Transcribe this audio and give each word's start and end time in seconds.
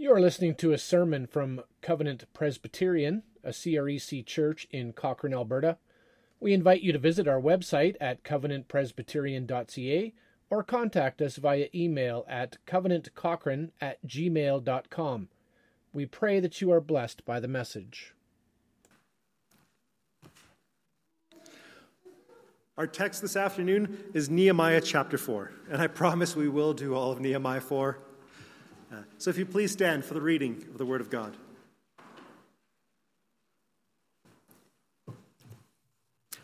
You 0.00 0.14
are 0.14 0.20
listening 0.20 0.54
to 0.54 0.72
a 0.72 0.78
sermon 0.78 1.26
from 1.26 1.60
Covenant 1.82 2.24
Presbyterian, 2.32 3.22
a 3.44 3.50
CREC 3.50 4.24
church 4.24 4.66
in 4.70 4.94
Cochrane, 4.94 5.34
Alberta. 5.34 5.76
We 6.40 6.54
invite 6.54 6.80
you 6.80 6.90
to 6.92 6.98
visit 6.98 7.28
our 7.28 7.38
website 7.38 7.96
at 8.00 8.24
covenantpresbyterian.ca 8.24 10.14
or 10.48 10.62
contact 10.62 11.20
us 11.20 11.36
via 11.36 11.68
email 11.74 12.24
at 12.26 12.56
covenantcochrane 12.66 13.72
at 13.78 13.98
gmail.com. 14.06 15.28
We 15.92 16.06
pray 16.06 16.40
that 16.40 16.62
you 16.62 16.72
are 16.72 16.80
blessed 16.80 17.26
by 17.26 17.38
the 17.38 17.46
message. 17.46 18.14
Our 22.78 22.86
text 22.86 23.20
this 23.20 23.36
afternoon 23.36 23.98
is 24.14 24.30
Nehemiah 24.30 24.80
chapter 24.80 25.18
4, 25.18 25.52
and 25.70 25.82
I 25.82 25.88
promise 25.88 26.34
we 26.34 26.48
will 26.48 26.72
do 26.72 26.94
all 26.94 27.12
of 27.12 27.20
Nehemiah 27.20 27.60
4. 27.60 27.98
Uh, 28.92 29.02
so 29.18 29.30
if 29.30 29.38
you 29.38 29.46
please 29.46 29.70
stand 29.70 30.04
for 30.04 30.14
the 30.14 30.20
reading 30.20 30.64
of 30.72 30.78
the 30.78 30.84
Word 30.84 31.00
of 31.00 31.10
God. 31.10 31.36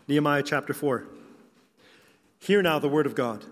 Nehemiah 0.06 0.44
chapter 0.44 0.72
4. 0.72 1.04
Hear 2.38 2.62
now 2.62 2.78
the 2.78 2.88
Word 2.88 3.06
of 3.06 3.16
God. 3.16 3.44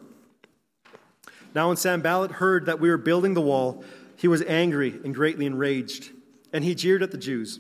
Now, 1.57 1.69
when 1.69 1.77
Sanballat 1.77 2.33
heard 2.33 2.67
that 2.67 2.79
we 2.79 2.89
were 2.89 2.97
building 2.97 3.35
the 3.35 3.41
wall, 3.41 3.85
he 4.17 4.29
was 4.29 4.43
angry 4.43 4.91
and 5.05 5.13
greatly 5.13 5.47
enraged, 5.47 6.11
and 6.53 6.63
he 6.63 6.77
jeered 6.77 7.03
at 7.03 7.11
the 7.11 7.19
Jews. 7.19 7.59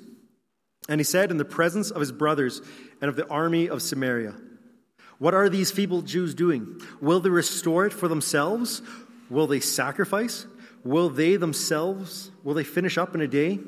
And 0.89 1.01
he 1.01 1.05
said 1.05 1.33
in 1.33 1.39
the 1.39 1.45
presence 1.45 1.91
of 1.91 2.01
his 2.01 2.13
brothers 2.13 2.61
and 3.01 3.09
of 3.09 3.17
the 3.17 3.27
army 3.29 3.69
of 3.69 3.83
Samaria, 3.83 4.35
what 5.19 5.35
are 5.35 5.49
these 5.49 5.73
feeble 5.73 6.03
Jews 6.03 6.35
doing? 6.35 6.81
Will 7.01 7.19
they 7.19 7.31
restore 7.31 7.87
it 7.87 7.93
for 7.93 8.07
themselves? 8.07 8.83
Will 9.31 9.47
they 9.47 9.61
sacrifice? 9.61 10.47
Will 10.85 11.09
they 11.09 11.37
themselves, 11.37 12.31
will 12.43 12.55
they 12.55 12.65
finish 12.65 12.99
up 12.99 13.15
in 13.15 13.23
a 13.23 13.27
day? 13.27 13.59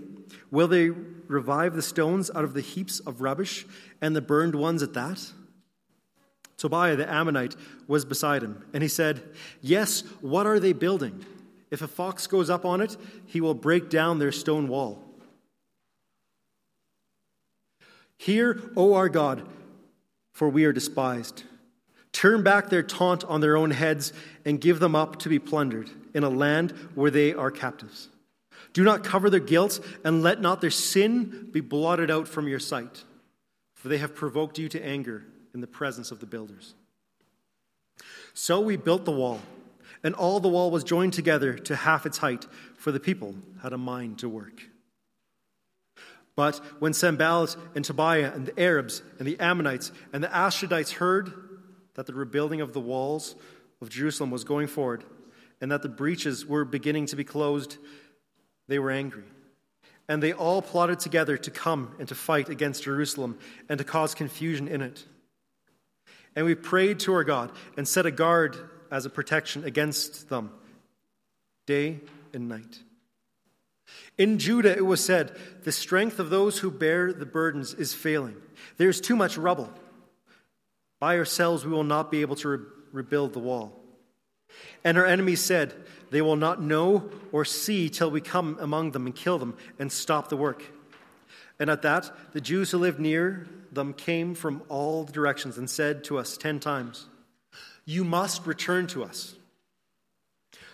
Will 0.51 0.69
they 0.69 0.91
revive 0.91 1.75
the 1.75 1.83
stones 1.83 2.31
out 2.35 2.45
of 2.45 2.55
the 2.55 2.61
heaps 2.61 3.01
of 3.01 3.23
rubbish 3.23 3.67
and 4.01 4.15
the 4.15 4.21
burned 4.21 4.55
ones 4.55 4.83
at 4.83 4.93
that? 4.93 5.33
Tobiah 6.59 6.97
the 6.97 7.11
Ammonite 7.11 7.57
was 7.87 8.05
beside 8.05 8.43
him, 8.43 8.65
and 8.73 8.83
he 8.83 8.89
said, 8.89 9.23
Yes, 9.61 10.03
what 10.21 10.47
are 10.47 10.61
they 10.61 10.73
building? 10.73 11.25
If 11.71 11.83
a 11.83 11.89
fox 11.89 12.27
goes 12.27 12.49
up 12.49 12.65
on 12.65 12.81
it, 12.81 12.97
he 13.27 13.41
will 13.41 13.55
break 13.55 13.91
down 13.91 14.19
their 14.19 14.33
stone 14.33 14.69
wall. 14.69 15.03
Hear, 18.19 18.61
O 18.77 18.95
our 18.95 19.09
God, 19.09 19.47
for 20.33 20.49
we 20.49 20.65
are 20.65 20.73
despised. 20.73 21.43
Turn 22.13 22.43
back 22.43 22.71
their 22.71 22.83
taunt 22.83 23.25
on 23.25 23.41
their 23.41 23.57
own 23.57 23.71
heads 23.71 24.13
and 24.45 24.61
give 24.61 24.81
them 24.81 24.95
up 24.95 25.19
to 25.19 25.29
be 25.29 25.39
plundered 25.39 25.91
in 26.17 26.25
a 26.25 26.31
land 26.31 26.71
where 26.95 27.11
they 27.11 27.35
are 27.35 27.51
captives. 27.51 28.09
Do 28.73 28.83
not 28.83 29.05
cover 29.05 29.29
their 29.29 29.39
guilt 29.39 29.79
and 30.03 30.23
let 30.23 30.41
not 30.41 30.63
their 30.63 30.71
sin 30.71 31.51
be 31.53 31.61
blotted 31.61 32.11
out 32.11 32.27
from 32.27 32.49
your 32.49 32.59
sight, 32.59 33.05
for 33.75 33.89
they 33.89 33.99
have 33.99 34.15
provoked 34.15 34.59
you 34.59 34.71
to 34.71 34.83
anger 34.83 35.25
in 35.53 35.61
the 35.61 35.67
presence 35.67 36.11
of 36.11 36.21
the 36.21 36.27
builders. 36.27 36.75
So 38.33 38.61
we 38.61 38.77
built 38.77 39.05
the 39.05 39.13
wall, 39.13 39.41
and 40.03 40.15
all 40.15 40.41
the 40.41 40.49
wall 40.49 40.71
was 40.71 40.85
joined 40.85 41.13
together 41.13 41.53
to 41.53 41.77
half 41.77 42.07
its 42.07 42.19
height, 42.19 42.47
for 42.79 42.93
the 42.93 43.01
people 43.01 43.35
had 43.63 43.75
a 43.75 43.79
mind 43.79 44.19
to 44.21 44.29
work. 44.29 44.63
But 46.35 46.57
when 46.79 46.95
Sanballat 46.95 47.57
and 47.75 47.85
Tobiah 47.85 48.33
and 48.35 48.47
the 48.47 48.59
Arabs 48.59 49.03
and 49.19 49.29
the 49.29 49.39
Ammonites 49.39 49.93
and 50.15 50.25
the 50.25 50.29
Ashdodites 50.29 50.95
heard 50.95 51.33
that 51.95 52.07
the 52.07 52.15
rebuilding 52.15 52.63
of 52.63 52.73
the 52.73 52.81
walls 52.81 53.35
of 53.83 53.91
Jerusalem 53.91 54.31
was 54.31 54.45
going 54.45 54.67
forward 54.67 55.05
and 55.61 55.71
that 55.71 55.83
the 55.83 55.89
breaches 55.89 56.47
were 56.47 56.65
beginning 56.65 57.07
to 57.07 57.17
be 57.17 57.25
closed, 57.25 57.79
they 58.69 58.79
were 58.79 58.91
angry. 58.91 59.25
And 60.09 60.23
they 60.23 60.33
all 60.33 60.63
plotted 60.63 61.01
together 61.01 61.37
to 61.37 61.51
come 61.51 61.95
and 61.99 62.09
to 62.09 62.15
fight 62.15 62.49
against 62.49 62.85
Jerusalem 62.85 63.39
and 63.69 63.79
to 63.79 63.85
cause 63.85 64.15
confusion 64.15 64.69
in 64.69 64.81
it. 64.81 65.05
And 66.37 66.47
we 66.47 66.55
prayed 66.55 67.01
to 67.01 67.15
our 67.15 67.25
God 67.25 67.51
and 67.77 67.89
set 67.89 68.07
a 68.07 68.11
guard 68.11 68.57
as 68.91 69.07
a 69.07 69.11
protection 69.11 69.65
against 69.65 70.29
them 70.29 70.51
day 71.67 72.01
and 72.33 72.49
night. 72.49 72.81
In 74.19 74.39
Judah, 74.39 74.77
it 74.77 74.85
was 74.85 75.05
said, 75.05 75.37
The 75.65 75.73
strength 75.73 76.19
of 76.19 76.31
those 76.31 76.59
who 76.59 76.71
bear 76.71 77.13
the 77.13 77.27
burdens 77.27 77.75
is 77.75 77.95
failing. 77.95 78.37
There 78.77 78.89
is 78.89 79.01
too 79.01 79.17
much 79.17 79.37
rubble. 79.37 79.71
By 81.01 81.19
ourselves, 81.19 81.65
we 81.65 81.73
will 81.73 81.85
not 81.85 82.11
be 82.11 82.21
able 82.23 82.37
to 82.37 82.49
re- 82.49 82.65
rebuild 82.93 83.33
the 83.33 83.39
wall. 83.39 83.81
And 84.85 84.97
our 84.99 85.07
enemies 85.07 85.41
said, 85.41 85.75
They 86.11 86.23
will 86.23 86.37
not 86.37 86.63
know 86.63 87.11
or 87.33 87.45
see 87.45 87.89
till 87.89 88.11
we 88.11 88.21
come 88.21 88.57
among 88.61 88.93
them 88.93 89.07
and 89.07 89.15
kill 89.15 89.39
them 89.39 89.57
and 89.79 89.91
stop 89.91 90.29
the 90.29 90.37
work. 90.37 90.63
And 91.59 91.71
at 91.71 91.83
that, 91.83 92.11
the 92.33 92.41
Jews 92.41 92.71
who 92.71 92.79
lived 92.79 93.01
near 93.01 93.47
them 93.73 93.93
came 93.93 94.35
from 94.35 94.63
all 94.69 95.05
directions 95.05 95.59
and 95.59 95.69
said 95.69 96.05
to 96.05 96.19
us 96.19 96.37
ten 96.37 96.61
times, 96.61 97.07
You 97.85 98.05
must 98.05 98.47
return 98.47 98.87
to 98.89 99.05
us. 99.05 99.37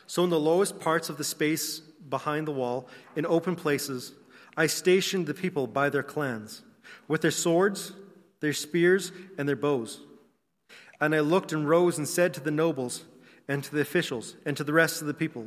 So, 0.06 0.24
in 0.24 0.30
the 0.30 0.38
lowest 0.38 0.80
parts 0.80 1.08
of 1.08 1.16
the 1.16 1.24
space 1.24 1.78
behind 1.78 2.46
the 2.46 2.52
wall, 2.52 2.88
in 3.16 3.24
open 3.24 3.56
places, 3.56 4.12
I 4.56 4.66
stationed 4.66 5.26
the 5.26 5.34
people 5.34 5.66
by 5.66 5.88
their 5.88 6.02
clans, 6.02 6.62
with 7.08 7.22
their 7.22 7.30
swords, 7.30 7.92
their 8.40 8.52
spears, 8.52 9.12
and 9.38 9.48
their 9.48 9.56
bows. 9.56 10.00
And 11.00 11.14
I 11.14 11.20
looked 11.20 11.52
and 11.52 11.68
rose 11.68 11.96
and 11.96 12.06
said 12.06 12.34
to 12.34 12.40
the 12.40 12.50
nobles, 12.50 13.04
and 13.48 13.62
to 13.64 13.74
the 13.74 13.80
officials, 13.80 14.36
and 14.46 14.56
to 14.56 14.64
the 14.64 14.72
rest 14.72 15.00
of 15.00 15.06
the 15.06 15.14
people, 15.14 15.46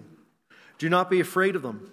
Do 0.78 0.90
not 0.90 1.10
be 1.10 1.20
afraid 1.20 1.56
of 1.56 1.62
them. 1.62 1.92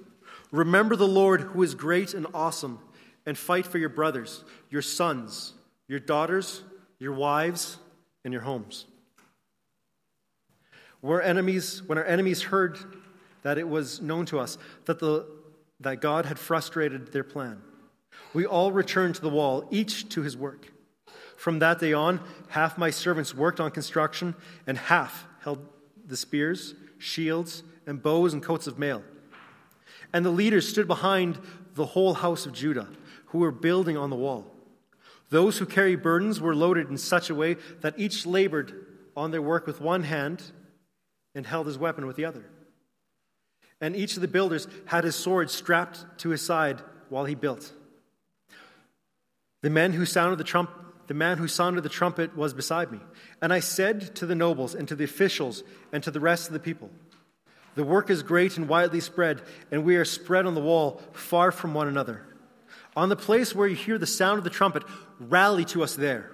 Remember 0.51 0.97
the 0.97 1.09
Lord 1.09 1.41
who 1.41 1.63
is 1.63 1.75
great 1.75 2.15
and 2.15 2.27
awesome, 2.35 2.79
and 3.25 3.39
fight 3.39 3.67
for 3.67 3.79
your 3.79 3.89
brothers, 3.89 4.45
your 4.71 4.83
sons, 4.83 5.55
your 5.89 6.01
daughters, 6.01 6.63
your 6.99 7.13
wives, 7.13 7.79
and 8.25 8.33
your 8.33 8.43
homes. 8.43 8.87
Where 11.01 11.23
enemies, 11.23 11.83
when 11.87 11.99
our 11.99 12.05
enemies 12.05 12.43
heard 12.43 12.79
that 13.43 13.59
it 13.59 13.69
was 13.69 14.01
known 14.01 14.27
to 14.27 14.39
us 14.39 14.59
that, 14.85 14.99
the, 14.99 15.27
that 15.81 16.01
God 16.01 16.27
had 16.27 16.39
frustrated 16.39 17.13
their 17.13 17.25
plan. 17.25 17.61
We 18.35 18.47
all 18.47 18.73
returned 18.73 19.17
to 19.17 19.21
the 19.21 19.29
wall, 19.29 19.67
each 19.71 20.09
to 20.11 20.23
his 20.23 20.37
work. 20.37 20.73
From 21.37 21.59
that 21.59 21.81
day 21.81 21.93
on, 21.93 22.21
half 22.51 22.79
my 22.79 22.91
servants 22.91 23.35
worked 23.35 23.59
on 23.59 23.71
construction, 23.73 24.35
and 24.67 24.79
half 24.79 25.27
held 25.41 25.67
the 26.13 26.17
spears, 26.17 26.75
shields, 26.99 27.65
and 27.87 28.01
bows 28.01 28.33
and 28.33 28.43
coats 28.43 28.69
of 28.69 28.79
mail. 28.79 29.03
And 30.13 30.25
the 30.25 30.31
leaders 30.31 30.69
stood 30.69 30.87
behind 30.87 31.41
the 31.75 31.87
whole 31.87 32.15
house 32.15 32.47
of 32.47 32.53
Judah, 32.53 32.89
who 33.27 33.39
were 33.39 33.51
building 33.51 33.97
on 33.97 34.11
the 34.11 34.17
wall. 34.17 34.47
Those 35.31 35.59
who 35.59 35.67
carried 35.67 36.03
burdens 36.03 36.41
were 36.41 36.55
loaded 36.55 36.89
in 36.89 36.99
such 36.99 37.31
a 37.31 37.35
way 37.35 37.57
that 37.81 37.99
each 37.99 38.27
labored 38.27 38.87
on 39.17 39.33
their 39.33 39.43
work 39.43 39.67
with 39.67 39.81
one 39.81 40.05
hand 40.05 40.43
and 41.35 41.45
held 41.45 41.67
his 41.67 41.79
weapon 41.79 42.07
with 42.07 42.15
the 42.15 42.25
other 42.25 42.45
and 43.83 43.97
each 43.97 44.15
of 44.15 44.23
the 44.23 44.29
builders 44.29 44.69
had 44.87 45.05
his 45.05 45.17
sword 45.17 45.51
strapped 45.51 46.07
to 46.17 46.31
his 46.31 46.41
side 46.41 46.81
while 47.11 47.25
he 47.25 47.35
built. 47.35 47.73
The 49.61 49.71
men 49.71 49.93
who 49.93 50.07
sounded 50.07 50.39
the 50.39 50.45
trump, 50.45 50.71
the 51.07 51.15
man 51.15 51.39
who 51.39 51.49
sounded 51.49 51.83
the 51.83 51.89
trumpet 51.89 52.37
was 52.37 52.55
beside 52.55 52.91
me, 52.93 53.01
and 53.41 53.53
I 53.53 53.61
said 53.61 54.15
to 54.17 54.27
the 54.27 54.35
nobles 54.35 54.75
and 54.75 54.87
to 54.89 54.95
the 54.95 55.05
officials 55.05 55.63
and 55.93 56.03
to 56.03 56.11
the 56.11 56.21
rest 56.21 56.47
of 56.47 56.53
the 56.53 56.61
people, 56.61 56.91
"The 57.75 57.85
work 57.85 58.11
is 58.11 58.23
great 58.23 58.57
and 58.57 58.69
widely 58.69 59.01
spread, 59.01 59.43
and 59.71 59.85
we 59.85 59.97
are 59.97 60.05
spread 60.05 60.47
on 60.47 60.55
the 60.55 60.61
wall, 60.61 61.03
far 61.13 61.51
from 61.51 61.75
one 61.75 61.89
another. 61.89 62.23
On 62.95 63.09
the 63.09 63.17
place 63.17 63.55
where 63.55 63.67
you 63.69 63.77
hear 63.77 63.99
the 63.99 64.07
sound 64.07 64.39
of 64.39 64.45
the 64.45 64.51
trumpet, 64.51 64.85
rally 65.19 65.65
to 65.67 65.83
us 65.83 65.95
there, 65.95 66.31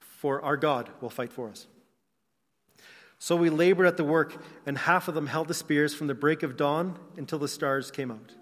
for 0.00 0.42
our 0.42 0.56
God 0.56 0.90
will 1.00 1.10
fight 1.10 1.32
for 1.32 1.48
us." 1.48 1.66
So 3.18 3.36
we 3.36 3.50
labored 3.50 3.86
at 3.86 3.96
the 3.96 4.04
work, 4.04 4.42
and 4.66 4.76
half 4.76 5.06
of 5.06 5.14
them 5.14 5.28
held 5.28 5.46
the 5.46 5.54
spears 5.54 5.94
from 5.94 6.08
the 6.08 6.14
break 6.14 6.42
of 6.42 6.56
dawn 6.56 6.98
until 7.16 7.38
the 7.38 7.46
stars 7.46 7.92
came 7.92 8.10
out. 8.10 8.34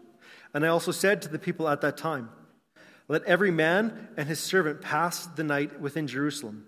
And 0.55 0.65
I 0.65 0.69
also 0.69 0.91
said 0.91 1.21
to 1.23 1.29
the 1.29 1.39
people 1.39 1.69
at 1.69 1.83
that 1.83 1.99
time, 1.99 2.31
Let 3.11 3.25
every 3.25 3.51
man 3.51 4.07
and 4.17 4.29
his 4.29 4.39
servant 4.39 4.83
pass 4.83 5.27
the 5.27 5.43
night 5.43 5.81
within 5.81 6.07
Jerusalem, 6.07 6.65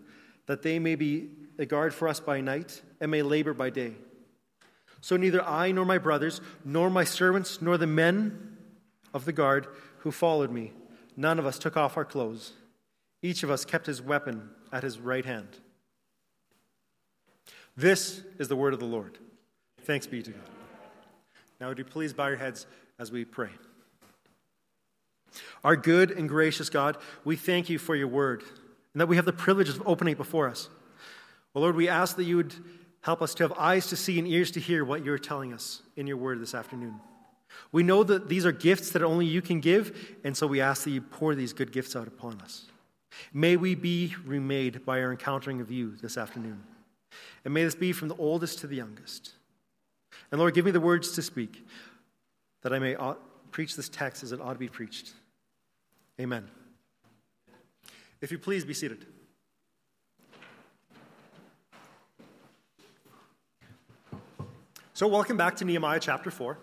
that 0.47 0.63
they 0.63 0.81
may 0.81 0.97
be 0.97 1.29
a 1.57 1.65
guard 1.65 1.95
for 1.95 2.09
us 2.09 2.19
by 2.19 2.41
night 2.41 2.83
and 3.01 3.13
may 3.13 3.23
labor 3.23 3.55
by 3.55 3.71
day. 3.71 3.95
So 5.01 5.17
neither 5.17 5.41
I 5.41 5.71
nor 5.71 5.85
my 5.85 5.99
brothers, 5.99 6.41
nor 6.65 6.91
my 6.91 7.05
servants, 7.05 7.63
nor 7.63 7.79
the 7.79 7.87
men 7.87 8.57
of 9.15 9.25
the 9.25 9.33
guard 9.33 9.69
who 9.99 10.11
followed 10.11 10.51
me, 10.51 10.73
none 11.17 11.39
of 11.39 11.47
us 11.47 11.61
took 11.61 11.77
off 11.77 11.97
our 11.97 12.05
clothes. 12.05 12.55
Each 13.23 13.45
of 13.45 13.51
us 13.53 13.65
kept 13.65 13.87
his 13.87 14.03
weapon 14.03 14.51
at 14.73 14.83
his 14.83 14.99
right 14.99 15.25
hand. 15.25 15.61
This 17.77 18.21
is 18.41 18.49
the 18.49 18.57
word 18.57 18.75
of 18.75 18.81
the 18.81 18.85
Lord. 18.85 19.17
Thanks 19.83 20.09
be 20.09 20.25
to 20.25 20.33
God. 20.33 20.51
Now, 21.61 21.69
would 21.69 21.79
you 21.79 21.85
please 21.85 22.13
bow 22.13 22.27
your 22.27 22.37
heads 22.37 22.67
as 22.99 23.13
we 23.13 23.25
pray? 23.25 23.51
Our 25.65 25.77
good 25.77 26.11
and 26.11 26.29
gracious 26.29 26.69
God, 26.69 26.97
we 27.25 27.37
thank 27.37 27.69
you 27.69 27.79
for 27.79 27.95
your 27.95 28.09
word 28.09 28.43
and 28.93 29.01
that 29.01 29.07
we 29.07 29.17
have 29.17 29.25
the 29.25 29.33
privilege 29.33 29.69
of 29.69 29.83
opening 29.87 30.13
it 30.13 30.19
before 30.19 30.49
us. 30.49 30.69
Well, 31.55 31.63
Lord, 31.63 31.77
we 31.77 31.89
ask 31.89 32.17
that 32.17 32.25
you 32.25 32.37
would 32.37 32.55
help 33.03 33.23
us 33.23 33.35
to 33.35 33.45
have 33.45 33.53
eyes 33.53 33.89
to 33.89 33.97
see 33.97 34.19
and 34.19 34.29
ears 34.29 34.51
to 34.53 34.61
hear 34.61 34.85
what 34.85 35.05
you're 35.05 35.19
telling 35.19 35.53
us 35.53 35.83
in 35.97 36.07
your 36.07 36.17
word 36.17 36.41
this 36.41 36.55
afternoon. 36.55 37.01
We 37.71 37.83
know 37.83 38.03
that 38.05 38.29
these 38.29 38.47
are 38.47 38.53
gifts 38.53 38.91
that 38.91 39.03
only 39.03 39.27
you 39.27 39.43
can 39.43 39.61
give, 39.61 40.17
and 40.25 40.37
so 40.37 40.47
we 40.47 40.61
ask 40.61 40.85
that 40.85 40.91
you 40.91 41.01
pour 41.01 41.35
these 41.35 41.53
good 41.53 41.73
gifts 41.73 41.95
out 41.95 42.07
upon 42.07 42.41
us. 42.41 42.67
May 43.33 43.57
we 43.57 43.75
be 43.75 44.15
remade 44.25 44.87
by 44.87 45.01
our 45.03 45.11
encountering 45.11 45.61
of 45.61 45.71
you 45.71 45.97
this 45.97 46.17
afternoon. 46.17 46.63
And 47.45 47.53
may 47.53 47.65
this 47.65 47.75
be 47.75 47.93
from 47.93 48.09
the 48.09 48.17
oldest 48.17 48.61
to 48.61 48.67
the 48.67 48.77
youngest. 48.77 49.33
And 50.31 50.39
Lord, 50.39 50.55
give 50.55 50.65
me 50.65 50.71
the 50.71 50.81
words 50.81 51.13
to 51.13 51.23
speak 51.23 51.67
that 52.63 52.73
I 52.73 52.79
may 52.79 52.97
preach 53.51 53.77
this 53.77 53.89
text 53.89 54.23
as 54.23 54.33
it 54.33 54.41
ought 54.41 54.55
to 54.55 54.59
be 54.59 54.69
preached. 54.69 55.13
Amen. 56.21 56.49
If 58.21 58.31
you 58.31 58.39
please 58.39 58.65
be 58.65 58.75
seated. 58.75 59.07
So, 64.93 65.09
welcome 65.09 65.39
back 65.39 65.57
to 65.57 65.65
Nehemiah 65.65 65.99
chapter 66.01 66.31
4. 66.31 66.59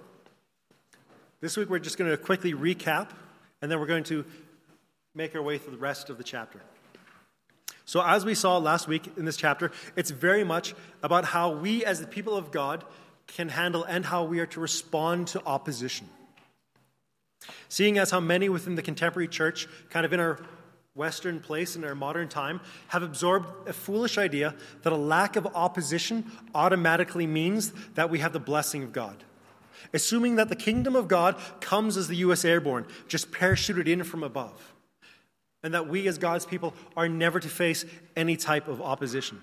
This 1.41 1.57
week 1.57 1.69
we're 1.69 1.79
just 1.79 1.97
going 1.97 2.11
to 2.11 2.17
quickly 2.17 2.53
recap, 2.53 3.09
and 3.61 3.71
then 3.71 3.79
we're 3.79 3.87
going 3.87 4.03
to 4.05 4.23
make 5.15 5.35
our 5.35 5.41
way 5.41 5.57
through 5.57 5.71
the 5.71 5.79
rest 5.79 6.11
of 6.11 6.17
the 6.17 6.23
chapter. 6.23 6.61
So, 7.85 8.01
as 8.01 8.23
we 8.23 8.35
saw 8.35 8.59
last 8.59 8.87
week 8.87 9.11
in 9.17 9.25
this 9.25 9.35
chapter, 9.35 9.71
it's 9.95 10.11
very 10.11 10.43
much 10.43 10.75
about 11.01 11.25
how 11.25 11.53
we, 11.53 11.83
as 11.83 11.99
the 11.99 12.07
people 12.07 12.35
of 12.35 12.51
God, 12.51 12.85
can 13.25 13.49
handle 13.49 13.83
and 13.83 14.05
how 14.05 14.25
we 14.25 14.39
are 14.39 14.45
to 14.45 14.59
respond 14.59 15.27
to 15.29 15.43
opposition. 15.43 16.07
Seeing 17.67 17.97
as 17.97 18.11
how 18.11 18.19
many 18.19 18.49
within 18.49 18.75
the 18.75 18.81
contemporary 18.81 19.27
church, 19.27 19.67
kind 19.89 20.05
of 20.05 20.13
in 20.13 20.19
our 20.19 20.39
Western 20.95 21.39
place 21.39 21.75
in 21.75 21.83
our 21.85 21.95
modern 21.95 22.27
time, 22.27 22.59
have 22.89 23.03
absorbed 23.03 23.67
a 23.67 23.73
foolish 23.73 24.17
idea 24.17 24.55
that 24.81 24.91
a 24.91 24.97
lack 24.97 25.35
of 25.35 25.47
opposition 25.55 26.29
automatically 26.53 27.25
means 27.25 27.71
that 27.93 28.09
we 28.09 28.19
have 28.19 28.33
the 28.33 28.39
blessing 28.39 28.83
of 28.83 28.91
God. 28.91 29.23
Assuming 29.93 30.35
that 30.35 30.49
the 30.49 30.55
kingdom 30.55 30.95
of 30.95 31.07
God 31.07 31.37
comes 31.61 31.95
as 31.95 32.07
the 32.09 32.17
U.S. 32.17 32.43
airborne, 32.43 32.85
just 33.07 33.31
parachuted 33.31 33.87
in 33.87 34.03
from 34.03 34.23
above. 34.23 34.73
And 35.63 35.73
that 35.73 35.87
we 35.87 36.07
as 36.07 36.17
God's 36.17 36.45
people 36.45 36.73
are 36.97 37.07
never 37.07 37.39
to 37.39 37.47
face 37.47 37.85
any 38.15 38.35
type 38.35 38.67
of 38.67 38.81
opposition. 38.81 39.41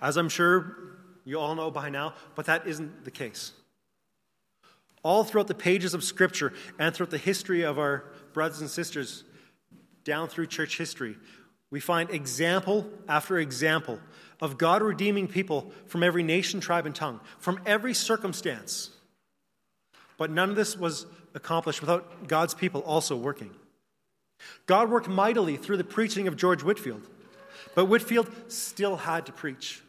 As 0.00 0.16
I'm 0.16 0.28
sure 0.28 0.76
you 1.24 1.38
all 1.38 1.54
know 1.54 1.70
by 1.70 1.90
now, 1.90 2.14
but 2.34 2.46
that 2.46 2.66
isn't 2.66 3.04
the 3.04 3.10
case. 3.10 3.52
All 5.02 5.24
throughout 5.24 5.48
the 5.48 5.54
pages 5.54 5.94
of 5.94 6.04
Scripture 6.04 6.52
and 6.78 6.94
throughout 6.94 7.10
the 7.10 7.18
history 7.18 7.62
of 7.62 7.78
our 7.78 8.04
brothers 8.32 8.60
and 8.60 8.70
sisters 8.70 9.24
down 10.04 10.28
through 10.28 10.46
church 10.46 10.78
history, 10.78 11.16
we 11.70 11.80
find 11.80 12.10
example 12.10 12.88
after 13.08 13.38
example 13.38 13.98
of 14.40 14.58
God 14.58 14.82
redeeming 14.82 15.28
people 15.28 15.72
from 15.86 16.02
every 16.02 16.22
nation, 16.22 16.60
tribe, 16.60 16.86
and 16.86 16.94
tongue, 16.94 17.20
from 17.38 17.60
every 17.64 17.94
circumstance. 17.94 18.90
But 20.18 20.30
none 20.30 20.50
of 20.50 20.56
this 20.56 20.76
was 20.76 21.06
accomplished 21.34 21.80
without 21.80 22.28
God's 22.28 22.54
people 22.54 22.82
also 22.82 23.16
working. 23.16 23.50
God 24.66 24.90
worked 24.90 25.08
mightily 25.08 25.56
through 25.56 25.76
the 25.76 25.84
preaching 25.84 26.28
of 26.28 26.36
George 26.36 26.62
Whitefield, 26.62 27.08
but 27.74 27.86
Whitefield 27.86 28.30
still 28.48 28.96
had 28.96 29.26
to 29.26 29.32
preach. 29.32 29.80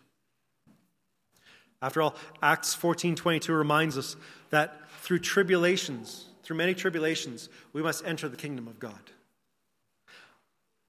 After 1.84 2.02
all, 2.02 2.16
Acts 2.42 2.74
14:22 2.74 3.54
reminds 3.54 3.98
us 3.98 4.16
that 4.52 4.90
through 5.02 5.20
tribulations, 5.20 6.30
through 6.42 6.56
many 6.56 6.74
tribulations, 6.74 7.50
we 7.74 7.84
must 7.84 8.06
enter 8.06 8.30
the 8.30 8.38
kingdom 8.38 8.70
of 8.70 8.80
God. 8.80 9.12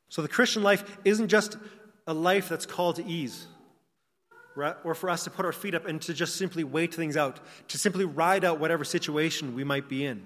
So 0.09 0.23
the 0.23 0.29
Christian 0.29 0.63
life 0.63 0.99
isn't 1.05 1.29
just 1.29 1.59
a 2.07 2.15
life 2.15 2.49
that's 2.49 2.65
called 2.65 2.97
to 2.97 3.05
ease, 3.05 3.49
or 4.57 4.95
for 4.95 5.11
us 5.11 5.25
to 5.25 5.31
put 5.31 5.45
our 5.45 5.53
feet 5.53 5.75
up 5.75 5.85
and 5.85 6.01
to 6.03 6.15
just 6.15 6.37
simply 6.37 6.63
wait 6.63 6.95
things 6.95 7.17
out, 7.17 7.41
to 7.69 7.77
simply 7.77 8.05
ride 8.05 8.45
out 8.45 8.61
whatever 8.61 8.85
situation 8.85 9.57
we 9.57 9.65
might 9.65 9.89
be 9.89 10.05
in. 10.05 10.25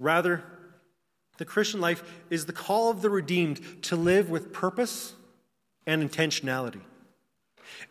Rather, 0.00 0.42
the 1.38 1.44
Christian 1.44 1.80
life 1.80 2.02
is 2.28 2.46
the 2.46 2.52
call 2.52 2.90
of 2.90 3.02
the 3.02 3.10
redeemed 3.10 3.84
to 3.84 3.94
live 3.94 4.30
with 4.30 4.52
purpose 4.52 5.14
and 5.86 6.02
intentionality. 6.02 6.80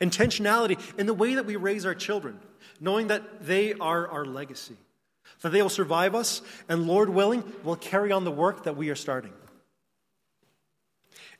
Intentionality 0.01 0.79
in 0.97 1.05
the 1.05 1.13
way 1.13 1.35
that 1.35 1.45
we 1.45 1.55
raise 1.55 1.85
our 1.85 1.95
children, 1.95 2.39
knowing 2.79 3.07
that 3.07 3.45
they 3.45 3.73
are 3.73 4.07
our 4.07 4.25
legacy, 4.25 4.75
that 5.41 5.51
they 5.51 5.61
will 5.61 5.69
survive 5.69 6.15
us, 6.15 6.41
and 6.69 6.87
Lord 6.87 7.09
willing, 7.09 7.43
will 7.63 7.75
carry 7.75 8.11
on 8.11 8.23
the 8.23 8.31
work 8.31 8.63
that 8.63 8.75
we 8.75 8.89
are 8.89 8.95
starting. 8.95 9.33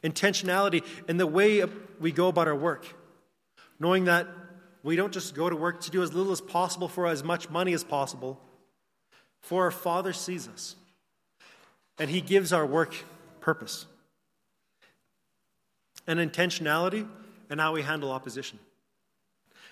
Intentionality 0.03 0.83
in 1.07 1.17
the 1.17 1.27
way 1.27 1.63
we 1.99 2.11
go 2.11 2.27
about 2.27 2.47
our 2.47 2.55
work, 2.55 2.85
knowing 3.79 4.05
that 4.05 4.27
we 4.83 4.95
don't 4.97 5.13
just 5.13 5.33
go 5.33 5.49
to 5.49 5.55
work 5.55 5.81
to 5.81 5.91
do 5.91 6.03
as 6.03 6.13
little 6.13 6.33
as 6.33 6.41
possible 6.41 6.89
for 6.89 7.07
as 7.07 7.23
much 7.23 7.49
money 7.49 7.73
as 7.73 7.83
possible, 7.83 8.41
for 9.39 9.63
our 9.63 9.71
Father 9.71 10.11
sees 10.11 10.47
us, 10.47 10.75
and 11.97 12.09
He 12.09 12.19
gives 12.19 12.51
our 12.51 12.65
work 12.65 12.95
purpose. 13.39 13.85
And 16.05 16.19
intentionality 16.19 17.07
and 17.49 17.59
how 17.59 17.73
we 17.73 17.81
handle 17.81 18.11
opposition. 18.11 18.59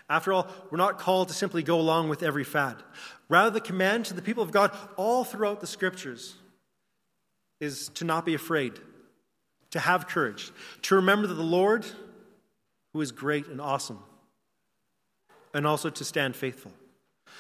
After 0.10 0.34
all, 0.34 0.48
we're 0.70 0.78
not 0.78 1.00
called 1.00 1.30
to 1.30 1.34
simply 1.34 1.64
go 1.64 1.80
along 1.80 2.10
with 2.10 2.24
every 2.24 2.44
fad. 2.44 2.76
Rather, 3.30 3.50
the 3.50 3.62
command 3.62 4.06
to 4.06 4.14
the 4.14 4.22
people 4.22 4.44
of 4.44 4.52
God 4.52 4.76
all 4.98 5.24
throughout 5.24 5.62
the 5.62 5.68
scriptures 5.68 6.36
is 7.60 7.90
to 7.94 8.04
not 8.04 8.26
be 8.26 8.34
afraid, 8.34 8.74
to 9.70 9.80
have 9.80 10.08
courage, 10.08 10.52
to 10.82 10.96
remember 10.96 11.28
that 11.28 11.36
the 11.36 11.44
Lord, 11.44 11.86
who 12.92 13.00
is 13.00 13.12
great 13.12 13.48
and 13.48 13.62
awesome, 13.62 14.00
and 15.54 15.66
also 15.66 15.90
to 15.90 16.04
stand 16.04 16.36
faithful. 16.36 16.74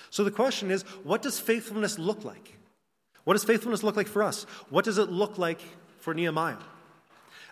So 0.09 0.23
the 0.23 0.31
question 0.31 0.71
is 0.71 0.83
what 1.03 1.21
does 1.21 1.39
faithfulness 1.39 1.99
look 1.99 2.23
like? 2.23 2.57
What 3.23 3.33
does 3.33 3.43
faithfulness 3.43 3.83
look 3.83 3.95
like 3.95 4.07
for 4.07 4.23
us? 4.23 4.43
What 4.69 4.85
does 4.85 4.97
it 4.97 5.09
look 5.09 5.37
like 5.37 5.61
for 5.99 6.13
Nehemiah? 6.13 6.57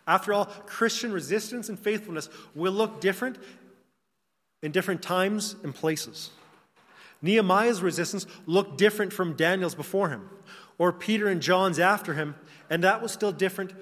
After 0.08 0.34
all, 0.34 0.46
Christian 0.46 1.12
resistance 1.12 1.70
and 1.70 1.80
faithfulness 1.80 2.30
will 2.56 2.74
look 2.74 3.00
different 3.02 3.38
in 4.62 4.72
different 4.72 5.02
times 5.02 5.56
and 5.64 5.74
places. 5.74 6.32
Nehemiah's 7.22 7.82
resistance 7.82 8.26
looked 8.46 8.78
different 8.78 9.14
from 9.14 9.34
Daniel's 9.34 9.76
before 9.76 10.10
him, 10.10 10.30
or 10.78 10.94
Peter 10.94 11.28
and 11.28 11.42
John's 11.42 11.80
after 11.80 12.14
him, 12.14 12.36
and 12.70 12.84
that 12.84 13.02
was 13.02 13.12
still 13.12 13.32
different 13.32 13.74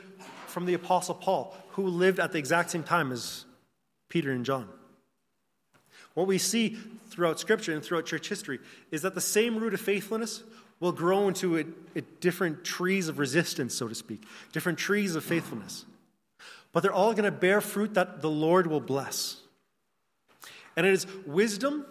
from 0.48 0.66
the 0.66 0.74
Apostle 0.74 1.16
Paul, 1.16 1.56
who 1.72 1.88
lived 1.88 2.20
at 2.20 2.32
the 2.32 2.40
exact 2.40 2.72
same 2.72 2.84
time 2.84 3.12
as 3.12 3.46
Peter 4.10 4.32
and 4.32 4.46
John. 4.46 4.68
What 6.14 6.26
we 6.26 6.40
see 6.40 6.78
throughout 7.10 7.40
Scripture 7.40 7.74
and 7.74 7.84
throughout 7.84 8.08
church 8.08 8.28
history 8.28 8.60
is 8.90 9.04
that 9.04 9.14
the 9.14 9.22
same 9.22 9.58
root 9.58 9.76
of 9.76 9.82
faithfulness 9.82 10.44
will 10.80 10.92
grow 10.92 11.28
into 11.28 11.58
a, 11.58 11.66
a 11.96 12.02
different 12.20 12.64
trees 12.64 13.08
of 13.08 13.20
resistance, 13.20 13.76
so 13.76 13.88
to 13.88 13.96
speak, 13.96 14.24
different 14.52 14.80
trees 14.80 15.16
of 15.16 15.24
faithfulness 15.24 15.86
but 16.74 16.82
they're 16.84 16.94
all 16.94 17.14
going 17.14 17.26
to 17.26 17.32
bear 17.32 17.62
fruit 17.62 17.94
that 17.96 18.22
the 18.22 18.30
Lord 18.30 18.68
will 18.68 18.82
bless. 18.82 19.42
And 20.76 20.86
it 20.86 20.94
is 20.94 21.08
wisdom, 21.26 21.86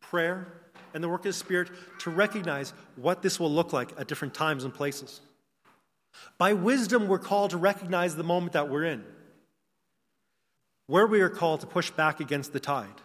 prayer, 0.00 0.48
and 0.92 1.02
the 1.02 1.08
work 1.08 1.20
of 1.20 1.26
the 1.26 1.32
Spirit 1.32 1.70
to 2.00 2.10
recognize 2.10 2.72
what 2.96 3.22
this 3.22 3.38
will 3.38 3.50
look 3.50 3.72
like 3.72 3.92
at 3.98 4.08
different 4.08 4.34
times 4.34 4.64
and 4.64 4.72
places. 4.72 5.20
By 6.38 6.52
wisdom, 6.52 7.08
we're 7.08 7.18
called 7.18 7.50
to 7.50 7.56
recognize 7.56 8.16
the 8.16 8.24
moment 8.24 8.52
that 8.52 8.68
we're 8.68 8.84
in, 8.84 9.04
where 10.86 11.06
we 11.06 11.20
are 11.20 11.28
called 11.28 11.60
to 11.60 11.66
push 11.66 11.90
back 11.90 12.20
against 12.20 12.52
the 12.52 12.60
tide. 12.60 13.00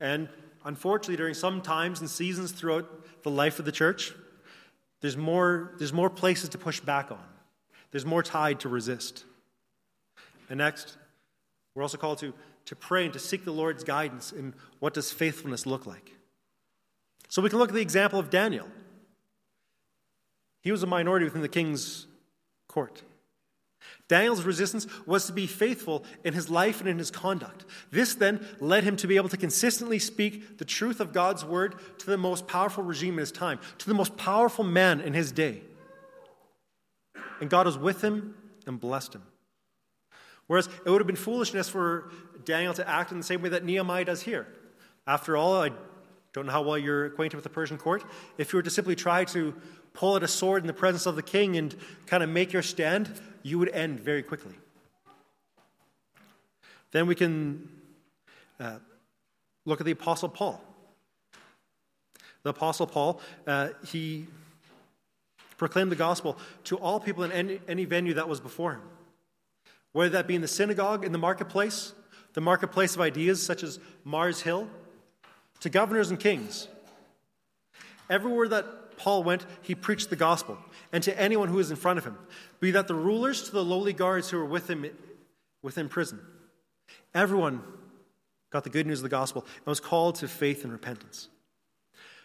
And 0.00 0.28
unfortunately, 0.64 1.16
during 1.16 1.34
some 1.34 1.60
times 1.60 2.00
and 2.00 2.08
seasons 2.08 2.52
throughout 2.52 3.22
the 3.22 3.30
life 3.30 3.58
of 3.58 3.64
the 3.64 3.72
church, 3.72 4.12
there's 5.00 5.16
more, 5.16 5.72
there's 5.78 5.92
more 5.92 6.10
places 6.10 6.50
to 6.50 6.58
push 6.58 6.80
back 6.80 7.10
on. 7.10 7.33
There's 7.94 8.04
more 8.04 8.24
tide 8.24 8.58
to 8.60 8.68
resist. 8.68 9.22
And 10.50 10.58
next, 10.58 10.96
we're 11.76 11.82
also 11.82 11.96
called 11.96 12.18
to, 12.18 12.34
to 12.64 12.74
pray 12.74 13.04
and 13.04 13.12
to 13.12 13.20
seek 13.20 13.44
the 13.44 13.52
Lord's 13.52 13.84
guidance 13.84 14.32
in 14.32 14.52
what 14.80 14.94
does 14.94 15.12
faithfulness 15.12 15.64
look 15.64 15.86
like. 15.86 16.10
So 17.28 17.40
we 17.40 17.50
can 17.50 17.60
look 17.60 17.68
at 17.68 17.74
the 17.76 17.80
example 17.80 18.18
of 18.18 18.30
Daniel. 18.30 18.66
He 20.64 20.72
was 20.72 20.82
a 20.82 20.88
minority 20.88 21.24
within 21.24 21.40
the 21.40 21.48
king's 21.48 22.08
court. 22.66 23.04
Daniel's 24.08 24.42
resistance 24.42 24.88
was 25.06 25.26
to 25.26 25.32
be 25.32 25.46
faithful 25.46 26.04
in 26.24 26.34
his 26.34 26.50
life 26.50 26.80
and 26.80 26.88
in 26.88 26.98
his 26.98 27.12
conduct. 27.12 27.64
This 27.92 28.16
then 28.16 28.44
led 28.58 28.82
him 28.82 28.96
to 28.96 29.06
be 29.06 29.14
able 29.14 29.28
to 29.28 29.36
consistently 29.36 30.00
speak 30.00 30.58
the 30.58 30.64
truth 30.64 30.98
of 30.98 31.12
God's 31.12 31.44
word 31.44 31.76
to 31.98 32.06
the 32.06 32.18
most 32.18 32.48
powerful 32.48 32.82
regime 32.82 33.14
in 33.14 33.20
his 33.20 33.30
time, 33.30 33.60
to 33.78 33.86
the 33.86 33.94
most 33.94 34.16
powerful 34.16 34.64
man 34.64 35.00
in 35.00 35.14
his 35.14 35.30
day 35.30 35.62
and 37.40 37.50
God 37.50 37.66
was 37.66 37.78
with 37.78 38.02
him 38.02 38.34
and 38.66 38.80
blessed 38.80 39.14
him. 39.14 39.22
Whereas 40.46 40.68
it 40.84 40.90
would 40.90 41.00
have 41.00 41.06
been 41.06 41.16
foolishness 41.16 41.68
for 41.68 42.10
Daniel 42.44 42.74
to 42.74 42.88
act 42.88 43.12
in 43.12 43.18
the 43.18 43.24
same 43.24 43.40
way 43.42 43.48
that 43.50 43.64
Nehemiah 43.64 44.04
does 44.04 44.22
here. 44.22 44.46
After 45.06 45.36
all, 45.36 45.62
I 45.62 45.70
don't 46.32 46.46
know 46.46 46.52
how 46.52 46.62
well 46.62 46.78
you're 46.78 47.06
acquainted 47.06 47.36
with 47.36 47.44
the 47.44 47.50
Persian 47.50 47.78
court. 47.78 48.04
If 48.38 48.52
you 48.52 48.58
were 48.58 48.62
to 48.62 48.70
simply 48.70 48.96
try 48.96 49.24
to 49.26 49.54
pull 49.92 50.16
out 50.16 50.22
a 50.22 50.28
sword 50.28 50.62
in 50.62 50.66
the 50.66 50.72
presence 50.74 51.06
of 51.06 51.16
the 51.16 51.22
king 51.22 51.56
and 51.56 51.74
kind 52.06 52.22
of 52.22 52.28
make 52.28 52.52
your 52.52 52.62
stand, 52.62 53.20
you 53.42 53.58
would 53.58 53.68
end 53.70 54.00
very 54.00 54.22
quickly. 54.22 54.54
Then 56.90 57.06
we 57.06 57.14
can 57.14 57.68
uh, 58.60 58.78
look 59.64 59.80
at 59.80 59.86
the 59.86 59.92
Apostle 59.92 60.28
Paul. 60.28 60.62
The 62.42 62.50
Apostle 62.50 62.86
Paul, 62.86 63.20
uh, 63.46 63.70
he 63.86 64.26
proclaimed 65.56 65.92
the 65.92 65.96
gospel 65.96 66.36
to 66.64 66.76
all 66.78 67.00
people 67.00 67.24
in 67.24 67.32
any, 67.32 67.60
any 67.68 67.84
venue 67.84 68.14
that 68.14 68.28
was 68.28 68.40
before 68.40 68.72
him, 68.72 68.82
whether 69.92 70.10
that 70.10 70.26
be 70.26 70.34
in 70.34 70.40
the 70.40 70.48
synagogue, 70.48 71.04
in 71.04 71.12
the 71.12 71.18
marketplace, 71.18 71.92
the 72.32 72.40
marketplace 72.40 72.94
of 72.94 73.00
ideas 73.00 73.44
such 73.44 73.62
as 73.62 73.78
Mars 74.04 74.40
Hill, 74.40 74.68
to 75.60 75.70
governors 75.70 76.10
and 76.10 76.18
kings. 76.18 76.68
Everywhere 78.10 78.48
that 78.48 78.96
Paul 78.96 79.22
went, 79.22 79.46
he 79.62 79.74
preached 79.74 80.10
the 80.10 80.16
gospel, 80.16 80.58
and 80.92 81.02
to 81.04 81.18
anyone 81.20 81.48
who 81.48 81.56
was 81.56 81.70
in 81.70 81.76
front 81.76 81.98
of 81.98 82.04
him, 82.04 82.18
be 82.60 82.70
that 82.72 82.88
the 82.88 82.94
rulers 82.94 83.42
to 83.44 83.52
the 83.52 83.64
lowly 83.64 83.92
guards 83.92 84.30
who 84.30 84.38
were 84.38 84.44
with 84.44 84.68
him 84.68 84.86
within 85.62 85.88
prison. 85.88 86.20
Everyone 87.14 87.62
got 88.50 88.64
the 88.64 88.70
good 88.70 88.86
news 88.86 89.00
of 89.00 89.04
the 89.04 89.08
gospel 89.08 89.44
and 89.56 89.66
was 89.66 89.80
called 89.80 90.16
to 90.16 90.28
faith 90.28 90.64
and 90.64 90.72
repentance. 90.72 91.28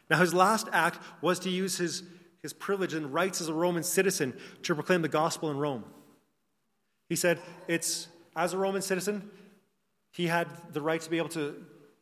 Now, 0.09 0.17
his 0.19 0.33
last 0.33 0.67
act 0.71 0.99
was 1.21 1.39
to 1.39 1.49
use 1.49 1.77
his, 1.77 2.03
his 2.41 2.53
privilege 2.53 2.93
and 2.93 3.13
rights 3.13 3.41
as 3.41 3.49
a 3.49 3.53
Roman 3.53 3.83
citizen 3.83 4.33
to 4.63 4.75
proclaim 4.75 5.01
the 5.01 5.09
gospel 5.09 5.51
in 5.51 5.57
Rome. 5.57 5.83
He 7.09 7.15
said, 7.15 7.39
It's 7.67 8.07
as 8.35 8.53
a 8.53 8.57
Roman 8.57 8.81
citizen, 8.81 9.29
he 10.11 10.27
had 10.27 10.47
the 10.71 10.81
right 10.81 11.01
to 11.01 11.09
be 11.09 11.17
able 11.17 11.29
to 11.29 11.55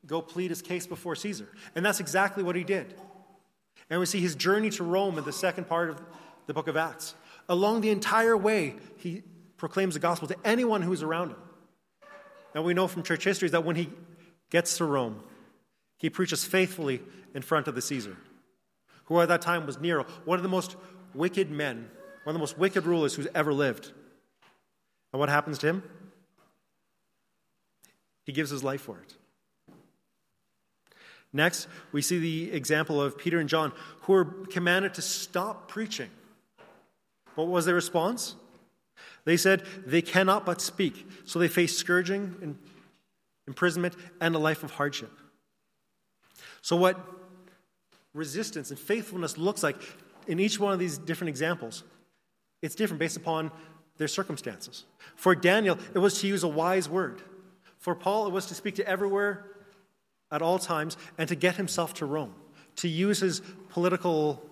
go 0.06 0.22
plead 0.22 0.50
his 0.50 0.62
case 0.62 0.88
before 0.88 1.16
Caesar. 1.16 1.48
And 1.76 1.86
that's 1.86 2.00
exactly 2.00 2.44
what 2.44 2.56
he 2.56 2.64
did. 2.64 2.94
And 3.90 4.00
we 4.00 4.06
see 4.06 4.20
his 4.20 4.36
journey 4.36 4.70
to 4.72 4.84
Rome 4.84 5.18
in 5.18 5.24
the 5.24 5.32
second 5.32 5.68
part 5.68 5.90
of 5.90 6.02
the 6.46 6.54
book 6.54 6.68
of 6.68 6.78
Acts. 6.78 7.16
Along 7.50 7.82
the 7.82 7.90
entire 7.90 8.36
way, 8.36 8.76
he 8.98 9.24
proclaims 9.58 9.94
the 9.94 10.00
gospel 10.00 10.28
to 10.28 10.36
anyone 10.44 10.82
who's 10.82 11.04
around 11.04 11.30
him. 11.32 11.38
And 12.54 12.64
we 12.64 12.74
know 12.74 12.88
from 12.88 13.04
church 13.04 13.24
history 13.24 13.50
that 13.50 13.64
when 13.64 13.76
he 13.76 13.90
gets 14.50 14.78
to 14.78 14.86
Rome, 14.86 15.22
he 15.98 16.10
preaches 16.10 16.44
faithfully 16.46 17.02
in 17.34 17.42
front 17.42 17.68
of 17.68 17.76
the 17.76 17.82
Caesar, 17.82 18.18
who 19.08 19.20
at 19.20 19.28
that 19.30 19.42
time 19.42 19.66
was 19.66 19.80
Nero, 19.80 20.06
one 20.26 20.38
of 20.38 20.44
the 20.44 20.50
most 20.50 20.76
wicked 21.14 21.50
men, 21.50 21.90
one 22.24 22.32
of 22.32 22.34
the 22.34 22.40
most 22.40 22.58
wicked 22.58 22.86
rulers 22.86 23.16
who's 23.16 23.28
ever 23.34 23.54
lived. 23.54 23.92
And 25.12 25.20
what 25.20 25.30
happens 25.30 25.58
to 25.60 25.68
him? 25.68 25.84
He 28.26 28.34
gives 28.34 28.50
his 28.50 28.64
life 28.64 28.82
for 28.82 29.00
it. 29.00 29.16
Next, 31.34 31.68
we 31.92 32.02
see 32.02 32.20
the 32.20 32.52
example 32.52 33.02
of 33.02 33.18
Peter 33.18 33.40
and 33.40 33.50
John, 33.50 33.72
who 34.02 34.14
were 34.14 34.26
commanded 34.26 34.94
to 34.96 35.02
stop 35.02 35.68
preaching. 35.68 36.10
What 37.36 37.48
was 37.48 37.66
their 37.66 37.76
response? 37.76 38.36
They 39.26 39.38
said 39.38 39.64
they 39.86 40.02
cannot 40.02 40.46
but 40.46 40.62
speak, 40.62 41.06
so 41.26 41.38
they 41.38 41.48
faced 41.48 41.78
scourging 41.78 42.36
and 42.42 42.58
imprisonment 43.46 43.96
and 44.20 44.36
a 44.36 44.40
life 44.40 44.64
of 44.64 44.72
hardship. 44.72 45.12
So, 46.62 46.76
what 46.76 46.98
resistance 48.18 48.70
and 48.72 48.80
faithfulness 48.80 49.38
looks 49.38 49.64
like 49.64 49.78
in 50.28 50.40
each 50.40 50.60
one 50.60 50.74
of 50.74 50.80
these 50.80 50.98
different 50.98 51.30
examples, 51.30 51.84
it's 52.62 52.76
different 52.76 53.00
based 53.00 53.18
upon 53.18 53.52
their 53.98 54.08
circumstances. 54.08 54.86
For 55.16 55.36
Daniel, 55.36 55.78
it 55.94 56.00
was 56.00 56.20
to 56.22 56.28
use 56.28 56.44
a 56.44 56.48
wise 56.48 56.90
word. 56.90 57.22
For 57.80 57.96
Paul, 57.96 58.28
it 58.28 58.32
was 58.32 58.48
to 58.48 58.56
speak 58.56 58.76
to 58.76 58.88
everywhere 58.88 59.46
at 60.32 60.42
all 60.42 60.60
times 60.60 60.98
and 61.18 61.30
to 61.30 61.36
get 61.36 61.56
himself 61.56 61.94
to 61.96 62.06
Rome, 62.06 62.34
to 62.78 62.88
use 62.88 63.20
his 63.20 63.42
political 63.70 64.44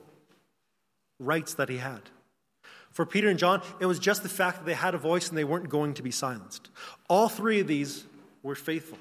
rights 1.19 1.55
that 1.55 1.69
he 1.69 1.77
had. 1.77 2.01
For 2.91 3.05
Peter 3.05 3.27
and 3.27 3.37
John, 3.37 3.61
it 3.81 3.87
was 3.87 3.99
just 3.99 4.23
the 4.23 4.29
fact 4.29 4.59
that 4.59 4.65
they 4.65 4.73
had 4.73 4.95
a 4.95 4.97
voice 4.97 5.27
and 5.27 5.37
they 5.37 5.43
weren't 5.43 5.67
going 5.67 5.95
to 5.95 6.03
be 6.03 6.11
silenced. 6.11 6.69
All 7.09 7.27
three 7.27 7.59
of 7.59 7.67
these 7.67 8.05
were 8.41 8.55
faithful. 8.55 8.97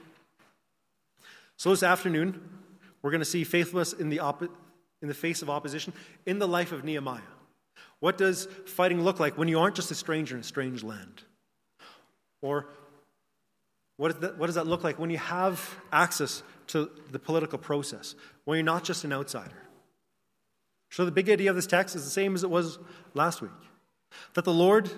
So 1.57 1.71
this 1.71 1.85
afternoon, 1.85 2.41
we're 3.05 3.11
going 3.11 3.21
to 3.21 3.27
see 3.27 3.45
faithfulness 3.45 3.93
in 3.93 4.09
the, 4.09 4.21
op- 4.21 4.43
in 5.03 5.09
the 5.09 5.15
face 5.15 5.43
of 5.43 5.51
opposition 5.51 5.93
in 6.25 6.39
the 6.39 6.49
life 6.49 6.73
of 6.73 6.85
Nehemiah. 6.85 7.21
What 8.01 8.17
does 8.17 8.49
fighting 8.65 9.03
look 9.03 9.21
like 9.21 9.37
when 9.37 9.47
you 9.47 9.61
aren't 9.61 9.77
just 9.77 9.91
a 9.91 9.95
stranger 9.95 10.35
in 10.35 10.41
a 10.41 10.45
strange 10.45 10.83
land? 10.83 11.23
Or 12.41 12.67
what, 13.99 14.23
that, 14.23 14.39
what 14.39 14.47
does 14.47 14.55
that 14.55 14.67
look 14.67 14.83
like 14.83 14.99
when 14.99 15.11
you 15.11 15.19
have 15.19 15.77
access 15.93 16.43
to 16.69 16.91
the 17.13 17.19
political 17.19 17.59
process, 17.59 18.15
when 18.47 18.57
you're 18.57 18.65
not 18.65 18.85
just 18.85 19.05
an 19.05 19.13
outsider? 19.13 19.63
So, 20.91 21.05
the 21.05 21.13
big 21.13 21.29
idea 21.29 21.51
of 21.51 21.57
this 21.57 21.67
text 21.67 21.95
is 21.95 22.05
the 22.05 22.11
same 22.11 22.35
as 22.35 22.43
it 22.43 22.49
was 22.49 22.79
last 23.13 23.43
week 23.43 23.51
that 24.33 24.45
the 24.45 24.53
Lord 24.53 24.91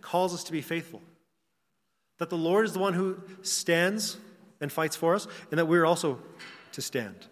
calls 0.00 0.34
us 0.34 0.42
to 0.44 0.52
be 0.52 0.62
faithful, 0.62 1.00
that 2.18 2.28
the 2.28 2.36
Lord 2.36 2.64
is 2.64 2.72
the 2.72 2.80
one 2.80 2.94
who 2.94 3.20
stands 3.42 4.16
and 4.60 4.72
fights 4.72 4.96
for 4.96 5.14
us, 5.14 5.28
and 5.52 5.60
that 5.60 5.66
we're 5.66 5.84
also 5.84 6.18
to 6.72 6.82
stand. 6.82 7.28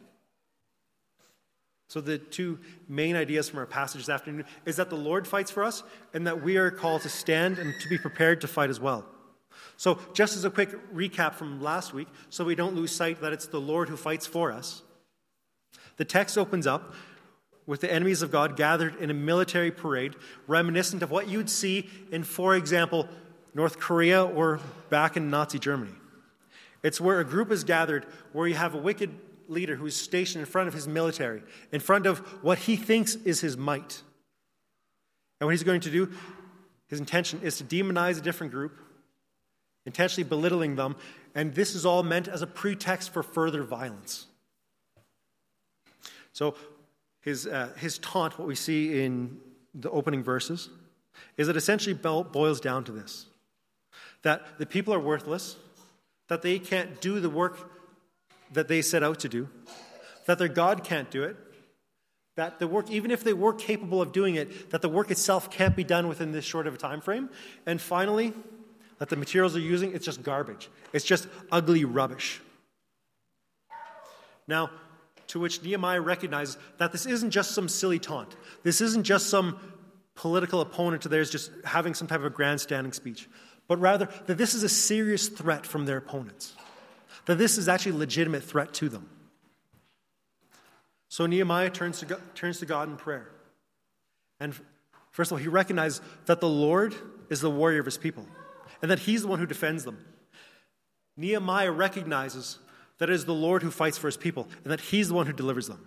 So, 1.90 2.00
the 2.00 2.18
two 2.18 2.60
main 2.88 3.16
ideas 3.16 3.48
from 3.48 3.58
our 3.58 3.66
passage 3.66 4.02
this 4.02 4.08
afternoon 4.08 4.44
is 4.64 4.76
that 4.76 4.90
the 4.90 4.96
Lord 4.96 5.26
fights 5.26 5.50
for 5.50 5.64
us, 5.64 5.82
and 6.14 6.24
that 6.24 6.40
we 6.40 6.56
are 6.56 6.70
called 6.70 7.02
to 7.02 7.08
stand 7.08 7.58
and 7.58 7.74
to 7.80 7.88
be 7.88 7.98
prepared 7.98 8.40
to 8.42 8.46
fight 8.46 8.70
as 8.70 8.78
well. 8.78 9.04
So, 9.76 9.98
just 10.14 10.36
as 10.36 10.44
a 10.44 10.50
quick 10.50 10.70
recap 10.94 11.34
from 11.34 11.60
last 11.60 11.92
week, 11.92 12.06
so 12.28 12.44
we 12.44 12.54
don't 12.54 12.76
lose 12.76 12.92
sight 12.92 13.20
that 13.22 13.32
it's 13.32 13.48
the 13.48 13.60
Lord 13.60 13.88
who 13.88 13.96
fights 13.96 14.24
for 14.24 14.52
us, 14.52 14.82
the 15.96 16.04
text 16.04 16.38
opens 16.38 16.64
up 16.64 16.94
with 17.66 17.80
the 17.80 17.92
enemies 17.92 18.22
of 18.22 18.30
God 18.30 18.56
gathered 18.56 18.94
in 19.00 19.10
a 19.10 19.14
military 19.14 19.72
parade, 19.72 20.14
reminiscent 20.46 21.02
of 21.02 21.10
what 21.10 21.26
you'd 21.26 21.50
see 21.50 21.90
in, 22.12 22.22
for 22.22 22.54
example, 22.54 23.08
North 23.52 23.80
Korea 23.80 24.24
or 24.24 24.60
back 24.90 25.16
in 25.16 25.28
Nazi 25.28 25.58
Germany. 25.58 25.94
It's 26.84 27.00
where 27.00 27.18
a 27.18 27.24
group 27.24 27.50
is 27.50 27.64
gathered 27.64 28.06
where 28.32 28.46
you 28.46 28.54
have 28.54 28.76
a 28.76 28.78
wicked 28.78 29.10
leader 29.50 29.76
who's 29.76 29.96
stationed 29.96 30.40
in 30.40 30.46
front 30.46 30.68
of 30.68 30.74
his 30.74 30.88
military, 30.88 31.42
in 31.72 31.80
front 31.80 32.06
of 32.06 32.18
what 32.42 32.58
he 32.58 32.76
thinks 32.76 33.16
is 33.16 33.40
his 33.40 33.56
might. 33.56 34.02
And 35.40 35.46
what 35.46 35.50
he's 35.50 35.64
going 35.64 35.80
to 35.82 35.90
do, 35.90 36.10
his 36.88 37.00
intention 37.00 37.40
is 37.42 37.58
to 37.58 37.64
demonize 37.64 38.18
a 38.18 38.22
different 38.22 38.52
group 38.52 38.78
intentionally 39.86 40.28
belittling 40.28 40.76
them, 40.76 40.94
and 41.34 41.54
this 41.54 41.74
is 41.74 41.86
all 41.86 42.02
meant 42.02 42.28
as 42.28 42.42
a 42.42 42.46
pretext 42.46 43.12
for 43.12 43.22
further 43.22 43.62
violence. 43.62 44.26
So, 46.32 46.54
his, 47.22 47.46
uh, 47.46 47.70
his 47.76 47.98
taunt, 47.98 48.38
what 48.38 48.46
we 48.48 48.54
see 48.54 49.02
in 49.02 49.38
the 49.74 49.90
opening 49.90 50.22
verses, 50.22 50.68
is 51.36 51.48
it 51.48 51.56
essentially 51.56 51.94
boils 51.94 52.60
down 52.60 52.84
to 52.84 52.92
this 52.92 53.26
that 54.22 54.58
the 54.58 54.66
people 54.66 54.92
are 54.92 55.00
worthless, 55.00 55.56
that 56.28 56.42
they 56.42 56.58
can't 56.58 57.00
do 57.00 57.20
the 57.20 57.30
work 57.30 57.79
that 58.52 58.68
they 58.68 58.82
set 58.82 59.02
out 59.02 59.20
to 59.20 59.28
do, 59.28 59.48
that 60.26 60.38
their 60.38 60.48
God 60.48 60.84
can't 60.84 61.10
do 61.10 61.22
it, 61.22 61.36
that 62.36 62.58
the 62.58 62.66
work, 62.66 62.90
even 62.90 63.10
if 63.10 63.22
they 63.24 63.32
were 63.32 63.52
capable 63.52 64.00
of 64.00 64.12
doing 64.12 64.36
it, 64.36 64.70
that 64.70 64.82
the 64.82 64.88
work 64.88 65.10
itself 65.10 65.50
can't 65.50 65.76
be 65.76 65.84
done 65.84 66.08
within 66.08 66.32
this 66.32 66.44
short 66.44 66.66
of 66.66 66.74
a 66.74 66.78
time 66.78 67.00
frame. 67.00 67.28
And 67.66 67.80
finally, 67.80 68.32
that 68.98 69.08
the 69.08 69.16
materials 69.16 69.54
they're 69.54 69.62
using, 69.62 69.94
it's 69.94 70.04
just 70.04 70.22
garbage. 70.22 70.70
It's 70.92 71.04
just 71.04 71.26
ugly 71.50 71.84
rubbish. 71.84 72.40
Now, 74.46 74.70
to 75.28 75.38
which 75.38 75.62
Nehemiah 75.62 76.00
recognizes 76.00 76.58
that 76.78 76.92
this 76.92 77.06
isn't 77.06 77.30
just 77.30 77.52
some 77.52 77.68
silly 77.68 77.98
taunt. 77.98 78.34
This 78.62 78.80
isn't 78.80 79.04
just 79.04 79.28
some 79.28 79.58
political 80.14 80.60
opponent 80.60 81.02
to 81.02 81.08
theirs 81.08 81.30
just 81.30 81.50
having 81.64 81.94
some 81.94 82.08
type 82.08 82.22
of 82.22 82.34
grandstanding 82.34 82.92
speech, 82.92 83.28
but 83.68 83.78
rather 83.78 84.08
that 84.26 84.38
this 84.38 84.54
is 84.54 84.62
a 84.62 84.68
serious 84.68 85.28
threat 85.28 85.66
from 85.66 85.86
their 85.86 85.96
opponents. 85.96 86.54
That 87.26 87.38
this 87.38 87.58
is 87.58 87.68
actually 87.68 87.92
a 87.92 87.98
legitimate 87.98 88.42
threat 88.42 88.72
to 88.74 88.88
them. 88.88 89.08
So 91.08 91.26
Nehemiah 91.26 91.70
turns 91.70 92.00
to 92.00 92.06
God, 92.06 92.20
turns 92.34 92.60
to 92.60 92.66
God 92.66 92.88
in 92.88 92.96
prayer. 92.96 93.30
And 94.38 94.54
first 95.10 95.30
of 95.30 95.36
all, 95.36 95.38
he 95.38 95.48
recognizes 95.48 96.00
that 96.26 96.40
the 96.40 96.48
Lord 96.48 96.94
is 97.28 97.40
the 97.40 97.50
warrior 97.50 97.80
of 97.80 97.86
his 97.86 97.98
people 97.98 98.26
and 98.80 98.90
that 98.90 99.00
he's 99.00 99.22
the 99.22 99.28
one 99.28 99.38
who 99.38 99.46
defends 99.46 99.84
them. 99.84 99.98
Nehemiah 101.16 101.72
recognizes 101.72 102.58
that 102.98 103.10
it 103.10 103.14
is 103.14 103.24
the 103.24 103.34
Lord 103.34 103.62
who 103.62 103.70
fights 103.70 103.98
for 103.98 104.06
his 104.06 104.16
people 104.16 104.48
and 104.64 104.72
that 104.72 104.80
he's 104.80 105.08
the 105.08 105.14
one 105.14 105.26
who 105.26 105.32
delivers 105.32 105.68
them. 105.68 105.86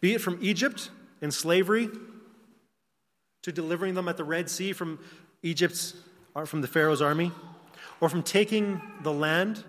Be 0.00 0.14
it 0.14 0.20
from 0.20 0.38
Egypt 0.40 0.90
in 1.20 1.30
slavery 1.30 1.88
to 3.42 3.52
delivering 3.52 3.94
them 3.94 4.08
at 4.08 4.16
the 4.16 4.24
Red 4.24 4.50
Sea 4.50 4.72
from 4.72 4.98
Egypt's 5.42 5.94
or 6.34 6.46
from 6.46 6.60
the 6.60 6.68
Pharaoh's 6.68 7.02
army, 7.02 7.32
or 8.00 8.08
from 8.08 8.22
taking 8.22 8.80
the 9.02 9.12
land 9.12 9.64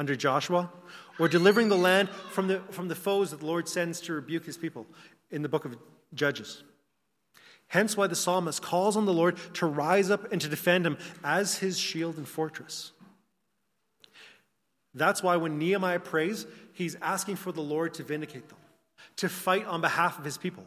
under 0.00 0.16
Joshua, 0.16 0.70
or 1.18 1.28
delivering 1.28 1.68
the 1.68 1.76
land 1.76 2.08
from 2.08 2.48
the, 2.48 2.60
from 2.70 2.88
the 2.88 2.94
foes 2.94 3.30
that 3.30 3.40
the 3.40 3.46
Lord 3.46 3.68
sends 3.68 4.00
to 4.00 4.14
rebuke 4.14 4.46
his 4.46 4.56
people 4.56 4.86
in 5.30 5.42
the 5.42 5.48
book 5.48 5.66
of 5.66 5.76
Judges. 6.14 6.64
Hence, 7.68 7.98
why 7.98 8.06
the 8.06 8.16
psalmist 8.16 8.62
calls 8.62 8.96
on 8.96 9.04
the 9.04 9.12
Lord 9.12 9.36
to 9.54 9.66
rise 9.66 10.10
up 10.10 10.32
and 10.32 10.40
to 10.40 10.48
defend 10.48 10.86
him 10.86 10.96
as 11.22 11.58
his 11.58 11.78
shield 11.78 12.16
and 12.16 12.26
fortress. 12.26 12.92
That's 14.94 15.22
why 15.22 15.36
when 15.36 15.58
Nehemiah 15.58 16.00
prays, 16.00 16.46
he's 16.72 16.96
asking 17.02 17.36
for 17.36 17.52
the 17.52 17.60
Lord 17.60 17.92
to 17.94 18.02
vindicate 18.02 18.48
them, 18.48 18.58
to 19.16 19.28
fight 19.28 19.66
on 19.66 19.82
behalf 19.82 20.18
of 20.18 20.24
his 20.24 20.38
people, 20.38 20.64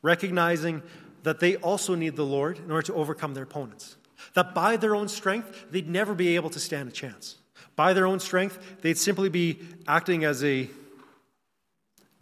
recognizing 0.00 0.82
that 1.24 1.40
they 1.40 1.56
also 1.56 1.94
need 1.94 2.16
the 2.16 2.24
Lord 2.24 2.58
in 2.58 2.70
order 2.70 2.86
to 2.86 2.94
overcome 2.94 3.34
their 3.34 3.44
opponents. 3.44 3.96
That 4.32 4.54
by 4.54 4.78
their 4.78 4.96
own 4.96 5.08
strength, 5.08 5.66
they'd 5.70 5.90
never 5.90 6.14
be 6.14 6.36
able 6.36 6.48
to 6.50 6.58
stand 6.58 6.88
a 6.88 6.92
chance. 6.92 7.36
By 7.76 7.92
their 7.92 8.06
own 8.06 8.20
strength, 8.20 8.58
they'd 8.82 8.98
simply 8.98 9.28
be 9.28 9.58
acting 9.86 10.24
as 10.24 10.44
a 10.44 10.68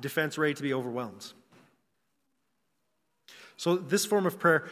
defense 0.00 0.38
ready 0.38 0.54
to 0.54 0.62
be 0.62 0.72
overwhelmed. 0.72 1.32
So, 3.56 3.76
this 3.76 4.06
form 4.06 4.26
of 4.26 4.38
prayer, 4.38 4.68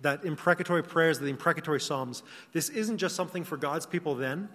that 0.00 0.24
imprecatory 0.24 0.82
prayers, 0.82 1.18
the 1.18 1.26
imprecatory 1.26 1.80
psalms, 1.80 2.22
this 2.52 2.68
isn't 2.68 2.98
just 2.98 3.14
something 3.14 3.44
for 3.44 3.56
God's 3.56 3.86
people 3.86 4.14
then, 4.14 4.48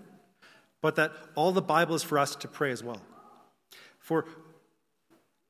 but 0.81 0.95
that 0.95 1.13
all 1.35 1.51
the 1.51 1.61
Bible 1.61 1.95
is 1.95 2.03
for 2.03 2.19
us 2.19 2.35
to 2.35 2.47
pray 2.47 2.71
as 2.71 2.83
well. 2.83 3.01
For 3.99 4.25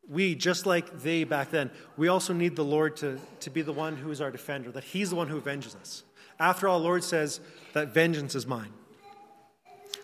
we, 0.08 0.36
just 0.36 0.66
like 0.66 1.00
they 1.00 1.24
back 1.24 1.50
then, 1.50 1.72
we 1.98 2.08
also 2.08 2.34
need 2.34 2.56
the 2.56 2.64
Lord 2.64 2.98
to, 2.98 3.20
to 3.40 3.50
be 3.50 3.62
the 3.62 3.74
one 3.74 3.96
who 3.96 4.12
is 4.12 4.22
our 4.22 4.32
defender, 4.32 4.72
that 4.72 4.84
He's 4.84 5.10
the 5.10 5.16
one 5.16 5.28
who 5.28 5.38
avenges 5.38 5.76
us. 5.76 6.04
After 6.40 6.68
all, 6.68 6.80
the 6.80 6.86
Lord 6.86 7.04
says 7.04 7.40
that 7.74 7.94
vengeance 7.94 8.36
is 8.36 8.46
mine. 8.46 8.74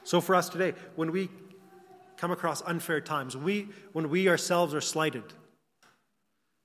So 0.03 0.21
for 0.21 0.35
us 0.35 0.49
today, 0.49 0.73
when 0.95 1.11
we 1.11 1.29
come 2.17 2.31
across 2.31 2.61
unfair 2.63 3.01
times, 3.01 3.37
we, 3.37 3.69
when 3.93 4.09
we 4.09 4.27
ourselves 4.27 4.73
are 4.73 4.81
slighted, 4.81 5.23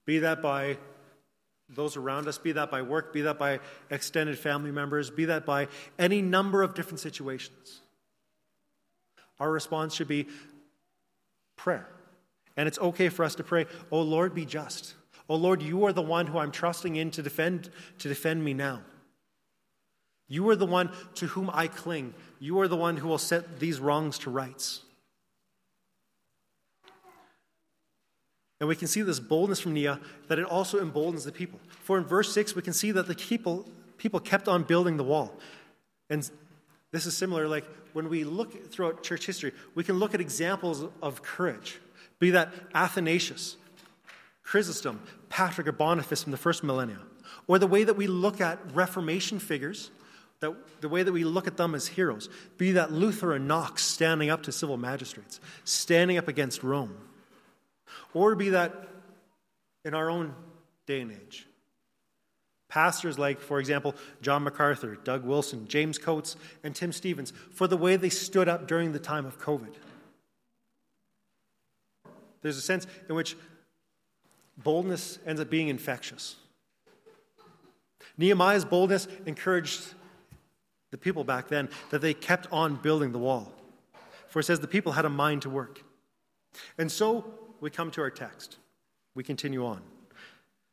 be 0.06 0.18
that 0.20 0.42
by 0.42 0.78
those 1.68 1.96
around 1.96 2.28
us, 2.28 2.38
be 2.38 2.52
that 2.52 2.70
by 2.70 2.82
work, 2.82 3.12
be 3.12 3.22
that 3.22 3.38
by 3.38 3.60
extended 3.90 4.38
family 4.38 4.70
members, 4.70 5.10
be 5.10 5.24
that 5.26 5.46
by 5.46 5.68
any 5.98 6.20
number 6.20 6.62
of 6.62 6.74
different 6.74 7.00
situations, 7.00 7.80
our 9.40 9.50
response 9.50 9.94
should 9.94 10.08
be 10.08 10.26
prayer. 11.56 11.88
And 12.56 12.68
it's 12.68 12.78
okay 12.78 13.08
for 13.08 13.24
us 13.24 13.34
to 13.36 13.44
pray, 13.44 13.66
Oh 13.90 14.02
Lord, 14.02 14.34
be 14.34 14.44
just. 14.44 14.94
Oh 15.28 15.36
Lord, 15.36 15.62
you 15.62 15.84
are 15.86 15.92
the 15.92 16.02
one 16.02 16.26
who 16.26 16.38
I'm 16.38 16.52
trusting 16.52 16.96
in 16.96 17.10
to 17.12 17.22
defend, 17.22 17.70
to 17.98 18.08
defend 18.08 18.44
me 18.44 18.54
now. 18.54 18.82
You 20.28 20.48
are 20.50 20.56
the 20.56 20.66
one 20.66 20.90
to 21.16 21.26
whom 21.26 21.50
I 21.52 21.68
cling. 21.68 22.14
You 22.44 22.60
are 22.60 22.68
the 22.68 22.76
one 22.76 22.98
who 22.98 23.08
will 23.08 23.16
set 23.16 23.58
these 23.58 23.80
wrongs 23.80 24.18
to 24.18 24.30
rights. 24.30 24.82
And 28.60 28.68
we 28.68 28.76
can 28.76 28.86
see 28.86 29.00
this 29.00 29.18
boldness 29.18 29.60
from 29.60 29.72
Nia 29.72 29.98
that 30.28 30.38
it 30.38 30.44
also 30.44 30.78
emboldens 30.78 31.24
the 31.24 31.32
people. 31.32 31.58
For 31.84 31.96
in 31.96 32.04
verse 32.04 32.34
6, 32.34 32.54
we 32.54 32.60
can 32.60 32.74
see 32.74 32.90
that 32.90 33.06
the 33.06 33.14
people, 33.14 33.66
people 33.96 34.20
kept 34.20 34.46
on 34.46 34.62
building 34.62 34.98
the 34.98 35.04
wall. 35.04 35.32
And 36.10 36.30
this 36.92 37.06
is 37.06 37.16
similar, 37.16 37.48
like 37.48 37.64
when 37.94 38.10
we 38.10 38.24
look 38.24 38.70
throughout 38.70 39.02
church 39.02 39.24
history, 39.24 39.52
we 39.74 39.82
can 39.82 39.98
look 39.98 40.12
at 40.12 40.20
examples 40.20 40.84
of 41.00 41.22
courage, 41.22 41.80
be 42.18 42.28
that 42.32 42.52
Athanasius, 42.74 43.56
Chrysostom, 44.42 45.00
Patrick, 45.30 45.66
or 45.66 45.72
Boniface 45.72 46.22
from 46.22 46.32
the 46.32 46.36
first 46.36 46.62
millennia, 46.62 46.98
or 47.46 47.58
the 47.58 47.66
way 47.66 47.84
that 47.84 47.94
we 47.94 48.06
look 48.06 48.42
at 48.42 48.58
Reformation 48.74 49.38
figures 49.38 49.90
that 50.44 50.80
the 50.80 50.88
way 50.88 51.02
that 51.02 51.12
we 51.12 51.24
look 51.24 51.46
at 51.46 51.56
them 51.56 51.74
as 51.74 51.86
heroes, 51.86 52.28
be 52.58 52.72
that 52.72 52.92
Luther 52.92 53.32
and 53.32 53.48
Knox 53.48 53.82
standing 53.82 54.30
up 54.30 54.42
to 54.44 54.52
civil 54.52 54.76
magistrates, 54.76 55.40
standing 55.64 56.18
up 56.18 56.28
against 56.28 56.62
Rome, 56.62 56.94
or 58.12 58.34
be 58.34 58.50
that 58.50 58.88
in 59.84 59.94
our 59.94 60.10
own 60.10 60.34
day 60.86 61.00
and 61.00 61.12
age. 61.12 61.46
Pastors 62.68 63.18
like, 63.18 63.40
for 63.40 63.60
example, 63.60 63.94
John 64.20 64.42
MacArthur, 64.42 64.96
Doug 65.04 65.24
Wilson, 65.24 65.66
James 65.68 65.96
Coates, 65.96 66.36
and 66.62 66.74
Tim 66.74 66.92
Stephens, 66.92 67.32
for 67.50 67.66
the 67.66 67.76
way 67.76 67.96
they 67.96 68.08
stood 68.08 68.48
up 68.48 68.66
during 68.66 68.92
the 68.92 68.98
time 68.98 69.26
of 69.26 69.38
COVID. 69.38 69.74
There's 72.42 72.58
a 72.58 72.62
sense 72.62 72.86
in 73.08 73.14
which 73.14 73.36
boldness 74.58 75.18
ends 75.26 75.40
up 75.40 75.48
being 75.48 75.68
infectious. 75.68 76.36
Nehemiah's 78.18 78.64
boldness 78.64 79.08
encouraged 79.26 79.82
the 80.94 80.98
people 80.98 81.24
back 81.24 81.48
then, 81.48 81.68
that 81.90 82.00
they 82.02 82.14
kept 82.14 82.46
on 82.52 82.76
building 82.76 83.10
the 83.10 83.18
wall. 83.18 83.52
For 84.28 84.38
it 84.38 84.44
says 84.44 84.60
the 84.60 84.68
people 84.68 84.92
had 84.92 85.04
a 85.04 85.08
mind 85.08 85.42
to 85.42 85.50
work. 85.50 85.82
And 86.78 86.90
so 86.90 87.24
we 87.60 87.68
come 87.68 87.90
to 87.90 88.00
our 88.00 88.10
text. 88.10 88.58
We 89.16 89.24
continue 89.24 89.66
on. 89.66 89.82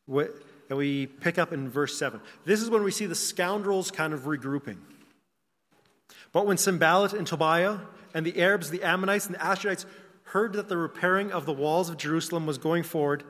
And 0.07 0.77
we 0.77 1.07
pick 1.07 1.39
up 1.39 1.51
in 1.51 1.69
verse 1.69 1.97
7. 1.97 2.21
This 2.45 2.61
is 2.61 2.69
when 2.69 2.83
we 2.83 2.91
see 2.91 3.07
the 3.07 3.15
scoundrels 3.15 3.89
kind 3.89 4.13
of 4.13 4.25
regrouping. 4.25 4.77
But 6.31 6.45
when 6.45 6.57
Sanballat 6.57 7.13
and 7.13 7.25
Tobiah 7.25 7.79
and 8.13 8.23
the 8.23 8.39
Arabs, 8.39 8.69
the 8.69 8.83
Ammonites, 8.83 9.25
and 9.25 9.33
the 9.33 9.39
Asherites 9.39 9.87
heard 10.25 10.53
that 10.53 10.69
the 10.69 10.77
repairing 10.77 11.31
of 11.31 11.47
the 11.47 11.53
walls 11.53 11.89
of 11.89 11.97
Jerusalem 11.97 12.45
was 12.45 12.59
going 12.59 12.83
forward 12.83 13.23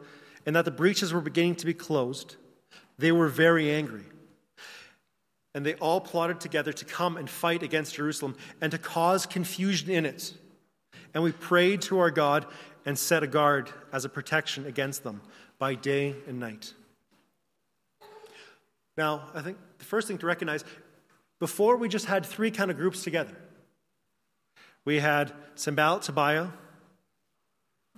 and 0.45 0.57
that 0.57 0.65
the 0.65 0.71
breaches 0.71 1.13
were 1.13 1.21
beginning 1.21 1.55
to 1.55 1.65
be 1.65 1.73
closed, 1.73 2.35
they 2.97 3.13
were 3.13 3.29
very 3.29 3.71
angry 3.71 4.03
and 5.53 5.65
they 5.65 5.73
all 5.75 5.99
plotted 5.99 6.39
together 6.39 6.71
to 6.73 6.85
come 6.85 7.17
and 7.17 7.29
fight 7.29 7.63
against 7.63 7.95
Jerusalem 7.95 8.35
and 8.61 8.71
to 8.71 8.77
cause 8.77 9.25
confusion 9.25 9.89
in 9.89 10.05
it. 10.05 10.33
And 11.13 11.23
we 11.23 11.31
prayed 11.31 11.81
to 11.83 11.99
our 11.99 12.11
God 12.11 12.45
and 12.85 12.97
set 12.97 13.21
a 13.23 13.27
guard 13.27 13.69
as 13.91 14.05
a 14.05 14.09
protection 14.09 14.65
against 14.65 15.03
them 15.03 15.21
by 15.59 15.75
day 15.75 16.15
and 16.27 16.39
night. 16.39 16.73
Now, 18.97 19.29
I 19.33 19.41
think 19.41 19.57
the 19.77 19.85
first 19.85 20.07
thing 20.07 20.17
to 20.19 20.25
recognize 20.25 20.63
before 21.39 21.75
we 21.75 21.89
just 21.89 22.05
had 22.05 22.25
three 22.25 22.51
kind 22.51 22.71
of 22.71 22.77
groups 22.77 23.03
together. 23.03 23.35
We 24.85 24.99
had 24.99 25.31
Sanballat, 25.55 26.03
Tobiah, 26.03 26.47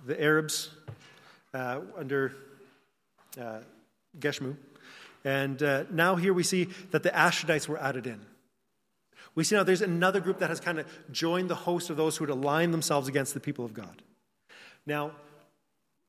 the 0.04 0.20
Arabs 0.20 0.70
uh, 1.52 1.80
under 1.96 2.34
uh, 3.40 3.60
Geshem, 4.18 4.56
and 5.24 5.62
uh, 5.62 5.84
now 5.90 6.16
here 6.16 6.34
we 6.34 6.42
see 6.42 6.68
that 6.90 7.02
the 7.02 7.10
Ashdodites 7.10 7.66
were 7.66 7.78
added 7.78 8.06
in. 8.06 8.20
We 9.34 9.42
see 9.42 9.56
now 9.56 9.64
there's 9.64 9.82
another 9.82 10.20
group 10.20 10.38
that 10.38 10.50
has 10.50 10.60
kind 10.60 10.78
of 10.78 10.86
joined 11.10 11.48
the 11.48 11.54
host 11.54 11.90
of 11.90 11.96
those 11.96 12.16
who 12.16 12.24
had 12.24 12.30
aligned 12.30 12.72
themselves 12.72 13.08
against 13.08 13.34
the 13.34 13.40
people 13.40 13.64
of 13.64 13.74
God. 13.74 14.02
Now, 14.86 15.12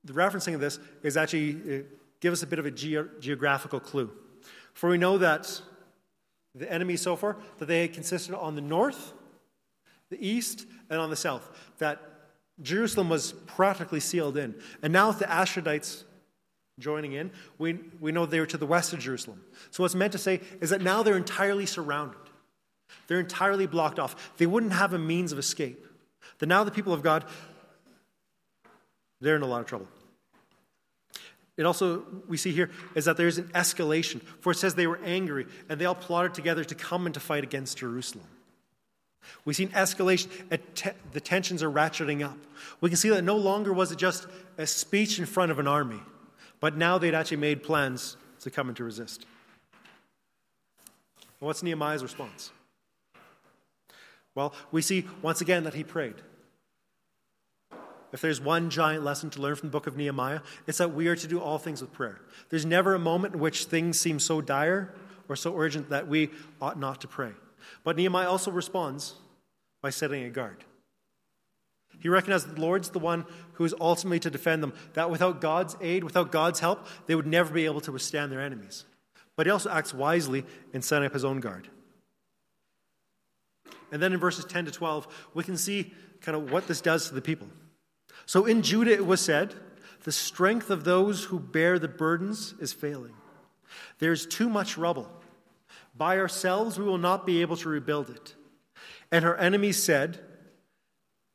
the 0.03 0.13
referencing 0.13 0.53
of 0.53 0.59
this 0.59 0.79
is 1.01 1.17
actually 1.17 1.53
uh, 1.53 1.83
give 2.19 2.33
us 2.33 2.43
a 2.43 2.47
bit 2.47 2.59
of 2.59 2.65
a 2.65 2.71
ge- 2.71 3.09
geographical 3.19 3.79
clue. 3.79 4.11
For 4.73 4.89
we 4.89 4.97
know 4.97 5.17
that 5.17 5.61
the 6.53 6.71
enemy 6.71 6.97
so 6.97 7.15
far, 7.15 7.37
that 7.57 7.65
they 7.65 7.87
consisted 7.87 8.35
on 8.35 8.55
the 8.55 8.61
north, 8.61 9.13
the 10.09 10.25
east, 10.25 10.65
and 10.89 10.99
on 10.99 11.09
the 11.09 11.15
south. 11.15 11.49
That 11.79 12.01
Jerusalem 12.61 13.09
was 13.09 13.33
practically 13.47 13.99
sealed 13.99 14.37
in. 14.37 14.55
And 14.81 14.93
now 14.93 15.09
with 15.09 15.19
the 15.19 15.25
Ashdodites 15.25 16.03
joining 16.79 17.13
in, 17.13 17.31
we, 17.57 17.79
we 17.99 18.11
know 18.11 18.25
they 18.25 18.39
were 18.39 18.45
to 18.47 18.57
the 18.57 18.65
west 18.65 18.93
of 18.93 18.99
Jerusalem. 18.99 19.41
So, 19.71 19.83
what's 19.83 19.95
meant 19.95 20.11
to 20.13 20.17
say 20.17 20.41
is 20.61 20.69
that 20.71 20.81
now 20.81 21.03
they're 21.03 21.17
entirely 21.17 21.65
surrounded, 21.65 22.19
they're 23.07 23.19
entirely 23.19 23.67
blocked 23.67 23.99
off. 23.99 24.37
They 24.37 24.45
wouldn't 24.45 24.73
have 24.73 24.93
a 24.93 24.99
means 24.99 25.31
of 25.31 25.39
escape. 25.39 25.85
That 26.39 26.47
now 26.47 26.63
the 26.63 26.71
people 26.71 26.93
of 26.93 27.01
God, 27.01 27.23
they're 29.21 29.35
in 29.35 29.41
a 29.41 29.47
lot 29.47 29.61
of 29.61 29.67
trouble. 29.67 29.87
It 31.57 31.65
also, 31.65 32.03
we 32.27 32.35
see 32.35 32.51
here, 32.51 32.69
is 32.95 33.05
that 33.05 33.15
there's 33.15 33.37
an 33.37 33.47
escalation. 33.49 34.21
For 34.41 34.51
it 34.51 34.55
says 34.55 34.75
they 34.75 34.87
were 34.87 34.99
angry 35.05 35.47
and 35.69 35.79
they 35.79 35.85
all 35.85 35.95
plotted 35.95 36.33
together 36.33 36.65
to 36.65 36.75
come 36.75 37.05
and 37.05 37.13
to 37.13 37.21
fight 37.21 37.43
against 37.43 37.77
Jerusalem. 37.77 38.27
We 39.45 39.53
see 39.53 39.63
an 39.63 39.69
escalation. 39.69 40.27
The 41.13 41.21
tensions 41.21 41.63
are 41.63 41.71
ratcheting 41.71 42.23
up. 42.25 42.37
We 42.81 42.89
can 42.89 42.97
see 42.97 43.09
that 43.09 43.23
no 43.23 43.37
longer 43.37 43.71
was 43.71 43.91
it 43.91 43.97
just 43.97 44.27
a 44.57 44.67
speech 44.67 45.17
in 45.17 45.25
front 45.25 45.51
of 45.51 45.59
an 45.59 45.67
army. 45.67 46.01
But 46.65 46.77
now 46.77 46.97
they'd 46.97 47.13
actually 47.13 47.37
made 47.37 47.61
plans 47.61 48.17
to 48.39 48.49
come 48.49 48.69
and 48.69 48.77
to 48.77 48.83
resist. 48.83 49.27
What's 51.37 51.61
Nehemiah's 51.61 52.01
response? 52.01 52.51
Well, 54.33 54.51
we 54.71 54.81
see 54.81 55.05
once 55.21 55.41
again 55.41 55.63
that 55.65 55.75
he 55.75 55.83
prayed. 55.83 56.15
If 58.11 58.19
there's 58.19 58.41
one 58.41 58.71
giant 58.71 59.03
lesson 59.03 59.29
to 59.29 59.41
learn 59.43 59.57
from 59.57 59.69
the 59.69 59.73
book 59.73 59.85
of 59.85 59.95
Nehemiah, 59.95 60.39
it's 60.65 60.79
that 60.79 60.91
we 60.91 61.07
are 61.07 61.15
to 61.15 61.27
do 61.27 61.39
all 61.39 61.59
things 61.59 61.81
with 61.81 61.93
prayer. 61.93 62.19
There's 62.49 62.65
never 62.65 62.95
a 62.95 62.99
moment 62.99 63.35
in 63.35 63.39
which 63.39 63.65
things 63.65 63.99
seem 63.99 64.17
so 64.17 64.41
dire 64.41 64.91
or 65.29 65.35
so 65.35 65.55
urgent 65.55 65.91
that 65.91 66.07
we 66.07 66.31
ought 66.59 66.79
not 66.79 66.99
to 67.01 67.07
pray. 67.07 67.33
But 67.83 67.95
Nehemiah 67.95 68.27
also 68.27 68.49
responds 68.49 69.13
by 69.83 69.91
setting 69.91 70.23
a 70.23 70.31
guard. 70.31 70.63
He 71.99 72.09
recognized 72.09 72.47
that 72.47 72.55
the 72.55 72.61
Lord's 72.61 72.89
the 72.89 72.99
one 72.99 73.25
who 73.53 73.65
is 73.65 73.73
ultimately 73.79 74.19
to 74.21 74.29
defend 74.29 74.61
them, 74.61 74.73
that 74.93 75.09
without 75.09 75.41
God's 75.41 75.75
aid, 75.81 76.03
without 76.03 76.31
God's 76.31 76.59
help, 76.59 76.85
they 77.07 77.15
would 77.15 77.27
never 77.27 77.53
be 77.53 77.65
able 77.65 77.81
to 77.81 77.91
withstand 77.91 78.31
their 78.31 78.41
enemies. 78.41 78.85
But 79.35 79.45
he 79.45 79.51
also 79.51 79.69
acts 79.69 79.93
wisely 79.93 80.45
in 80.73 80.81
setting 80.81 81.05
up 81.05 81.13
his 81.13 81.25
own 81.25 81.39
guard. 81.39 81.67
And 83.91 84.01
then 84.01 84.13
in 84.13 84.19
verses 84.19 84.45
10 84.45 84.65
to 84.65 84.71
12, 84.71 85.07
we 85.33 85.43
can 85.43 85.57
see 85.57 85.93
kind 86.21 86.35
of 86.35 86.51
what 86.51 86.67
this 86.67 86.81
does 86.81 87.07
to 87.09 87.15
the 87.15 87.21
people. 87.21 87.47
So 88.25 88.45
in 88.45 88.61
Judah 88.61 88.91
it 88.91 89.05
was 89.05 89.21
said, 89.21 89.53
The 90.03 90.11
strength 90.11 90.69
of 90.69 90.83
those 90.83 91.25
who 91.25 91.39
bear 91.39 91.79
the 91.79 91.87
burdens 91.87 92.55
is 92.59 92.73
failing. 92.73 93.13
There's 93.99 94.25
too 94.25 94.49
much 94.49 94.77
rubble. 94.77 95.09
By 95.95 96.17
ourselves 96.17 96.77
we 96.77 96.85
will 96.85 96.97
not 96.97 97.25
be 97.25 97.41
able 97.41 97.57
to 97.57 97.69
rebuild 97.69 98.09
it. 98.09 98.35
And 99.11 99.23
her 99.23 99.35
enemies 99.37 99.81
said, 99.81 100.19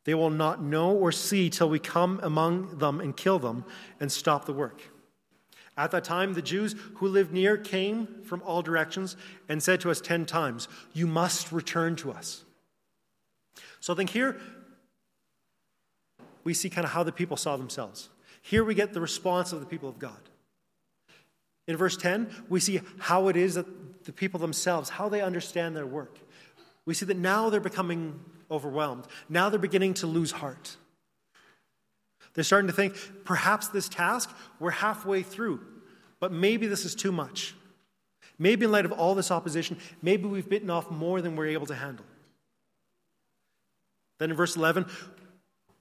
they 0.04 0.14
will 0.14 0.30
not 0.30 0.62
know 0.62 0.92
or 0.92 1.12
see 1.12 1.50
till 1.50 1.68
we 1.68 1.78
come 1.78 2.20
among 2.22 2.78
them 2.78 3.00
and 3.00 3.16
kill 3.16 3.38
them 3.38 3.64
and 3.98 4.10
stop 4.10 4.46
the 4.46 4.52
work. 4.52 4.82
At 5.76 5.90
that 5.92 6.04
time, 6.04 6.34
the 6.34 6.42
Jews 6.42 6.74
who 6.96 7.08
lived 7.08 7.32
near 7.32 7.56
came 7.56 8.22
from 8.24 8.42
all 8.42 8.62
directions 8.62 9.16
and 9.48 9.62
said 9.62 9.80
to 9.82 9.90
us 9.90 10.00
ten 10.00 10.26
times, 10.26 10.68
You 10.92 11.06
must 11.06 11.52
return 11.52 11.96
to 11.96 12.12
us. 12.12 12.44
So 13.80 13.92
I 13.92 13.96
think 13.96 14.10
here 14.10 14.38
we 16.44 16.54
see 16.54 16.70
kind 16.70 16.84
of 16.84 16.92
how 16.92 17.02
the 17.02 17.12
people 17.12 17.36
saw 17.36 17.56
themselves. 17.56 18.08
Here 18.42 18.64
we 18.64 18.74
get 18.74 18.92
the 18.92 19.00
response 19.00 19.52
of 19.52 19.60
the 19.60 19.66
people 19.66 19.88
of 19.88 19.98
God. 19.98 20.20
In 21.66 21.76
verse 21.76 21.96
10, 21.96 22.28
we 22.48 22.58
see 22.58 22.80
how 22.98 23.28
it 23.28 23.36
is 23.36 23.54
that 23.54 24.04
the 24.04 24.12
people 24.12 24.40
themselves, 24.40 24.90
how 24.90 25.08
they 25.08 25.20
understand 25.20 25.76
their 25.76 25.86
work. 25.86 26.18
We 26.84 26.94
see 26.94 27.06
that 27.06 27.16
now 27.16 27.50
they're 27.50 27.60
becoming 27.60 28.18
overwhelmed. 28.50 29.04
Now 29.28 29.48
they're 29.48 29.58
beginning 29.58 29.94
to 29.94 30.06
lose 30.06 30.32
heart. 30.32 30.76
They're 32.34 32.44
starting 32.44 32.68
to 32.68 32.74
think, 32.74 32.96
perhaps 33.24 33.68
this 33.68 33.88
task, 33.88 34.30
we're 34.58 34.70
halfway 34.70 35.22
through, 35.22 35.60
but 36.20 36.32
maybe 36.32 36.66
this 36.66 36.84
is 36.84 36.94
too 36.94 37.12
much. 37.12 37.54
Maybe 38.38 38.64
in 38.64 38.72
light 38.72 38.84
of 38.84 38.92
all 38.92 39.14
this 39.14 39.30
opposition, 39.30 39.78
maybe 40.00 40.26
we've 40.26 40.48
bitten 40.48 40.70
off 40.70 40.90
more 40.90 41.20
than 41.20 41.36
we're 41.36 41.48
able 41.48 41.66
to 41.66 41.74
handle. 41.74 42.06
Then 44.18 44.30
in 44.30 44.36
verse 44.36 44.56
11, 44.56 44.86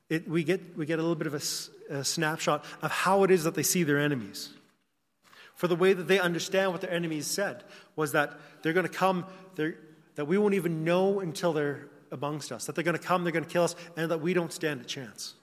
it, 0.10 0.28
we, 0.28 0.44
get, 0.44 0.78
we 0.78 0.86
get 0.86 1.00
a 1.00 1.02
little 1.02 1.16
bit 1.16 1.28
of 1.28 1.36
a, 1.36 2.00
a 2.00 2.04
snapshot 2.04 2.66
of 2.82 2.92
how 2.92 3.24
it 3.24 3.32
is 3.32 3.44
that 3.44 3.54
they 3.54 3.64
see 3.64 3.84
their 3.84 4.00
enemies. 4.00 4.50
For 5.54 5.68
the 5.68 5.76
way 5.76 5.94
that 5.94 6.08
they 6.08 6.20
understand 6.20 6.72
what 6.72 6.82
their 6.82 6.92
enemies 6.92 7.28
said 7.28 7.64
was 7.96 8.14
that 8.14 8.40
they're 8.62 8.74
going 8.74 8.88
to 8.88 8.92
come, 8.92 9.26
that 9.56 10.26
we 10.26 10.38
won't 10.38 10.54
even 10.54 10.84
know 10.84 11.20
until 11.20 11.54
they're 11.54 11.90
amongst 12.12 12.52
us, 12.52 12.66
that 12.66 12.76
they're 12.76 12.84
going 12.84 12.98
to 12.98 13.04
come, 13.04 13.24
they're 13.24 13.34
going 13.34 13.46
to 13.46 13.50
kill 13.50 13.64
us, 13.64 13.76
and 13.96 14.12
that 14.12 14.22
we 14.22 14.34
don't 14.34 14.54
stand 14.54 14.82
a 14.82 14.86
chance. 14.86 15.36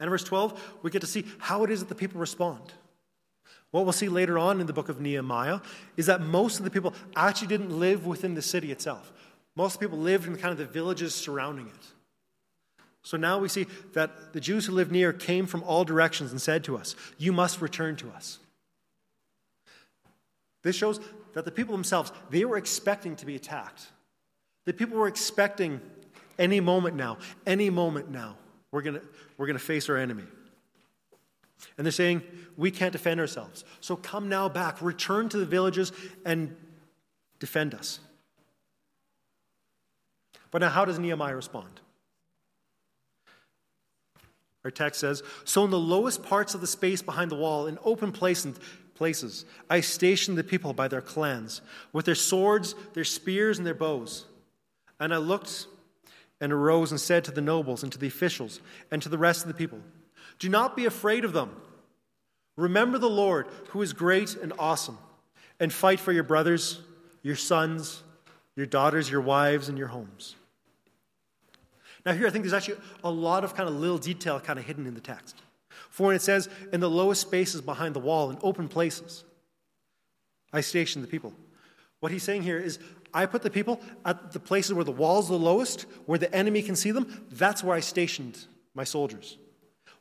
And 0.00 0.10
verse 0.10 0.24
12, 0.24 0.78
we 0.82 0.90
get 0.90 1.00
to 1.00 1.06
see 1.06 1.24
how 1.38 1.64
it 1.64 1.70
is 1.70 1.80
that 1.80 1.88
the 1.88 1.94
people 1.94 2.20
respond. 2.20 2.72
What 3.70 3.84
we'll 3.84 3.92
see 3.92 4.08
later 4.08 4.38
on 4.38 4.60
in 4.60 4.66
the 4.66 4.72
book 4.72 4.88
of 4.88 5.00
Nehemiah 5.00 5.60
is 5.96 6.06
that 6.06 6.22
most 6.22 6.58
of 6.58 6.64
the 6.64 6.70
people 6.70 6.94
actually 7.14 7.48
didn't 7.48 7.78
live 7.78 8.06
within 8.06 8.34
the 8.34 8.42
city 8.42 8.72
itself. 8.72 9.12
Most 9.56 9.80
people 9.80 9.98
lived 9.98 10.26
in 10.26 10.36
kind 10.36 10.52
of 10.52 10.58
the 10.58 10.64
villages 10.64 11.14
surrounding 11.14 11.66
it. 11.66 11.86
So 13.02 13.16
now 13.16 13.38
we 13.38 13.48
see 13.48 13.66
that 13.94 14.32
the 14.32 14.40
Jews 14.40 14.66
who 14.66 14.72
lived 14.72 14.92
near 14.92 15.12
came 15.12 15.46
from 15.46 15.62
all 15.64 15.84
directions 15.84 16.30
and 16.30 16.40
said 16.40 16.64
to 16.64 16.76
us, 16.76 16.94
You 17.16 17.32
must 17.32 17.60
return 17.60 17.96
to 17.96 18.10
us. 18.10 18.38
This 20.62 20.76
shows 20.76 21.00
that 21.34 21.44
the 21.44 21.50
people 21.50 21.72
themselves, 21.72 22.12
they 22.30 22.44
were 22.44 22.56
expecting 22.56 23.16
to 23.16 23.26
be 23.26 23.36
attacked. 23.36 23.88
The 24.68 24.74
people 24.74 24.98
were 24.98 25.08
expecting 25.08 25.80
any 26.38 26.60
moment 26.60 26.94
now, 26.94 27.16
any 27.46 27.70
moment 27.70 28.10
now, 28.10 28.36
we're 28.70 28.82
going 28.82 29.00
we're 29.38 29.46
going 29.46 29.58
to 29.58 29.64
face 29.64 29.88
our 29.88 29.96
enemy. 29.96 30.24
And 31.78 31.86
they're 31.86 31.90
saying, 31.90 32.20
We 32.58 32.70
can't 32.70 32.92
defend 32.92 33.18
ourselves. 33.18 33.64
So 33.80 33.96
come 33.96 34.28
now 34.28 34.50
back, 34.50 34.82
return 34.82 35.30
to 35.30 35.38
the 35.38 35.46
villages 35.46 35.90
and 36.26 36.54
defend 37.38 37.74
us. 37.74 38.00
But 40.50 40.60
now, 40.60 40.68
how 40.68 40.84
does 40.84 40.98
Nehemiah 40.98 41.34
respond? 41.34 41.80
Our 44.66 44.70
text 44.70 45.00
says, 45.00 45.22
So 45.44 45.64
in 45.64 45.70
the 45.70 45.78
lowest 45.78 46.22
parts 46.22 46.54
of 46.54 46.60
the 46.60 46.66
space 46.66 47.00
behind 47.00 47.30
the 47.30 47.36
wall, 47.36 47.68
in 47.68 47.78
open 47.86 48.12
places, 48.12 49.46
I 49.70 49.80
stationed 49.80 50.36
the 50.36 50.44
people 50.44 50.74
by 50.74 50.88
their 50.88 51.00
clans, 51.00 51.62
with 51.94 52.04
their 52.04 52.14
swords, 52.14 52.74
their 52.92 53.04
spears, 53.04 53.56
and 53.56 53.66
their 53.66 53.72
bows. 53.72 54.26
And 55.00 55.14
I 55.14 55.18
looked 55.18 55.66
and 56.40 56.52
arose 56.52 56.90
and 56.90 57.00
said 57.00 57.24
to 57.24 57.30
the 57.30 57.40
nobles 57.40 57.82
and 57.82 57.92
to 57.92 57.98
the 57.98 58.06
officials 58.06 58.60
and 58.90 59.02
to 59.02 59.08
the 59.08 59.18
rest 59.18 59.42
of 59.42 59.48
the 59.48 59.54
people, 59.54 59.80
Do 60.38 60.48
not 60.48 60.76
be 60.76 60.86
afraid 60.86 61.24
of 61.24 61.32
them. 61.32 61.50
Remember 62.56 62.98
the 62.98 63.08
Lord, 63.08 63.46
who 63.68 63.82
is 63.82 63.92
great 63.92 64.34
and 64.36 64.52
awesome, 64.58 64.98
and 65.60 65.72
fight 65.72 66.00
for 66.00 66.12
your 66.12 66.24
brothers, 66.24 66.80
your 67.22 67.36
sons, 67.36 68.02
your 68.56 68.66
daughters, 68.66 69.10
your 69.10 69.20
wives, 69.20 69.68
and 69.68 69.78
your 69.78 69.86
homes. 69.88 70.34
Now, 72.04 72.12
here 72.14 72.26
I 72.26 72.30
think 72.30 72.42
there's 72.42 72.52
actually 72.52 72.78
a 73.04 73.10
lot 73.10 73.44
of 73.44 73.54
kind 73.54 73.68
of 73.68 73.74
little 73.76 73.98
detail 73.98 74.40
kind 74.40 74.58
of 74.58 74.64
hidden 74.64 74.86
in 74.86 74.94
the 74.94 75.00
text. 75.00 75.36
For 75.90 76.06
when 76.06 76.16
it 76.16 76.22
says, 76.22 76.48
in 76.72 76.80
the 76.80 76.90
lowest 76.90 77.20
spaces 77.20 77.60
behind 77.60 77.94
the 77.94 78.00
wall, 78.00 78.30
in 78.30 78.38
open 78.42 78.68
places, 78.68 79.24
I 80.52 80.60
stationed 80.60 81.04
the 81.04 81.08
people. 81.08 81.32
What 82.00 82.12
he's 82.12 82.22
saying 82.22 82.42
here 82.42 82.58
is, 82.58 82.78
I 83.12 83.26
put 83.26 83.42
the 83.42 83.50
people 83.50 83.80
at 84.04 84.32
the 84.32 84.40
places 84.40 84.74
where 84.74 84.84
the 84.84 84.92
wall's 84.92 85.28
the 85.28 85.38
lowest, 85.38 85.82
where 86.06 86.18
the 86.18 86.32
enemy 86.34 86.62
can 86.62 86.76
see 86.76 86.90
them. 86.90 87.26
That's 87.30 87.64
where 87.64 87.76
I 87.76 87.80
stationed 87.80 88.46
my 88.74 88.84
soldiers. 88.84 89.38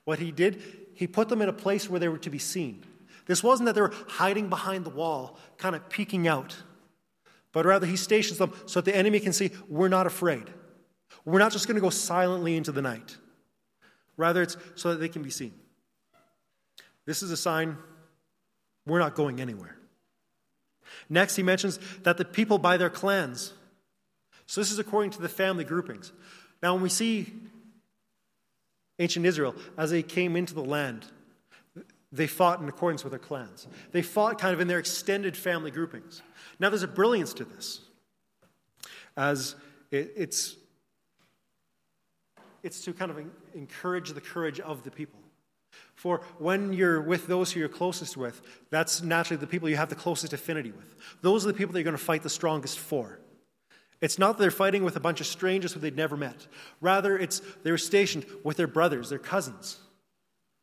What 0.04 0.20
he 0.20 0.32
did, 0.32 0.62
he 0.94 1.08
put 1.08 1.30
them 1.30 1.42
in 1.42 1.50
a 1.50 1.54
place 1.54 1.90
where 1.90 2.00
they 2.00 2.08
were 2.08 2.18
to 2.20 2.30
be 2.30 2.40
seen. 2.40 2.84
This 3.26 3.44
wasn't 3.44 3.68
that 3.68 3.76
they 3.76 3.82
were 3.82 3.94
hiding 4.08 4.50
behind 4.50 4.86
the 4.86 4.90
wall, 4.90 5.38
kind 5.58 5.76
of 5.76 5.90
peeking 5.90 6.28
out, 6.28 6.56
but 7.52 7.66
rather 7.66 7.86
he 7.86 7.96
stations 7.96 8.38
them 8.38 8.54
so 8.66 8.80
that 8.80 8.92
the 8.92 8.96
enemy 8.96 9.20
can 9.20 9.34
see 9.34 9.52
we're 9.68 9.90
not 9.90 10.08
afraid. 10.08 10.46
We're 11.26 11.40
not 11.40 11.52
just 11.52 11.68
going 11.68 11.76
to 11.76 11.82
go 11.82 11.90
silently 11.90 12.56
into 12.56 12.72
the 12.72 12.82
night. 12.82 13.18
Rather, 14.16 14.42
it's 14.42 14.58
so 14.76 14.92
that 14.92 15.00
they 15.00 15.10
can 15.10 15.24
be 15.24 15.30
seen. 15.30 15.54
This 17.06 17.22
is 17.22 17.32
a 17.32 17.38
sign 17.38 17.78
we're 18.86 19.00
not 19.00 19.16
going 19.16 19.42
anywhere. 19.42 19.77
Next, 21.10 21.36
he 21.36 21.44
mentions 21.44 21.80
that 22.04 22.18
the 22.18 22.26
people 22.26 22.58
by 22.58 22.78
their 22.78 22.90
clans. 22.90 23.54
So 24.46 24.62
this 24.62 24.72
is 24.72 24.80
according 24.80 25.12
to 25.12 25.22
the 25.22 25.30
family 25.30 25.64
groupings. 25.64 26.12
Now, 26.62 26.74
when 26.74 26.84
we 26.84 26.90
see 26.90 27.34
ancient 29.00 29.26
Israel, 29.26 29.56
as 29.78 29.92
they 29.92 30.04
came 30.04 30.36
into 30.36 30.54
the 30.54 30.64
land, 30.64 31.06
they 32.12 32.28
fought 32.28 32.62
in 32.62 32.70
accordance 32.70 33.04
with 33.04 33.12
their 33.12 33.20
clans. 33.20 33.68
They 33.92 34.02
fought 34.02 34.40
kind 34.40 34.54
of 34.54 34.60
in 34.60 34.68
their 34.68 34.80
extended 34.80 35.36
family 35.36 35.72
groupings. 35.72 36.22
Now, 36.60 36.70
there's 36.70 36.84
a 36.84 36.88
brilliance 36.88 37.34
to 37.36 37.46
this, 37.46 37.82
as 39.16 39.56
it's, 39.92 40.56
it's 42.64 42.82
to 42.86 42.94
kind 42.94 43.12
of 43.12 43.20
encourage 43.54 44.12
the 44.14 44.22
courage 44.22 44.60
of 44.60 44.84
the 44.84 44.92
people. 44.92 45.20
For 45.98 46.22
when 46.38 46.74
you're 46.74 47.02
with 47.02 47.26
those 47.26 47.52
who 47.52 47.60
you're 47.60 47.68
closest 47.68 48.16
with, 48.16 48.40
that's 48.70 49.02
naturally 49.02 49.40
the 49.40 49.48
people 49.48 49.68
you 49.68 49.78
have 49.78 49.90
the 49.90 49.96
closest 49.96 50.32
affinity 50.32 50.72
with. 50.72 50.96
Those 51.24 51.44
are 51.44 51.48
the 51.48 51.58
people 51.58 51.74
that 51.74 51.80
you're 51.80 51.86
going 51.86 51.98
to 51.98 52.04
fight 52.04 52.22
the 52.22 52.30
strongest 52.30 52.78
for. 52.78 53.20
It's 54.00 54.20
not 54.20 54.38
that 54.38 54.44
they're 54.44 54.52
fighting 54.52 54.84
with 54.84 54.96
a 54.96 55.00
bunch 55.00 55.22
of 55.22 55.26
strangers 55.26 55.74
who 55.74 55.80
they'd 55.80 55.96
never 55.96 56.16
met. 56.16 56.46
Rather, 56.82 57.18
it's 57.18 57.42
they're 57.64 57.80
stationed 57.80 58.28
with 58.44 58.58
their 58.58 58.68
brothers, 58.68 59.10
their 59.10 59.18
cousins, 59.18 59.80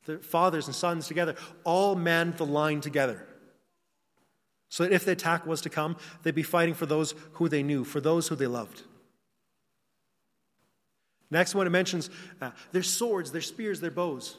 their 0.07 0.18
fathers 0.18 0.66
and 0.66 0.75
sons 0.75 1.09
together, 1.09 1.35
all 1.64 1.97
manned 1.97 2.37
the 2.37 2.47
line 2.47 2.81
together. 2.81 3.27
So 4.68 4.85
that 4.85 4.92
if 4.92 5.05
the 5.05 5.12
attack 5.12 5.47
was 5.47 5.62
to 5.62 5.68
come, 5.68 5.97
they'd 6.23 6.33
be 6.33 6.44
fighting 6.44 6.75
for 6.75 6.87
those 6.87 7.12
who 7.33 7.49
they 7.49 7.64
knew, 7.64 7.83
for 7.83 8.01
those 8.01 8.29
who 8.29 8.37
they 8.37 8.47
loved. 8.47 8.83
Next 11.29 11.57
one, 11.57 11.66
it 11.66 11.70
mentions 11.70 12.09
uh, 12.40 12.53
their 12.70 12.85
swords, 12.85 13.33
their 13.33 13.40
spears, 13.40 13.81
their 13.81 13.90
bows. 13.90 14.37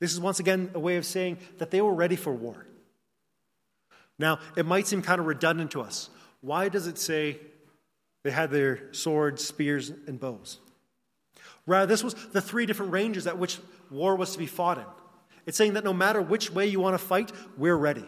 This 0.00 0.12
is 0.12 0.18
once 0.20 0.40
again 0.40 0.70
a 0.74 0.80
way 0.80 0.96
of 0.96 1.04
saying 1.04 1.38
that 1.58 1.70
they 1.70 1.80
were 1.80 1.94
ready 1.94 2.16
for 2.16 2.32
war. 2.32 2.66
Now, 4.18 4.38
it 4.56 4.66
might 4.66 4.86
seem 4.86 5.02
kind 5.02 5.20
of 5.20 5.26
redundant 5.26 5.70
to 5.72 5.82
us. 5.82 6.10
Why 6.40 6.68
does 6.68 6.86
it 6.86 6.98
say 6.98 7.38
they 8.22 8.30
had 8.30 8.50
their 8.50 8.92
swords, 8.92 9.46
spears, 9.46 9.90
and 9.90 10.18
bows? 10.18 10.58
Rather, 11.66 11.86
this 11.86 12.02
was 12.02 12.14
the 12.32 12.40
three 12.40 12.66
different 12.66 12.92
ranges 12.92 13.26
at 13.26 13.38
which 13.38 13.58
war 13.90 14.16
was 14.16 14.32
to 14.32 14.38
be 14.38 14.46
fought 14.46 14.78
in. 14.78 14.84
It's 15.46 15.56
saying 15.56 15.74
that 15.74 15.84
no 15.84 15.92
matter 15.92 16.20
which 16.20 16.50
way 16.50 16.66
you 16.66 16.80
want 16.80 16.94
to 16.94 16.98
fight, 16.98 17.32
we're 17.56 17.76
ready. 17.76 18.04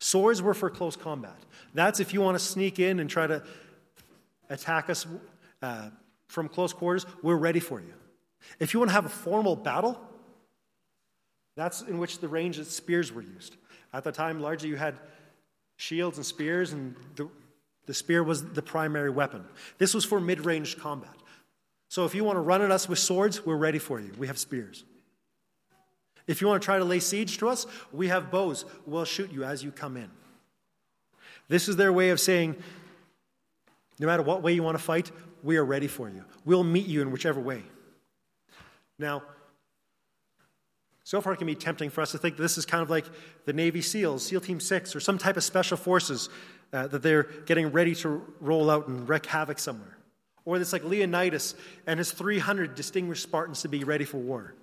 Swords 0.00 0.42
were 0.42 0.54
for 0.54 0.70
close 0.70 0.96
combat. 0.96 1.36
That's 1.74 2.00
if 2.00 2.12
you 2.12 2.20
want 2.20 2.38
to 2.38 2.44
sneak 2.44 2.78
in 2.78 3.00
and 3.00 3.08
try 3.08 3.26
to 3.26 3.42
attack 4.50 4.90
us 4.90 5.06
uh, 5.62 5.90
from 6.28 6.48
close 6.48 6.72
quarters, 6.72 7.06
we're 7.22 7.36
ready 7.36 7.60
for 7.60 7.80
you. 7.80 7.94
If 8.58 8.72
you 8.72 8.80
want 8.80 8.90
to 8.90 8.94
have 8.94 9.06
a 9.06 9.10
formal 9.10 9.56
battle, 9.56 10.00
that's 11.56 11.82
in 11.82 11.98
which 11.98 12.18
the 12.18 12.28
range 12.28 12.58
of 12.58 12.66
spears 12.66 13.12
were 13.12 13.22
used. 13.22 13.56
At 13.92 14.04
the 14.04 14.12
time, 14.12 14.40
largely 14.40 14.68
you 14.68 14.76
had 14.76 14.96
shields 15.76 16.18
and 16.18 16.26
spears, 16.26 16.72
and 16.72 16.94
the, 17.16 17.28
the 17.86 17.94
spear 17.94 18.22
was 18.22 18.44
the 18.44 18.62
primary 18.62 19.10
weapon. 19.10 19.44
This 19.78 19.94
was 19.94 20.04
for 20.04 20.20
mid 20.20 20.44
range 20.44 20.78
combat. 20.78 21.14
So 21.88 22.04
if 22.04 22.14
you 22.14 22.24
want 22.24 22.36
to 22.36 22.40
run 22.40 22.62
at 22.62 22.70
us 22.70 22.88
with 22.88 22.98
swords, 22.98 23.46
we're 23.46 23.56
ready 23.56 23.78
for 23.78 24.00
you. 24.00 24.12
We 24.18 24.26
have 24.26 24.38
spears. 24.38 24.84
If 26.26 26.40
you 26.40 26.48
want 26.48 26.60
to 26.60 26.64
try 26.64 26.78
to 26.78 26.84
lay 26.84 26.98
siege 26.98 27.38
to 27.38 27.48
us, 27.48 27.66
we 27.92 28.08
have 28.08 28.30
bows. 28.30 28.64
We'll 28.84 29.04
shoot 29.04 29.32
you 29.32 29.44
as 29.44 29.62
you 29.62 29.70
come 29.70 29.96
in. 29.96 30.10
This 31.48 31.68
is 31.68 31.76
their 31.76 31.92
way 31.92 32.10
of 32.10 32.18
saying, 32.18 32.56
no 34.00 34.06
matter 34.06 34.22
what 34.22 34.42
way 34.42 34.52
you 34.52 34.62
want 34.62 34.76
to 34.76 34.82
fight, 34.82 35.12
we 35.42 35.56
are 35.56 35.64
ready 35.64 35.86
for 35.86 36.08
you. 36.08 36.24
We'll 36.44 36.64
meet 36.64 36.86
you 36.86 37.00
in 37.02 37.12
whichever 37.12 37.40
way. 37.40 37.62
Now, 38.98 39.22
so 41.04 41.20
far 41.20 41.34
it 41.34 41.36
can 41.36 41.46
be 41.46 41.54
tempting 41.54 41.90
for 41.90 42.00
us 42.00 42.12
to 42.12 42.18
think 42.18 42.36
this 42.36 42.58
is 42.58 42.66
kind 42.66 42.82
of 42.82 42.90
like 42.90 43.04
the 43.44 43.52
Navy 43.52 43.80
SEALs, 43.80 44.26
SEAL 44.26 44.40
Team 44.40 44.58
6, 44.58 44.96
or 44.96 45.00
some 45.00 45.18
type 45.18 45.36
of 45.36 45.44
special 45.44 45.76
forces 45.76 46.28
uh, 46.72 46.88
that 46.88 47.02
they're 47.02 47.24
getting 47.44 47.70
ready 47.70 47.94
to 47.96 48.22
roll 48.40 48.70
out 48.70 48.88
and 48.88 49.08
wreak 49.08 49.26
havoc 49.26 49.58
somewhere. 49.58 49.96
Or 50.44 50.56
it's 50.56 50.72
like 50.72 50.84
Leonidas 50.84 51.54
and 51.86 51.98
his 51.98 52.10
300 52.12 52.74
distinguished 52.74 53.22
Spartans 53.22 53.62
to 53.62 53.68
be 53.68 53.84
ready 53.84 54.04
for 54.04 54.16
war. 54.16 54.54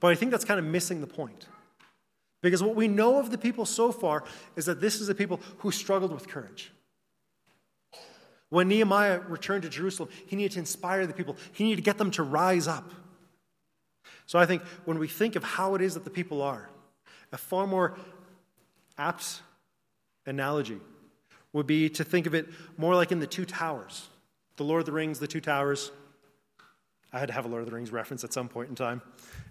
But 0.00 0.08
I 0.08 0.14
think 0.14 0.30
that's 0.30 0.44
kind 0.44 0.58
of 0.58 0.66
missing 0.66 1.00
the 1.00 1.06
point. 1.06 1.46
Because 2.42 2.62
what 2.62 2.76
we 2.76 2.88
know 2.88 3.18
of 3.18 3.30
the 3.30 3.38
people 3.38 3.64
so 3.64 3.90
far 3.90 4.24
is 4.54 4.66
that 4.66 4.80
this 4.80 5.00
is 5.00 5.08
a 5.08 5.14
people 5.14 5.40
who 5.58 5.70
struggled 5.70 6.12
with 6.12 6.28
courage. 6.28 6.70
When 8.50 8.68
Nehemiah 8.68 9.20
returned 9.28 9.62
to 9.62 9.68
Jerusalem, 9.68 10.10
he 10.26 10.36
needed 10.36 10.52
to 10.52 10.58
inspire 10.60 11.06
the 11.06 11.14
people, 11.14 11.36
he 11.52 11.64
needed 11.64 11.76
to 11.76 11.82
get 11.82 11.98
them 11.98 12.10
to 12.12 12.22
rise 12.22 12.68
up. 12.68 12.92
So 14.26 14.38
I 14.38 14.46
think 14.46 14.62
when 14.84 14.98
we 14.98 15.08
think 15.08 15.36
of 15.36 15.44
how 15.44 15.74
it 15.74 15.82
is 15.82 15.94
that 15.94 16.04
the 16.04 16.10
people 16.10 16.42
are, 16.42 16.68
a 17.32 17.36
far 17.36 17.66
more 17.66 17.96
apt 18.96 19.42
analogy 20.26 20.80
would 21.52 21.66
be 21.66 21.88
to 21.88 22.04
think 22.04 22.26
of 22.26 22.34
it 22.34 22.48
more 22.76 22.94
like 22.94 23.12
in 23.12 23.20
the 23.20 23.26
two 23.26 23.44
towers. 23.44 24.08
The 24.56 24.64
Lord 24.64 24.80
of 24.80 24.86
the 24.86 24.92
Rings, 24.92 25.18
the 25.18 25.26
two 25.26 25.40
towers. 25.40 25.90
I 27.12 27.18
had 27.18 27.28
to 27.28 27.34
have 27.34 27.44
a 27.44 27.48
Lord 27.48 27.62
of 27.62 27.68
the 27.68 27.74
Rings 27.74 27.92
reference 27.92 28.24
at 28.24 28.32
some 28.32 28.48
point 28.48 28.68
in 28.68 28.74
time. 28.74 29.02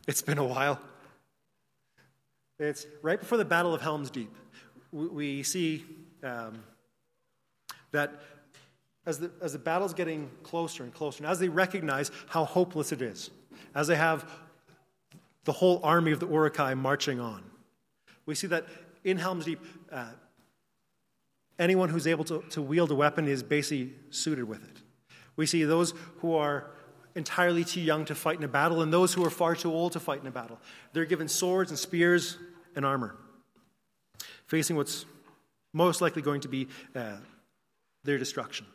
It's 0.07 0.21
been 0.21 0.37
a 0.37 0.45
while. 0.45 0.79
It's 2.59 2.85
right 3.01 3.19
before 3.19 3.37
the 3.37 3.45
Battle 3.45 3.73
of 3.73 3.81
Helm's 3.81 4.09
Deep. 4.09 4.33
We 4.91 5.43
see 5.43 5.83
um, 6.23 6.63
that 7.91 8.21
as 9.05 9.19
the, 9.19 9.31
as 9.41 9.53
the 9.53 9.59
battle's 9.59 9.93
getting 9.93 10.29
closer 10.43 10.83
and 10.83 10.93
closer, 10.93 11.23
and 11.23 11.31
as 11.31 11.39
they 11.39 11.49
recognize 11.49 12.11
how 12.27 12.45
hopeless 12.45 12.91
it 12.91 13.01
is, 13.01 13.31
as 13.75 13.87
they 13.87 13.95
have 13.95 14.29
the 15.45 15.51
whole 15.51 15.79
army 15.83 16.11
of 16.11 16.19
the 16.19 16.27
Uruk-hai 16.27 16.73
marching 16.73 17.19
on, 17.19 17.43
we 18.25 18.35
see 18.35 18.47
that 18.47 18.65
in 19.03 19.17
Helm's 19.17 19.45
Deep, 19.45 19.59
uh, 19.91 20.11
anyone 21.59 21.89
who's 21.89 22.07
able 22.07 22.23
to, 22.25 22.43
to 22.49 22.61
wield 22.61 22.91
a 22.91 22.95
weapon 22.95 23.27
is 23.27 23.43
basically 23.43 23.93
suited 24.09 24.45
with 24.45 24.63
it. 24.63 24.81
We 25.35 25.45
see 25.45 25.63
those 25.63 25.93
who 26.17 26.35
are 26.35 26.71
entirely 27.15 27.63
too 27.63 27.81
young 27.81 28.05
to 28.05 28.15
fight 28.15 28.37
in 28.37 28.43
a 28.43 28.47
battle 28.47 28.81
and 28.81 28.91
those 28.91 29.13
who 29.13 29.23
are 29.25 29.29
far 29.29 29.55
too 29.55 29.71
old 29.71 29.91
to 29.93 29.99
fight 29.99 30.21
in 30.21 30.27
a 30.27 30.31
battle. 30.31 30.59
They're 30.93 31.05
given 31.05 31.27
swords 31.27 31.69
and 31.69 31.77
spears 31.77 32.37
and 32.75 32.85
armor, 32.85 33.15
facing 34.47 34.75
what's 34.75 35.05
most 35.73 36.01
likely 36.01 36.21
going 36.21 36.41
to 36.41 36.47
be 36.47 36.67
uh, 36.95 37.17
their 38.03 38.17
destruction. 38.17 38.65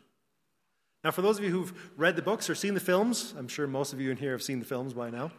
Now, 1.03 1.11
for 1.11 1.21
those 1.21 1.37
of 1.37 1.43
you 1.43 1.49
who've 1.49 1.91
read 1.97 2.15
the 2.15 2.21
books 2.21 2.49
or 2.49 2.55
seen 2.55 2.73
the 2.73 2.79
films, 2.79 3.33
I'm 3.37 3.47
sure 3.47 3.67
most 3.67 3.93
of 3.93 4.01
you 4.01 4.11
in 4.11 4.17
here 4.17 4.31
have 4.31 4.43
seen 4.43 4.59
the 4.59 4.65
films 4.65 4.93
by 4.93 5.09
now. 5.09 5.31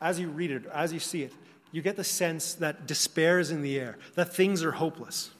As 0.00 0.18
you 0.18 0.28
read 0.28 0.50
it, 0.50 0.64
as 0.72 0.92
you 0.92 0.98
see 0.98 1.22
it, 1.22 1.32
you 1.72 1.82
get 1.82 1.96
the 1.96 2.04
sense 2.04 2.54
that 2.54 2.86
despair 2.86 3.38
is 3.38 3.50
in 3.50 3.62
the 3.62 3.78
air, 3.78 3.98
that 4.14 4.34
things 4.34 4.64
are 4.64 4.72
hopeless. 4.72 5.30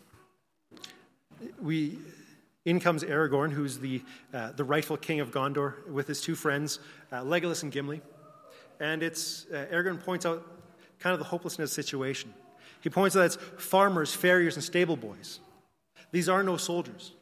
We, 1.60 1.98
in 2.64 2.78
comes 2.78 3.02
Aragorn, 3.02 3.52
who's 3.52 3.78
the, 3.78 4.02
uh, 4.32 4.52
the 4.52 4.64
rightful 4.64 4.96
king 4.96 5.20
of 5.20 5.30
Gondor, 5.30 5.86
with 5.88 6.06
his 6.06 6.20
two 6.20 6.34
friends, 6.34 6.78
uh, 7.10 7.22
Legolas 7.22 7.62
and 7.62 7.72
Gimli. 7.72 8.02
And 8.78 9.02
it's, 9.02 9.46
uh, 9.52 9.66
Aragorn 9.72 10.02
points 10.02 10.26
out 10.26 10.46
kind 10.98 11.14
of 11.14 11.18
the 11.18 11.24
hopelessness 11.24 11.72
situation. 11.72 12.32
He 12.80 12.90
points 12.90 13.16
out 13.16 13.20
that 13.20 13.26
it's 13.26 13.36
farmers, 13.62 14.14
farriers, 14.14 14.56
and 14.56 14.64
stable 14.64 14.96
boys. 14.96 15.40
These 16.12 16.28
are 16.28 16.42
no 16.42 16.56
soldiers. 16.56 17.12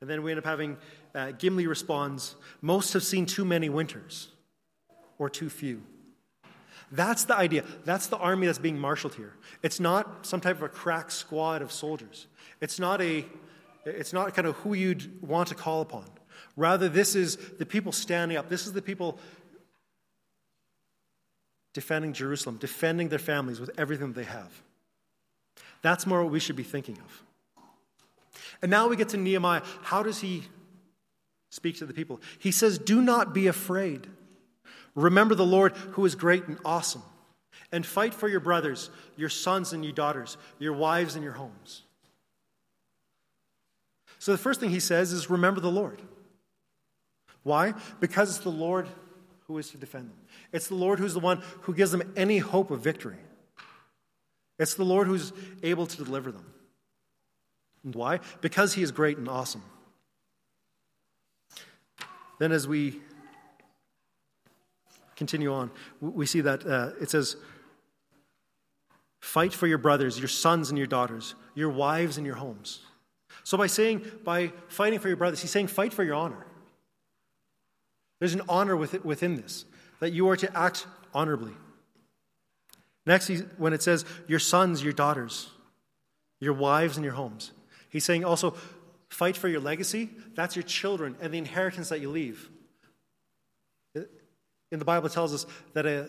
And 0.00 0.08
then 0.08 0.22
we 0.22 0.32
end 0.32 0.38
up 0.38 0.44
having 0.44 0.76
uh, 1.14 1.32
Gimli 1.32 1.66
responds, 1.66 2.36
Most 2.60 2.92
have 2.94 3.04
seen 3.04 3.26
too 3.26 3.44
many 3.44 3.68
winters, 3.68 4.28
or 5.18 5.28
too 5.28 5.50
few. 5.50 5.82
That's 6.92 7.24
the 7.24 7.34
idea. 7.34 7.64
That's 7.84 8.06
the 8.08 8.18
army 8.18 8.46
that's 8.46 8.58
being 8.58 8.78
marshaled 8.78 9.14
here. 9.14 9.34
It's 9.62 9.80
not 9.80 10.26
some 10.26 10.40
type 10.40 10.56
of 10.56 10.62
a 10.62 10.68
crack 10.68 11.10
squad 11.10 11.62
of 11.62 11.72
soldiers. 11.72 12.26
It's 12.60 12.78
not 12.78 13.00
a 13.00 13.24
it's 13.84 14.12
not 14.12 14.32
kind 14.34 14.46
of 14.46 14.54
who 14.56 14.74
you'd 14.74 15.20
want 15.22 15.48
to 15.48 15.56
call 15.56 15.80
upon. 15.80 16.04
Rather, 16.56 16.88
this 16.88 17.16
is 17.16 17.36
the 17.58 17.66
people 17.66 17.90
standing 17.90 18.36
up. 18.36 18.48
This 18.48 18.66
is 18.66 18.74
the 18.74 18.82
people 18.82 19.18
defending 21.72 22.12
Jerusalem, 22.12 22.58
defending 22.58 23.08
their 23.08 23.18
families 23.18 23.58
with 23.58 23.70
everything 23.78 24.12
they 24.12 24.24
have. 24.24 24.62
That's 25.80 26.06
more 26.06 26.22
what 26.22 26.30
we 26.30 26.38
should 26.38 26.54
be 26.56 26.62
thinking 26.62 26.98
of. 26.98 27.22
And 28.60 28.70
now 28.70 28.86
we 28.86 28.96
get 28.96 29.08
to 29.10 29.16
Nehemiah. 29.16 29.62
How 29.82 30.02
does 30.02 30.20
he 30.20 30.44
speak 31.50 31.78
to 31.78 31.86
the 31.86 31.94
people? 31.94 32.20
He 32.38 32.52
says, 32.52 32.78
Do 32.78 33.00
not 33.00 33.34
be 33.34 33.46
afraid. 33.46 34.06
Remember 34.94 35.34
the 35.34 35.46
Lord 35.46 35.72
who 35.92 36.04
is 36.04 36.14
great 36.14 36.46
and 36.48 36.58
awesome, 36.64 37.02
and 37.70 37.84
fight 37.86 38.14
for 38.14 38.28
your 38.28 38.40
brothers, 38.40 38.90
your 39.16 39.28
sons 39.28 39.72
and 39.72 39.84
your 39.84 39.94
daughters, 39.94 40.36
your 40.58 40.74
wives 40.74 41.14
and 41.14 41.24
your 41.24 41.32
homes. 41.32 41.82
So 44.18 44.32
the 44.32 44.38
first 44.38 44.60
thing 44.60 44.70
he 44.70 44.80
says 44.80 45.12
is 45.12 45.30
remember 45.30 45.60
the 45.60 45.70
Lord. 45.70 46.00
Why? 47.42 47.74
Because 48.00 48.30
it's 48.30 48.44
the 48.44 48.50
Lord 48.50 48.86
who 49.46 49.58
is 49.58 49.70
to 49.70 49.78
defend 49.78 50.10
them. 50.10 50.18
It's 50.52 50.68
the 50.68 50.74
Lord 50.74 50.98
who's 50.98 51.14
the 51.14 51.20
one 51.20 51.42
who 51.62 51.74
gives 51.74 51.90
them 51.90 52.12
any 52.16 52.38
hope 52.38 52.70
of 52.70 52.80
victory. 52.80 53.16
It's 54.58 54.74
the 54.74 54.84
Lord 54.84 55.08
who's 55.08 55.32
able 55.62 55.86
to 55.86 56.04
deliver 56.04 56.30
them. 56.30 56.46
And 57.84 57.94
why? 57.94 58.20
Because 58.40 58.74
he 58.74 58.82
is 58.82 58.92
great 58.92 59.18
and 59.18 59.28
awesome. 59.28 59.64
Then, 62.38 62.52
as 62.52 62.68
we 62.68 63.00
continue 65.22 65.52
on, 65.52 65.70
we 66.00 66.26
see 66.26 66.40
that 66.40 66.66
uh, 66.66 66.90
it 67.00 67.10
says, 67.10 67.36
Fight 69.20 69.52
for 69.52 69.68
your 69.68 69.78
brothers, 69.78 70.18
your 70.18 70.26
sons 70.26 70.68
and 70.70 70.76
your 70.76 70.88
daughters, 70.88 71.36
your 71.54 71.70
wives 71.70 72.16
and 72.16 72.26
your 72.26 72.34
homes. 72.34 72.80
So, 73.44 73.56
by 73.56 73.68
saying, 73.68 74.04
by 74.24 74.52
fighting 74.66 74.98
for 74.98 75.06
your 75.06 75.16
brothers, 75.16 75.40
he's 75.40 75.52
saying, 75.52 75.68
fight 75.68 75.94
for 75.94 76.02
your 76.02 76.16
honor. 76.16 76.44
There's 78.18 78.34
an 78.34 78.42
honor 78.48 78.76
within 78.76 79.36
this, 79.36 79.64
that 80.00 80.12
you 80.12 80.28
are 80.28 80.36
to 80.36 80.58
act 80.58 80.86
honorably. 81.14 81.52
Next, 83.06 83.30
when 83.58 83.72
it 83.72 83.82
says, 83.82 84.04
your 84.26 84.40
sons, 84.40 84.82
your 84.82 84.92
daughters, 84.92 85.50
your 86.40 86.52
wives, 86.52 86.96
and 86.96 87.04
your 87.04 87.14
homes, 87.14 87.52
he's 87.90 88.04
saying 88.04 88.24
also, 88.24 88.56
fight 89.08 89.36
for 89.36 89.48
your 89.48 89.60
legacy. 89.60 90.10
That's 90.34 90.56
your 90.56 90.64
children 90.64 91.16
and 91.20 91.32
the 91.32 91.38
inheritance 91.38 91.90
that 91.90 92.00
you 92.00 92.10
leave. 92.10 92.48
In 94.72 94.78
the 94.78 94.84
Bible, 94.86 95.08
tells 95.10 95.34
us 95.34 95.46
that 95.74 95.86
a, 95.86 96.08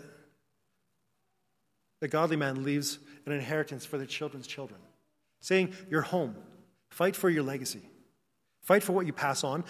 a 2.01 2.07
godly 2.07 2.37
man 2.37 2.63
leaves 2.63 2.97
an 3.25 3.33
inheritance 3.33 3.85
for 3.85 3.97
their 3.97 4.07
children's 4.07 4.47
children. 4.47 4.79
Saying, 5.41 5.73
your 5.89 6.01
home, 6.01 6.35
fight 6.89 7.15
for 7.15 7.29
your 7.29 7.43
legacy, 7.43 7.81
fight 8.61 8.81
for 8.81 8.93
what 8.93 9.05
you 9.05 9.11
pass 9.11 9.43
on, 9.43 9.65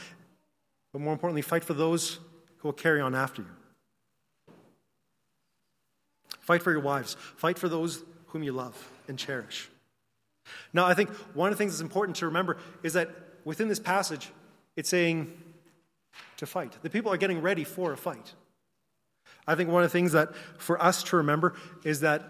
but 0.91 1.01
more 1.01 1.11
importantly, 1.11 1.41
fight 1.41 1.63
for 1.63 1.73
those 1.73 2.19
who 2.57 2.67
will 2.67 2.73
carry 2.73 3.01
on 3.01 3.15
after 3.15 3.41
you. 3.41 4.53
Fight 6.39 6.61
for 6.61 6.71
your 6.71 6.81
wives, 6.81 7.17
fight 7.35 7.57
for 7.57 7.67
those 7.67 8.03
whom 8.27 8.43
you 8.43 8.51
love 8.51 8.91
and 9.07 9.17
cherish. 9.17 9.69
Now, 10.71 10.85
I 10.85 10.93
think 10.93 11.09
one 11.33 11.51
of 11.51 11.57
the 11.57 11.63
things 11.63 11.73
that's 11.73 11.81
important 11.81 12.17
to 12.17 12.27
remember 12.27 12.57
is 12.83 12.93
that 12.93 13.09
within 13.43 13.69
this 13.69 13.79
passage, 13.79 14.29
it's 14.75 14.89
saying 14.89 15.35
to 16.37 16.45
fight. 16.45 16.77
The 16.83 16.89
people 16.91 17.11
are 17.11 17.17
getting 17.17 17.41
ready 17.41 17.63
for 17.63 17.91
a 17.93 17.97
fight. 17.97 18.33
I 19.47 19.55
think 19.55 19.69
one 19.69 19.83
of 19.83 19.91
the 19.91 19.97
things 19.97 20.13
that 20.13 20.33
for 20.57 20.81
us 20.81 21.03
to 21.03 21.17
remember 21.17 21.53
is 21.83 21.99
that 22.01 22.23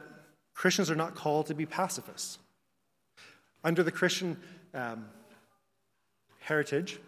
Christians 0.53 0.89
are 0.89 0.95
not 0.95 1.15
called 1.15 1.47
to 1.47 1.53
be 1.53 1.65
pacifists. 1.65 2.39
Under 3.63 3.83
the 3.83 3.91
Christian 3.91 4.37
um, 4.73 5.05
heritage, 6.39 6.99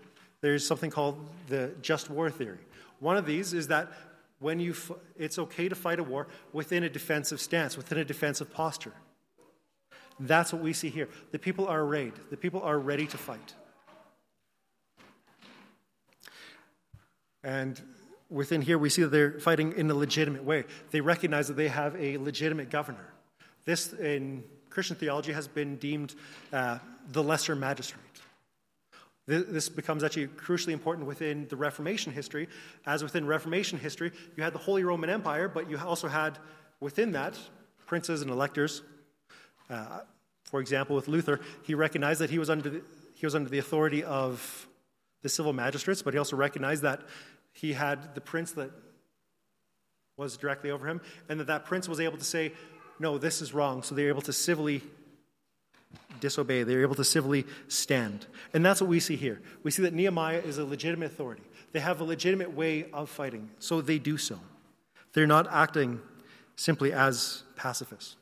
there's 0.42 0.66
something 0.66 0.92
called 0.92 1.18
the 1.48 1.72
just 1.82 2.10
war 2.10 2.30
theory. 2.30 2.60
One 3.00 3.18
of 3.18 3.26
these 3.26 3.54
is 3.54 3.68
that 3.68 3.92
when 4.40 4.60
you 4.60 4.72
f- 4.72 4.92
it's 5.18 5.40
okay 5.40 5.70
to 5.70 5.76
fight 5.76 6.00
a 6.00 6.04
war 6.04 6.28
within 6.54 6.84
a 6.84 6.90
defensive 6.90 7.40
stance, 7.40 7.78
within 7.78 7.98
a 7.98 8.06
defensive 8.06 8.52
posture. 8.54 8.94
That's 10.20 10.54
what 10.54 10.62
we 10.62 10.72
see 10.72 10.90
here. 10.90 11.10
The 11.32 11.40
people 11.40 11.68
are 11.68 11.82
arrayed, 11.82 12.14
the 12.30 12.38
people 12.38 12.62
are 12.62 12.80
ready 12.80 13.08
to 13.08 13.18
fight. 13.18 13.54
And 17.44 17.80
within 18.36 18.62
here, 18.62 18.78
we 18.78 18.90
see 18.90 19.02
that 19.02 19.12
they're 19.12 19.40
fighting 19.40 19.74
in 19.78 19.90
a 19.90 19.94
legitimate 19.96 20.44
way. 20.44 20.66
They 20.92 21.00
recognize 21.00 21.48
that 21.48 21.56
they 21.56 21.70
have 21.70 21.96
a 21.96 22.18
legitimate 22.18 22.70
governor. 22.70 23.14
This, 23.64 23.94
in 23.94 24.44
Christian 24.70 24.98
theology, 24.98 25.32
has 25.32 25.48
been 25.48 25.78
deemed 25.78 26.14
uh, 26.52 26.80
the 27.14 27.24
lesser 27.24 27.56
magistrate. 27.56 28.02
This 29.26 29.70
becomes 29.70 30.04
actually 30.04 30.28
crucially 30.28 30.74
important 30.74 31.08
within 31.08 31.48
the 31.48 31.56
Reformation 31.56 32.12
history, 32.12 32.48
as 32.86 33.02
within 33.02 33.26
Reformation 33.26 33.80
history, 33.80 34.12
you 34.36 34.44
had 34.44 34.54
the 34.54 34.60
Holy 34.60 34.84
Roman 34.84 35.10
Empire, 35.10 35.48
but 35.48 35.68
you 35.68 35.80
also 35.80 36.08
had 36.08 36.38
within 36.80 37.14
that 37.14 37.40
princes 37.88 38.22
and 38.22 38.30
electors. 38.30 38.84
Uh, 39.68 40.02
for 40.44 40.60
example, 40.60 40.96
with 40.96 41.08
Luther, 41.08 41.40
he 41.64 41.74
recognized 41.74 42.22
that 42.22 42.30
he 42.30 42.38
was 42.38 42.52
under 42.52 42.70
the, 42.70 42.82
he 43.16 43.26
was 43.26 43.34
under 43.34 43.50
the 43.50 43.58
authority 43.58 44.04
of 44.04 44.68
the 45.24 45.30
civil 45.30 45.54
magistrates, 45.54 46.04
but 46.04 46.14
he 46.14 46.20
also 46.20 46.36
recognized 46.36 46.84
that 46.84 47.02
he 47.56 47.74
had 47.74 48.14
the 48.16 48.22
prince 48.22 48.52
that 48.52 48.70
was 50.18 50.38
directly 50.38 50.72
over 50.72 50.88
him, 50.88 51.02
and 51.30 51.40
that 51.40 51.48
that 51.48 51.66
prince 51.66 51.90
was 51.90 52.00
able 52.00 52.18
to 52.18 52.24
say, 52.24 52.52
No, 53.00 53.18
this 53.18 53.42
is 53.42 53.54
wrong. 53.54 53.82
So 53.82 53.96
they're 53.96 54.10
able 54.10 54.22
to 54.24 54.34
civilly 54.34 54.82
disobey. 56.20 56.64
They're 56.64 56.82
able 56.82 56.96
to 56.96 57.04
civilly 57.04 57.46
stand. 57.68 58.28
And 58.54 58.66
that's 58.66 58.82
what 58.82 58.90
we 58.90 59.00
see 59.00 59.16
here. 59.16 59.42
We 59.64 59.72
see 59.72 59.82
that 59.84 59.94
Nehemiah 59.94 60.40
is 60.40 60.58
a 60.58 60.66
legitimate 60.66 61.08
authority. 61.08 61.44
They 61.72 61.80
have 61.80 62.02
a 62.02 62.04
legitimate 62.04 62.54
way 62.54 62.90
of 62.92 63.10
fighting, 63.10 63.50
so 63.60 63.82
they 63.82 64.00
do 64.00 64.18
so. 64.18 64.40
They're 65.14 65.28
not 65.28 65.48
acting 65.52 66.02
simply 66.56 66.94
as 66.94 67.44
pacifists. 67.56 68.18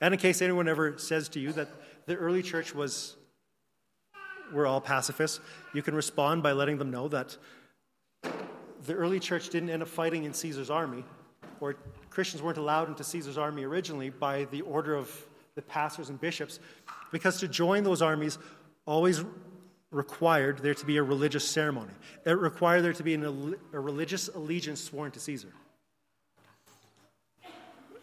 And 0.00 0.14
in 0.14 0.20
case 0.20 0.40
anyone 0.40 0.68
ever 0.68 0.96
says 0.98 1.28
to 1.30 1.40
you 1.40 1.52
that 1.52 1.68
the 2.06 2.16
early 2.16 2.42
church 2.42 2.74
was 2.74 3.16
we're 4.52 4.66
all 4.66 4.80
pacifists, 4.80 5.40
you 5.74 5.82
can 5.82 5.94
respond 5.94 6.42
by 6.42 6.52
letting 6.52 6.78
them 6.78 6.90
know 6.90 7.08
that 7.08 7.36
the 8.90 8.96
early 8.96 9.20
church 9.20 9.50
didn't 9.50 9.70
end 9.70 9.82
up 9.82 9.88
fighting 9.88 10.24
in 10.24 10.34
Caesar's 10.34 10.68
army, 10.68 11.04
or 11.60 11.76
Christians 12.10 12.42
weren't 12.42 12.58
allowed 12.58 12.88
into 12.88 13.04
Caesar's 13.04 13.38
army 13.38 13.62
originally 13.62 14.10
by 14.10 14.46
the 14.46 14.62
order 14.62 14.96
of 14.96 15.08
the 15.54 15.62
pastors 15.62 16.08
and 16.08 16.20
bishops, 16.20 16.58
because 17.12 17.38
to 17.38 17.46
join 17.46 17.84
those 17.84 18.02
armies 18.02 18.36
always 18.86 19.22
required 19.92 20.58
there 20.58 20.74
to 20.74 20.84
be 20.84 20.96
a 20.96 21.02
religious 21.04 21.46
ceremony. 21.46 21.92
It 22.26 22.32
required 22.32 22.82
there 22.82 22.92
to 22.92 23.04
be 23.04 23.14
an, 23.14 23.54
a 23.72 23.78
religious 23.78 24.26
allegiance 24.26 24.80
sworn 24.80 25.12
to 25.12 25.20
Caesar. 25.20 25.52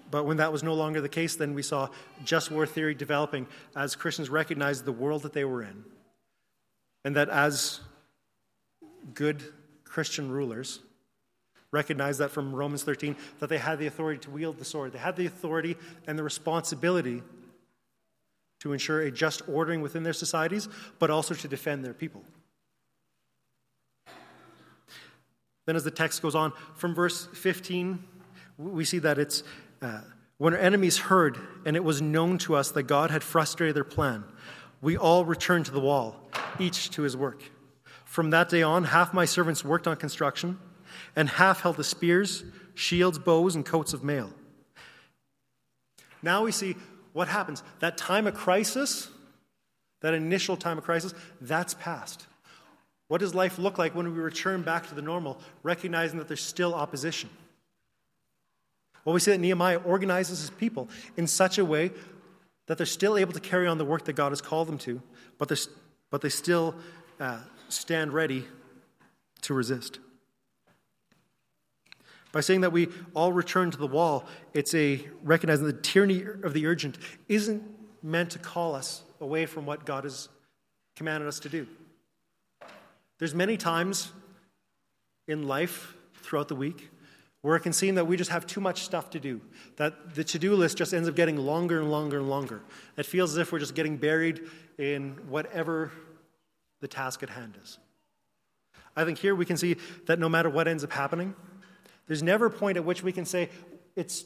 But 0.10 0.24
when 0.24 0.38
that 0.38 0.54
was 0.54 0.64
no 0.64 0.74
longer 0.74 1.02
the 1.02 1.10
case, 1.10 1.36
then 1.36 1.54
we 1.54 1.64
saw 1.64 1.90
just 2.24 2.50
war 2.50 2.66
theory 2.66 2.96
developing 2.96 3.46
as 3.76 3.94
Christians 3.94 4.30
recognized 4.30 4.86
the 4.86 4.94
world 4.94 5.24
that 5.24 5.34
they 5.34 5.44
were 5.44 5.64
in. 5.64 5.84
And 7.04 7.14
that 7.18 7.28
as 7.28 7.82
good 9.14 9.44
Christian 9.98 10.30
rulers, 10.30 10.80
recognized 11.72 12.20
that 12.20 12.30
from 12.30 12.54
Romans 12.54 12.84
13, 12.84 13.16
that 13.40 13.50
they 13.50 13.58
had 13.58 13.80
the 13.80 13.88
authority 13.88 14.20
to 14.20 14.30
wield 14.30 14.60
the 14.60 14.64
sword. 14.64 14.92
They 14.92 15.00
had 15.00 15.16
the 15.16 15.26
authority 15.26 15.76
and 16.06 16.20
the 16.20 16.22
responsibility 16.22 17.24
to 18.60 18.74
ensure 18.74 19.02
a 19.02 19.10
just 19.10 19.42
ordering 19.50 19.82
within 19.82 20.04
their 20.04 20.14
societies, 20.14 20.70
but 21.00 21.10
also 21.10 21.34
to 21.34 21.48
defend 21.48 21.84
their 21.84 21.96
people. 21.96 22.24
Then, 25.66 25.76
as 25.76 25.84
the 25.84 25.90
text 25.90 26.22
goes 26.22 26.36
on, 26.36 26.54
from 26.76 26.94
verse 26.94 27.26
15, 27.34 27.98
we 28.60 28.86
see 28.86 29.00
that 29.00 29.18
it's 29.18 29.42
uh, 29.82 30.02
when 30.38 30.54
our 30.54 30.60
enemies 30.60 31.00
heard 31.00 31.40
and 31.66 31.76
it 31.76 31.84
was 31.84 32.04
known 32.04 32.38
to 32.38 32.56
us 32.56 32.70
that 32.70 32.84
God 32.84 33.10
had 33.10 33.24
frustrated 33.24 33.76
their 33.76 33.84
plan, 33.84 34.26
we 34.80 34.96
all 34.96 35.26
returned 35.26 35.66
to 35.66 35.72
the 35.72 35.80
wall, 35.80 36.30
each 36.60 36.92
to 36.92 37.02
his 37.02 37.18
work. 37.18 37.42
From 38.18 38.32
that 38.32 38.50
day 38.50 38.64
on, 38.64 38.86
half 38.86 39.14
my 39.14 39.26
servants 39.26 39.64
worked 39.64 39.86
on 39.86 39.96
construction, 39.96 40.58
and 41.16 41.30
half 41.30 41.62
held 41.62 41.78
the 41.78 41.84
spears, 41.84 42.44
shields, 42.74 43.20
bows, 43.20 43.54
and 43.54 43.64
coats 43.64 43.94
of 43.94 44.04
mail. 44.04 44.32
Now 46.24 46.44
we 46.44 46.52
see 46.52 46.78
what 47.14 47.28
happens. 47.28 47.62
That 47.78 47.96
time 47.96 48.26
of 48.26 48.34
crisis, 48.34 49.10
that 50.02 50.16
initial 50.16 50.58
time 50.58 50.80
of 50.80 50.84
crisis, 50.84 51.14
that's 51.42 51.76
past. 51.76 52.26
What 53.08 53.20
does 53.20 53.36
life 53.36 53.60
look 53.60 53.78
like 53.78 53.94
when 53.94 54.12
we 54.12 54.20
return 54.20 54.64
back 54.64 54.88
to 54.88 54.96
the 54.96 55.04
normal, 55.04 55.40
recognizing 55.62 56.18
that 56.18 56.28
there's 56.28 56.42
still 56.42 56.74
opposition? 56.74 57.30
Well, 59.06 59.14
we 59.14 59.20
see 59.20 59.30
that 59.30 59.38
Nehemiah 59.38 59.78
organizes 59.78 60.40
his 60.40 60.50
people 60.50 60.90
in 61.18 61.28
such 61.28 61.60
a 61.60 61.66
way 61.66 61.92
that 62.66 62.78
they're 62.78 62.88
still 62.88 63.16
able 63.16 63.34
to 63.34 63.40
carry 63.40 63.68
on 63.68 63.78
the 63.78 63.86
work 63.86 64.06
that 64.06 64.14
God 64.14 64.32
has 64.32 64.42
called 64.42 64.68
them 64.68 64.80
to, 64.80 65.04
but, 65.38 65.68
but 66.10 66.22
they 66.22 66.30
still 66.30 66.74
uh, 67.20 67.42
stand 67.70 68.14
ready 68.14 68.46
to 69.42 69.54
resist. 69.54 70.00
By 72.32 72.42
saying 72.42 72.62
that 72.62 72.72
we 72.72 72.90
all 73.16 73.32
return 73.32 73.72
to 73.72 73.78
the 73.78 73.88
wall, 73.88 74.26
it's 74.54 74.74
a 74.76 75.08
recognizing 75.24 75.66
the 75.66 75.74
tyranny 75.74 76.24
of 76.44 76.54
the 76.54 76.68
urgent 76.68 76.98
isn't 77.28 77.64
meant 78.04 78.32
to 78.32 78.40
call 78.40 78.76
us 78.76 79.04
away 79.20 79.46
from 79.46 79.66
what 79.66 79.86
God 79.86 80.04
has 80.04 80.30
commanded 80.96 81.28
us 81.28 81.40
to 81.40 81.50
do. 81.50 81.68
There's 83.20 83.34
many 83.34 83.58
times 83.58 84.12
in 85.28 85.48
life 85.48 85.96
throughout 86.22 86.48
the 86.48 86.56
week 86.56 86.90
where 87.42 87.56
it 87.56 87.62
can 87.62 87.74
seem 87.74 87.96
that 87.96 88.06
we 88.06 88.18
just 88.18 88.30
have 88.30 88.46
too 88.46 88.60
much 88.60 88.84
stuff 88.84 89.10
to 89.12 89.20
do, 89.20 89.40
that 89.78 90.16
the 90.16 90.24
to 90.24 90.38
do 90.40 90.54
list 90.56 90.78
just 90.78 90.94
ends 90.94 91.08
up 91.08 91.16
getting 91.16 91.38
longer 91.38 91.80
and 91.80 91.90
longer 91.90 92.18
and 92.18 92.30
longer. 92.30 92.62
It 92.98 93.06
feels 93.06 93.32
as 93.32 93.38
if 93.38 93.52
we're 93.52 93.60
just 93.60 93.76
getting 93.76 93.98
buried 93.98 94.42
in 94.78 95.12
whatever 95.28 95.92
the 96.82 96.88
task 96.88 97.24
at 97.24 97.30
hand 97.30 97.58
is. 97.64 97.78
I 98.96 99.06
think 99.06 99.20
here 99.20 99.36
we 99.36 99.46
can 99.46 99.58
see 99.58 99.78
that 100.08 100.20
no 100.20 100.30
matter 100.30 100.50
what 100.50 100.68
ends 100.68 100.84
up 100.84 100.92
happening, 100.92 101.36
there's 102.08 102.24
never 102.24 102.48
a 102.48 102.52
point 102.52 102.78
at 102.78 102.86
which 102.86 103.04
we 103.04 103.12
can 103.12 103.26
say 103.26 103.50
it's, 103.96 104.26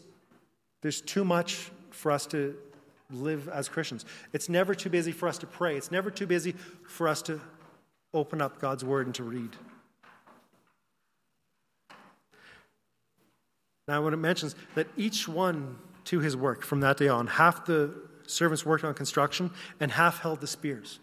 there's 0.82 1.02
too 1.02 1.26
much 1.26 1.72
for 1.90 2.12
us 2.12 2.26
to 2.28 2.56
live 3.10 3.50
as 3.50 3.68
Christians. 3.68 4.06
It's 4.34 4.48
never 4.48 4.74
too 4.74 4.90
busy 4.90 5.12
for 5.12 5.28
us 5.28 5.38
to 5.40 5.48
pray. 5.48 5.76
It's 5.76 5.92
never 5.92 6.10
too 6.10 6.28
busy 6.28 6.54
for 6.88 7.08
us 7.08 7.22
to 7.24 7.42
open 8.14 8.42
up 8.42 8.60
God's 8.60 8.86
Word 8.86 9.08
and 9.08 9.16
to 9.16 9.24
read. 9.24 9.56
Now, 13.88 14.04
when 14.04 14.14
it 14.14 14.18
mentions 14.18 14.56
that 14.76 14.88
each 14.96 15.28
one 15.28 15.78
to 16.06 16.20
his 16.20 16.38
work 16.38 16.64
from 16.64 16.80
that 16.82 16.98
day 16.98 17.08
on, 17.08 17.28
half 17.28 17.66
the 17.66 17.94
servants 18.26 18.66
worked 18.66 18.84
on 18.84 18.94
construction 18.94 19.52
and 19.80 19.92
half 19.92 20.20
held 20.22 20.40
the 20.40 20.48
spears. 20.48 21.00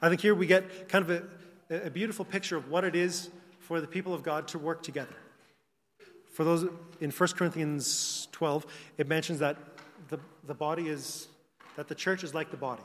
I 0.00 0.08
think 0.08 0.20
here 0.20 0.34
we 0.34 0.46
get 0.46 0.88
kind 0.88 1.08
of 1.08 1.22
a, 1.70 1.86
a 1.86 1.90
beautiful 1.90 2.24
picture 2.24 2.56
of 2.56 2.70
what 2.70 2.84
it 2.84 2.94
is 2.94 3.30
for 3.60 3.80
the 3.80 3.86
people 3.86 4.12
of 4.12 4.22
God 4.22 4.48
to 4.48 4.58
work 4.58 4.82
together. 4.82 5.16
For 6.32 6.44
those 6.44 6.66
in 7.00 7.10
1 7.10 7.28
Corinthians 7.30 8.28
12, 8.32 8.66
it 8.98 9.08
mentions 9.08 9.38
that 9.38 9.56
the, 10.08 10.18
the 10.46 10.54
body 10.54 10.88
is, 10.88 11.28
that 11.76 11.88
the 11.88 11.94
church 11.94 12.24
is 12.24 12.34
like 12.34 12.50
the 12.50 12.56
body. 12.56 12.82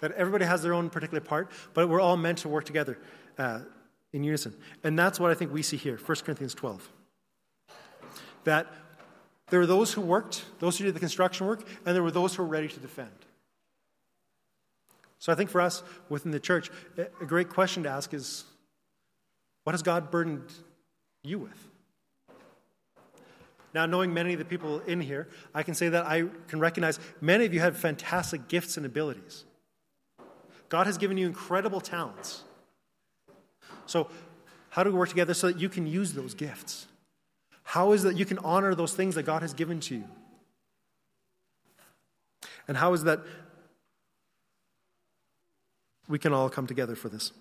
That 0.00 0.12
everybody 0.12 0.44
has 0.44 0.62
their 0.62 0.74
own 0.74 0.90
particular 0.90 1.20
part, 1.20 1.50
but 1.74 1.88
we're 1.88 2.00
all 2.00 2.16
meant 2.16 2.38
to 2.38 2.48
work 2.48 2.64
together 2.64 2.98
uh, 3.36 3.60
in 4.12 4.22
unison. 4.22 4.54
And 4.84 4.98
that's 4.98 5.18
what 5.18 5.30
I 5.30 5.34
think 5.34 5.52
we 5.52 5.62
see 5.62 5.76
here, 5.76 5.96
1 5.96 6.18
Corinthians 6.18 6.54
12. 6.54 6.88
That 8.44 8.72
there 9.50 9.58
were 9.58 9.66
those 9.66 9.92
who 9.92 10.00
worked, 10.00 10.44
those 10.60 10.78
who 10.78 10.84
did 10.84 10.94
the 10.94 11.00
construction 11.00 11.46
work, 11.46 11.66
and 11.84 11.94
there 11.94 12.02
were 12.02 12.10
those 12.10 12.34
who 12.34 12.42
were 12.42 12.48
ready 12.48 12.68
to 12.68 12.80
defend. 12.80 13.10
So 15.18 15.32
I 15.32 15.34
think 15.34 15.50
for 15.50 15.60
us 15.60 15.82
within 16.08 16.30
the 16.30 16.40
church, 16.40 16.70
a 16.96 17.24
great 17.26 17.48
question 17.48 17.82
to 17.82 17.88
ask 17.88 18.14
is 18.14 18.44
what 19.64 19.72
has 19.72 19.82
God 19.82 20.10
burdened 20.10 20.52
you 21.22 21.38
with? 21.38 21.68
Now, 23.74 23.84
knowing 23.86 24.14
many 24.14 24.32
of 24.32 24.38
the 24.38 24.44
people 24.44 24.80
in 24.80 25.00
here, 25.00 25.28
I 25.54 25.62
can 25.62 25.74
say 25.74 25.90
that 25.90 26.06
I 26.06 26.24
can 26.48 26.58
recognize 26.58 26.98
many 27.20 27.44
of 27.44 27.52
you 27.52 27.60
have 27.60 27.76
fantastic 27.76 28.48
gifts 28.48 28.76
and 28.76 28.86
abilities. 28.86 29.44
God 30.68 30.86
has 30.86 30.96
given 30.98 31.18
you 31.18 31.26
incredible 31.26 31.80
talents. 31.80 32.44
So, 33.86 34.08
how 34.70 34.84
do 34.84 34.90
we 34.90 34.98
work 34.98 35.08
together 35.08 35.34
so 35.34 35.48
that 35.48 35.60
you 35.60 35.68
can 35.68 35.86
use 35.86 36.12
those 36.12 36.34
gifts? 36.34 36.86
How 37.62 37.92
is 37.92 38.02
that 38.04 38.16
you 38.16 38.24
can 38.24 38.38
honor 38.38 38.74
those 38.74 38.94
things 38.94 39.14
that 39.16 39.24
God 39.24 39.42
has 39.42 39.52
given 39.52 39.80
to 39.80 39.96
you? 39.96 40.04
And 42.66 42.76
how 42.76 42.92
is 42.92 43.04
that 43.04 43.20
we 46.08 46.18
can 46.18 46.32
all 46.32 46.48
come 46.48 46.66
together 46.66 46.96
for 46.96 47.08
this? 47.08 47.32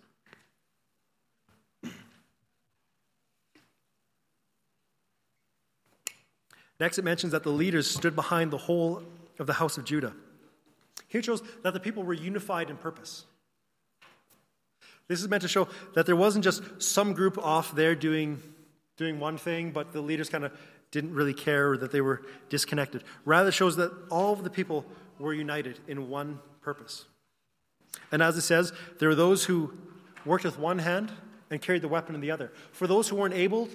Next, 6.80 7.00
it 7.00 7.04
mentions 7.04 7.32
that 7.32 7.44
the 7.44 7.50
leaders 7.50 7.90
stood 7.90 8.16
behind 8.16 8.52
the 8.52 8.58
whole 8.58 9.02
of 9.40 9.48
the 9.48 9.54
house 9.54 9.78
of 9.78 9.86
Judah. 9.86 10.14
Here 11.08 11.20
it 11.20 11.26
shows 11.26 11.42
that 11.64 11.74
the 11.74 11.80
people 11.80 12.04
were 12.04 12.14
unified 12.14 12.70
in 12.70 12.78
purpose. 12.78 13.26
This 15.08 15.22
is 15.22 15.28
meant 15.28 15.42
to 15.42 15.48
show 15.48 15.68
that 15.96 16.06
there 16.06 16.16
wasn't 16.16 16.44
just 16.44 16.62
some 16.82 17.14
group 17.14 17.38
off 17.38 17.74
there 17.74 17.96
doing, 17.96 18.42
doing 18.98 19.20
one 19.20 19.38
thing, 19.38 19.72
but 19.72 19.94
the 19.94 20.02
leaders 20.02 20.30
kind 20.30 20.44
of 20.44 20.52
didn't 20.92 21.14
really 21.14 21.34
care 21.34 21.72
or 21.72 21.78
that 21.78 21.92
they 21.92 22.02
were 22.02 22.22
disconnected. 22.50 23.04
Rather, 23.26 23.52
shows 23.52 23.78
that 23.78 23.92
all 24.12 24.34
of 24.34 24.44
the 24.44 24.50
people 24.50 24.86
were 25.18 25.34
united 25.34 25.80
in 25.88 26.10
one 26.10 26.40
purpose. 26.62 27.06
And 28.12 28.22
as 28.22 28.38
it 28.38 28.42
says, 28.42 28.74
there 29.00 29.10
were 29.10 29.16
those 29.16 29.46
who 29.46 29.74
worked 30.26 30.44
with 30.44 30.58
one 30.60 30.80
hand 30.80 31.12
and 31.50 31.62
carried 31.62 31.82
the 31.82 31.88
weapon 31.88 32.16
in 32.16 32.22
the 32.22 32.32
other. 32.32 32.52
For 32.72 32.88
those 32.88 33.10
who 33.10 33.16
weren't 33.16 33.34
able 33.34 33.70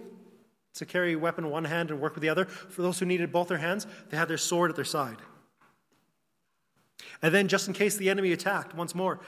to 0.74 0.86
carry 0.86 1.12
a 1.12 1.18
weapon 1.18 1.44
in 1.44 1.50
one 1.50 1.64
hand 1.64 1.90
and 1.90 2.00
work 2.00 2.14
with 2.14 2.22
the 2.22 2.28
other. 2.28 2.46
For 2.46 2.82
those 2.82 2.98
who 2.98 3.06
needed 3.06 3.32
both 3.32 3.48
their 3.48 3.58
hands, 3.58 3.86
they 4.10 4.16
had 4.16 4.28
their 4.28 4.38
sword 4.38 4.70
at 4.70 4.76
their 4.76 4.84
side. 4.84 5.18
And 7.20 7.34
then, 7.34 7.48
just 7.48 7.68
in 7.68 7.74
case 7.74 7.96
the 7.96 8.10
enemy 8.10 8.32
attacked, 8.32 8.74
once 8.74 8.94
more, 8.94 9.20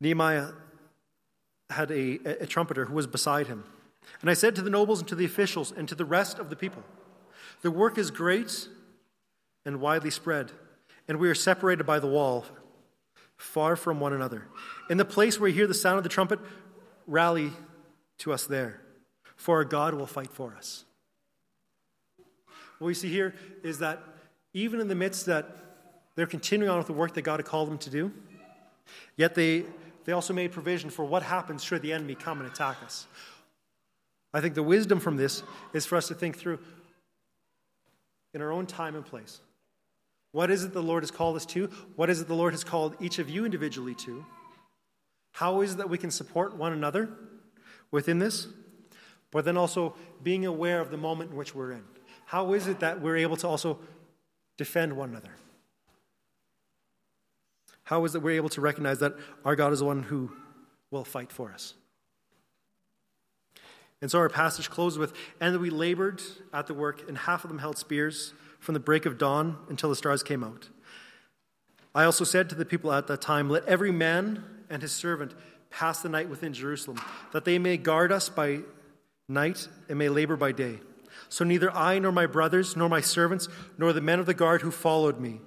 Nehemiah 0.00 0.48
had 1.70 1.90
a, 1.90 2.18
a, 2.42 2.46
trumpeter 2.46 2.86
who 2.86 2.94
was 2.94 3.06
beside 3.06 3.46
him. 3.46 3.64
And 4.20 4.30
I 4.30 4.34
said 4.34 4.56
to 4.56 4.62
the 4.62 4.70
nobles 4.70 5.00
and 5.00 5.08
to 5.08 5.14
the 5.14 5.24
officials 5.24 5.70
and 5.70 5.88
to 5.88 5.94
the 5.94 6.04
rest 6.04 6.38
of 6.38 6.50
the 6.50 6.56
people, 6.56 6.82
The 7.62 7.70
work 7.70 7.98
is 7.98 8.10
great 8.10 8.68
and 9.64 9.80
widely 9.80 10.10
spread, 10.10 10.52
and 11.06 11.18
we 11.18 11.28
are 11.28 11.34
separated 11.34 11.84
by 11.84 11.98
the 11.98 12.06
wall, 12.06 12.46
far 13.38 13.76
from 13.76 14.00
one 14.00 14.12
another. 14.12 14.44
In 14.90 14.98
the 14.98 15.04
place 15.04 15.40
where 15.40 15.48
you 15.48 15.54
hear 15.54 15.66
the 15.66 15.74
sound 15.74 15.96
of 15.96 16.02
the 16.02 16.10
trumpet, 16.10 16.40
rally 17.06 17.52
to 18.18 18.32
us 18.32 18.46
there 18.46 18.82
for 19.36 19.58
our 19.58 19.64
God 19.64 19.94
will 19.94 20.06
fight 20.06 20.30
for 20.30 20.54
us. 20.56 20.84
What 22.78 22.88
we 22.88 22.94
see 22.94 23.08
here 23.08 23.34
is 23.62 23.78
that 23.78 24.02
even 24.52 24.80
in 24.80 24.88
the 24.88 24.94
midst 24.94 25.26
that 25.26 25.56
they're 26.16 26.26
continuing 26.26 26.70
on 26.70 26.78
with 26.78 26.88
the 26.88 26.92
work 26.92 27.14
that 27.14 27.22
God 27.22 27.38
had 27.38 27.46
called 27.46 27.70
them 27.70 27.78
to 27.78 27.90
do, 27.90 28.12
yet 29.16 29.34
they, 29.34 29.64
they 30.04 30.12
also 30.12 30.34
made 30.34 30.50
provision 30.50 30.90
for 30.90 31.04
what 31.04 31.22
happens 31.22 31.62
should 31.62 31.82
the 31.82 31.92
enemy 31.92 32.16
come 32.16 32.40
and 32.40 32.50
attack 32.50 32.76
us. 32.84 33.06
I 34.34 34.40
think 34.40 34.54
the 34.54 34.62
wisdom 34.62 34.98
from 34.98 35.16
this 35.16 35.42
is 35.72 35.86
for 35.86 35.96
us 35.96 36.08
to 36.08 36.14
think 36.14 36.36
through 36.36 36.58
in 38.34 38.42
our 38.42 38.52
own 38.52 38.66
time 38.66 38.94
and 38.96 39.04
place. 39.04 39.40
What 40.38 40.52
is 40.52 40.62
it 40.62 40.72
the 40.72 40.80
Lord 40.80 41.02
has 41.02 41.10
called 41.10 41.34
us 41.34 41.44
to? 41.46 41.68
What 41.96 42.08
is 42.08 42.20
it 42.20 42.28
the 42.28 42.34
Lord 42.36 42.52
has 42.52 42.62
called 42.62 42.94
each 43.00 43.18
of 43.18 43.28
you 43.28 43.44
individually 43.44 43.96
to? 43.96 44.24
How 45.32 45.62
is 45.62 45.72
it 45.72 45.78
that 45.78 45.90
we 45.90 45.98
can 45.98 46.12
support 46.12 46.54
one 46.54 46.72
another 46.72 47.08
within 47.90 48.20
this? 48.20 48.46
But 49.32 49.44
then 49.44 49.56
also 49.56 49.96
being 50.22 50.46
aware 50.46 50.80
of 50.80 50.92
the 50.92 50.96
moment 50.96 51.32
in 51.32 51.36
which 51.36 51.56
we're 51.56 51.72
in. 51.72 51.82
How 52.24 52.52
is 52.52 52.68
it 52.68 52.78
that 52.78 53.00
we're 53.00 53.16
able 53.16 53.36
to 53.38 53.48
also 53.48 53.80
defend 54.56 54.92
one 54.92 55.10
another? 55.10 55.32
How 57.82 58.04
is 58.04 58.14
it 58.14 58.22
we're 58.22 58.36
able 58.36 58.50
to 58.50 58.60
recognize 58.60 59.00
that 59.00 59.16
our 59.44 59.56
God 59.56 59.72
is 59.72 59.80
the 59.80 59.86
one 59.86 60.04
who 60.04 60.30
will 60.92 61.04
fight 61.04 61.32
for 61.32 61.50
us? 61.50 61.74
And 64.00 64.08
so 64.08 64.20
our 64.20 64.28
passage 64.28 64.70
closes 64.70 65.00
with 65.00 65.14
And 65.40 65.58
we 65.58 65.70
labored 65.70 66.22
at 66.54 66.68
the 66.68 66.74
work, 66.74 67.08
and 67.08 67.18
half 67.18 67.42
of 67.42 67.50
them 67.50 67.58
held 67.58 67.76
spears 67.76 68.34
from 68.58 68.74
the 68.74 68.80
break 68.80 69.06
of 69.06 69.18
dawn 69.18 69.56
until 69.68 69.88
the 69.88 69.96
stars 69.96 70.22
came 70.22 70.42
out. 70.44 70.68
I 71.94 72.04
also 72.04 72.24
said 72.24 72.48
to 72.50 72.54
the 72.54 72.64
people 72.64 72.92
at 72.92 73.06
that 73.06 73.20
time, 73.20 73.48
Let 73.48 73.66
every 73.66 73.92
man 73.92 74.44
and 74.70 74.82
his 74.82 74.92
servant 74.92 75.34
pass 75.70 76.00
the 76.00 76.08
night 76.08 76.28
within 76.28 76.52
Jerusalem, 76.52 77.00
that 77.32 77.44
they 77.44 77.58
may 77.58 77.76
guard 77.76 78.12
us 78.12 78.28
by 78.28 78.60
night 79.28 79.68
and 79.88 79.98
may 79.98 80.08
labor 80.08 80.36
by 80.36 80.52
day. 80.52 80.80
So 81.28 81.44
neither 81.44 81.70
I 81.72 81.98
nor 81.98 82.12
my 82.12 82.26
brothers, 82.26 82.76
nor 82.76 82.88
my 82.88 83.00
servants, 83.00 83.48
nor 83.76 83.92
the 83.92 84.00
men 84.00 84.20
of 84.20 84.26
the 84.26 84.34
guard 84.34 84.62
who 84.62 84.70
followed 84.70 85.20
me, 85.20 85.40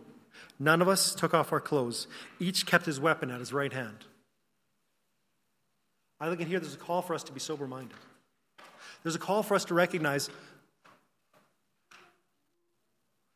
None 0.60 0.80
of 0.80 0.88
us 0.88 1.16
took 1.16 1.34
off 1.34 1.52
our 1.52 1.60
clothes. 1.60 2.06
Each 2.40 2.68
kept 2.68 2.86
his 2.86 3.00
weapon 3.00 3.32
at 3.32 3.40
his 3.40 3.52
right 3.52 3.74
hand. 3.74 4.06
I 6.20 6.30
look 6.30 6.40
in 6.40 6.46
here, 6.46 6.60
there's 6.60 6.76
a 6.76 6.78
call 6.78 7.02
for 7.02 7.16
us 7.16 7.24
to 7.24 7.32
be 7.32 7.40
sober 7.40 7.66
minded. 7.66 7.98
There's 9.02 9.16
a 9.16 9.20
call 9.20 9.42
for 9.42 9.56
us 9.56 9.66
to 9.66 9.74
recognize 9.74 10.30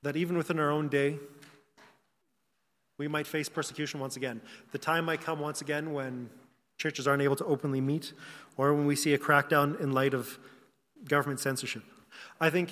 that 0.05 0.15
even 0.15 0.37
within 0.37 0.59
our 0.59 0.69
own 0.69 0.87
day, 0.87 1.17
we 2.99 3.07
might 3.07 3.25
face 3.25 3.49
persecution 3.49 3.99
once 3.99 4.15
again. 4.15 4.39
The 4.71 4.77
time 4.77 5.03
might 5.05 5.21
come 5.21 5.39
once 5.39 5.61
again 5.61 5.93
when 5.93 6.29
churches 6.77 7.07
aren't 7.07 7.23
able 7.23 7.35
to 7.37 7.45
openly 7.45 7.81
meet 7.81 8.13
or 8.55 8.71
when 8.75 8.85
we 8.85 8.95
see 8.95 9.15
a 9.15 9.17
crackdown 9.17 9.79
in 9.81 9.93
light 9.93 10.13
of 10.13 10.37
government 11.07 11.39
censorship. 11.39 11.81
I 12.39 12.51
think 12.51 12.69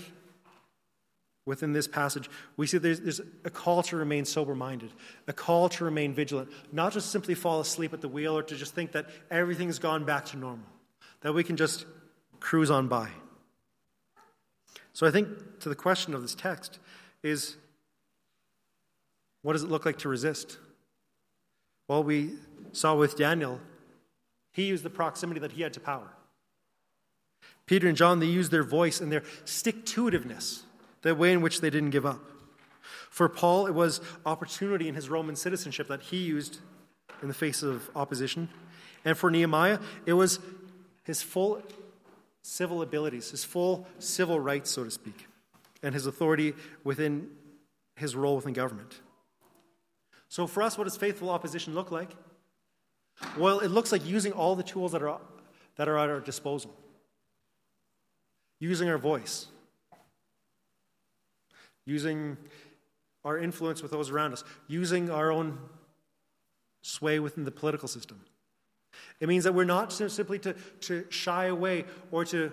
within 1.47 1.73
this 1.73 1.87
passage, 1.87 2.29
we 2.55 2.67
see 2.67 2.77
there's, 2.77 3.01
there's 3.01 3.21
a 3.43 3.49
call 3.49 3.81
to 3.81 3.97
remain 3.97 4.25
sober 4.25 4.53
minded, 4.53 4.91
a 5.27 5.33
call 5.33 5.69
to 5.69 5.83
remain 5.83 6.13
vigilant, 6.13 6.51
not 6.71 6.93
just 6.93 7.09
simply 7.09 7.33
fall 7.33 7.59
asleep 7.61 7.93
at 7.93 8.01
the 8.01 8.07
wheel 8.07 8.37
or 8.37 8.43
to 8.43 8.55
just 8.55 8.75
think 8.75 8.91
that 8.91 9.09
everything's 9.31 9.79
gone 9.79 10.05
back 10.05 10.25
to 10.25 10.37
normal, 10.37 10.67
that 11.21 11.33
we 11.33 11.43
can 11.43 11.57
just 11.57 11.87
cruise 12.39 12.69
on 12.69 12.87
by. 12.87 13.09
So 14.93 15.07
I 15.07 15.11
think 15.11 15.27
to 15.61 15.69
the 15.69 15.75
question 15.75 16.13
of 16.13 16.21
this 16.21 16.35
text 16.35 16.77
is 17.23 17.55
what 19.41 19.53
does 19.53 19.63
it 19.63 19.69
look 19.69 19.85
like 19.85 19.99
to 19.99 20.09
resist? 20.09 20.57
Well, 21.87 22.03
we 22.03 22.33
saw 22.71 22.95
with 22.95 23.17
Daniel, 23.17 23.59
he 24.51 24.65
used 24.65 24.83
the 24.83 24.89
proximity 24.89 25.39
that 25.39 25.53
he 25.53 25.61
had 25.61 25.73
to 25.73 25.79
power. 25.79 26.09
Peter 27.65 27.87
and 27.87 27.97
John, 27.97 28.19
they 28.19 28.25
used 28.25 28.51
their 28.51 28.63
voice 28.63 29.01
and 29.01 29.11
their 29.11 29.23
stick 29.45 29.85
to 29.87 30.05
itiveness 30.05 30.63
the 31.01 31.13
way 31.15 31.31
in 31.31 31.41
which 31.41 31.61
they 31.61 31.69
didn't 31.69 31.91
give 31.91 32.05
up. 32.05 32.21
For 33.09 33.29
Paul, 33.29 33.67
it 33.67 33.73
was 33.73 34.01
opportunity 34.25 34.87
in 34.87 34.95
his 34.95 35.09
Roman 35.09 35.35
citizenship 35.35 35.87
that 35.87 36.01
he 36.01 36.17
used 36.17 36.59
in 37.21 37.27
the 37.27 37.33
face 37.33 37.61
of 37.61 37.89
opposition. 37.95 38.49
And 39.05 39.17
for 39.17 39.29
Nehemiah, 39.29 39.79
it 40.05 40.13
was 40.13 40.39
his 41.03 41.21
full 41.21 41.61
civil 42.41 42.81
abilities, 42.81 43.31
his 43.31 43.43
full 43.43 43.87
civil 43.99 44.39
rights, 44.39 44.71
so 44.71 44.83
to 44.83 44.91
speak, 44.91 45.27
and 45.83 45.93
his 45.93 46.07
authority 46.07 46.53
within 46.83 47.29
his 47.95 48.15
role 48.15 48.37
within 48.37 48.53
government. 48.53 49.01
So, 50.29 50.47
for 50.47 50.63
us, 50.63 50.77
what 50.77 50.85
does 50.85 50.97
faithful 50.97 51.29
opposition 51.29 51.75
look 51.75 51.91
like? 51.91 52.09
Well, 53.37 53.59
it 53.59 53.67
looks 53.67 53.91
like 53.91 54.05
using 54.05 54.31
all 54.31 54.55
the 54.55 54.63
tools 54.63 54.93
that 54.93 55.03
are, 55.03 55.19
that 55.75 55.87
are 55.87 55.97
at 55.97 56.09
our 56.09 56.19
disposal, 56.19 56.73
using 58.59 58.89
our 58.89 58.97
voice, 58.97 59.47
using 61.85 62.37
our 63.23 63.37
influence 63.37 63.81
with 63.83 63.91
those 63.91 64.09
around 64.09 64.33
us, 64.33 64.43
using 64.67 65.11
our 65.11 65.31
own 65.31 65.59
sway 66.81 67.19
within 67.19 67.43
the 67.45 67.51
political 67.51 67.87
system. 67.87 68.19
It 69.19 69.29
means 69.29 69.43
that 69.43 69.53
we're 69.53 69.63
not 69.63 69.93
simply 69.93 70.39
to, 70.39 70.53
to 70.81 71.05
shy 71.09 71.45
away 71.45 71.85
or 72.11 72.25
to 72.25 72.51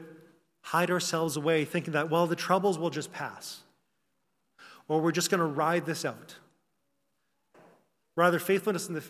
hide 0.62 0.90
ourselves 0.90 1.36
away, 1.36 1.64
thinking 1.64 1.92
that, 1.92 2.10
well, 2.10 2.26
the 2.26 2.36
troubles 2.36 2.78
will 2.78 2.90
just 2.90 3.12
pass, 3.12 3.60
or 4.88 5.00
we're 5.00 5.12
just 5.12 5.30
going 5.30 5.40
to 5.40 5.46
ride 5.46 5.86
this 5.86 6.04
out. 6.04 6.36
Rather, 8.16 8.38
faithfulness 8.38 8.88
in 8.88 8.94
the, 8.94 9.02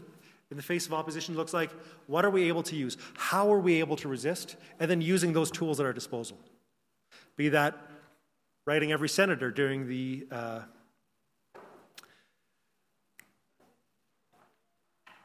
in 0.51 0.57
the 0.57 0.63
face 0.63 0.87
of 0.87 0.95
opposition 0.95 1.35
looks 1.37 1.53
like 1.53 1.71
what 2.07 2.25
are 2.25 2.31
we 2.31 2.45
able 2.49 2.63
to 2.65 2.77
use? 2.77 2.97
How 3.15 3.53
are 3.53 3.59
we 3.59 3.81
able 3.81 3.97
to 3.97 4.09
resist? 4.09 4.57
And 4.79 4.91
then 4.91 5.01
using 5.01 5.33
those 5.33 5.51
tools 5.51 5.81
at 5.81 5.87
our 5.87 5.93
disposal. 5.93 6.39
Be 7.37 7.49
that 7.49 7.77
writing 8.67 8.93
every 8.93 9.09
senator 9.09 9.51
during 9.51 9.89
the 9.89 10.27
uh, 10.31 10.61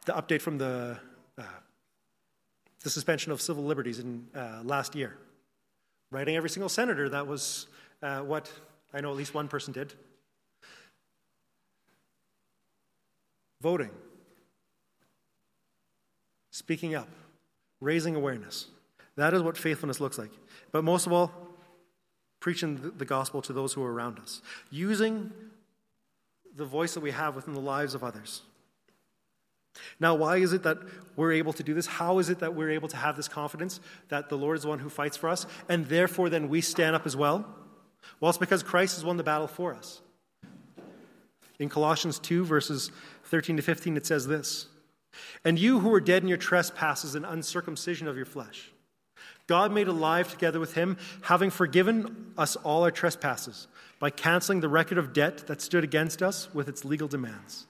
the 0.05 0.13
update 0.13 0.41
from 0.41 0.57
the 0.57 0.97
uh, 1.37 1.43
the 2.81 2.89
suspension 2.89 3.31
of 3.31 3.41
civil 3.41 3.63
liberties 3.63 3.99
in 3.99 4.27
uh, 4.35 4.61
last 4.63 4.95
year. 4.95 5.17
Writing 6.15 6.37
every 6.37 6.49
single 6.49 6.69
senator, 6.69 7.09
that 7.09 7.27
was 7.27 7.67
uh, 8.01 8.21
what 8.21 8.49
I 8.93 9.01
know 9.01 9.11
at 9.11 9.17
least 9.17 9.33
one 9.33 9.49
person 9.49 9.73
did. 9.73 9.93
Voting, 13.61 13.89
speaking 16.51 16.95
up, 16.95 17.09
raising 17.81 18.15
awareness. 18.15 18.67
That 19.17 19.33
is 19.33 19.41
what 19.41 19.57
faithfulness 19.57 19.99
looks 19.99 20.17
like. 20.17 20.31
But 20.71 20.85
most 20.85 21.05
of 21.05 21.11
all, 21.11 21.33
preaching 22.39 22.93
the 22.97 23.03
gospel 23.03 23.41
to 23.41 23.51
those 23.51 23.73
who 23.73 23.83
are 23.83 23.91
around 23.91 24.17
us, 24.17 24.41
using 24.71 25.33
the 26.55 26.63
voice 26.63 26.93
that 26.93 27.01
we 27.01 27.11
have 27.11 27.35
within 27.35 27.53
the 27.53 27.59
lives 27.59 27.93
of 27.93 28.05
others. 28.05 28.41
Now, 29.99 30.15
why 30.15 30.37
is 30.37 30.53
it 30.53 30.63
that 30.63 30.77
we're 31.15 31.33
able 31.33 31.53
to 31.53 31.63
do 31.63 31.73
this? 31.73 31.85
How 31.85 32.19
is 32.19 32.29
it 32.29 32.39
that 32.39 32.55
we're 32.55 32.71
able 32.71 32.87
to 32.89 32.97
have 32.97 33.15
this 33.15 33.27
confidence 33.27 33.79
that 34.09 34.29
the 34.29 34.37
Lord 34.37 34.57
is 34.57 34.63
the 34.63 34.69
one 34.69 34.79
who 34.79 34.89
fights 34.89 35.17
for 35.17 35.29
us, 35.29 35.45
and 35.69 35.85
therefore 35.85 36.29
then 36.29 36.49
we 36.49 36.61
stand 36.61 36.95
up 36.95 37.05
as 37.05 37.15
well? 37.15 37.45
Well, 38.19 38.29
it's 38.29 38.37
because 38.37 38.63
Christ 38.63 38.95
has 38.95 39.05
won 39.05 39.17
the 39.17 39.23
battle 39.23 39.47
for 39.47 39.73
us. 39.73 40.01
In 41.59 41.69
Colossians 41.69 42.19
2, 42.19 42.45
verses 42.45 42.91
13 43.25 43.57
to 43.57 43.63
15, 43.63 43.97
it 43.97 44.05
says 44.05 44.27
this 44.27 44.67
And 45.43 45.57
you 45.57 45.79
who 45.79 45.89
were 45.89 46.01
dead 46.01 46.23
in 46.23 46.29
your 46.29 46.37
trespasses 46.37 47.15
and 47.15 47.25
uncircumcision 47.25 48.07
of 48.07 48.17
your 48.17 48.25
flesh, 48.25 48.71
God 49.47 49.71
made 49.71 49.87
alive 49.87 50.29
together 50.29 50.59
with 50.59 50.73
him, 50.73 50.97
having 51.21 51.49
forgiven 51.49 52.33
us 52.37 52.55
all 52.57 52.83
our 52.83 52.91
trespasses 52.91 53.67
by 53.99 54.09
canceling 54.09 54.59
the 54.59 54.69
record 54.69 54.97
of 54.97 55.13
debt 55.13 55.47
that 55.47 55.61
stood 55.61 55.83
against 55.83 56.21
us 56.21 56.53
with 56.53 56.67
its 56.67 56.83
legal 56.83 57.07
demands. 57.07 57.67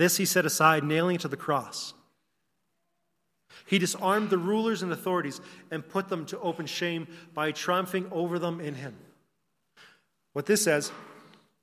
This 0.00 0.16
he 0.16 0.24
set 0.24 0.46
aside, 0.46 0.82
nailing 0.82 1.16
it 1.16 1.20
to 1.20 1.28
the 1.28 1.36
cross. 1.36 1.92
He 3.66 3.78
disarmed 3.78 4.30
the 4.30 4.38
rulers 4.38 4.82
and 4.82 4.90
authorities 4.90 5.42
and 5.70 5.86
put 5.86 6.08
them 6.08 6.24
to 6.24 6.40
open 6.40 6.64
shame 6.64 7.06
by 7.34 7.52
triumphing 7.52 8.06
over 8.10 8.38
them 8.38 8.62
in 8.62 8.76
him. 8.76 8.96
What 10.32 10.46
this 10.46 10.64
says 10.64 10.90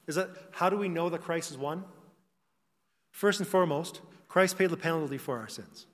is 0.05 0.13
that 0.13 0.29
how 0.51 0.69
do 0.69 0.77
we 0.77 0.87
know 0.87 1.09
that 1.09 1.23
Christ 1.23 1.49
has 1.49 1.57
won? 1.57 1.83
First 3.09 3.39
and 3.39 3.49
foremost, 3.49 4.01
Christ 4.27 4.55
paid 4.55 4.69
the 4.69 4.77
penalty 4.77 5.17
for 5.17 5.39
our 5.39 5.47
sins. 5.47 5.87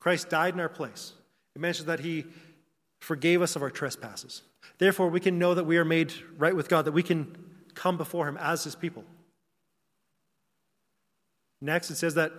Christ 0.00 0.30
died 0.30 0.54
in 0.54 0.60
our 0.60 0.70
place. 0.70 1.12
It 1.54 1.60
mentions 1.60 1.84
that 1.84 2.00
he 2.00 2.24
forgave 2.98 3.42
us 3.42 3.56
of 3.56 3.62
our 3.62 3.70
trespasses. 3.70 4.40
Therefore, 4.78 5.10
we 5.10 5.20
can 5.20 5.38
know 5.38 5.52
that 5.52 5.64
we 5.64 5.76
are 5.76 5.84
made 5.84 6.14
right 6.38 6.56
with 6.56 6.70
God, 6.70 6.86
that 6.86 6.92
we 6.92 7.02
can 7.02 7.36
come 7.74 7.98
before 7.98 8.26
him 8.26 8.38
as 8.38 8.64
his 8.64 8.74
people. 8.74 9.04
Next, 11.66 11.90
it 11.90 11.96
says 11.96 12.14
that 12.14 12.32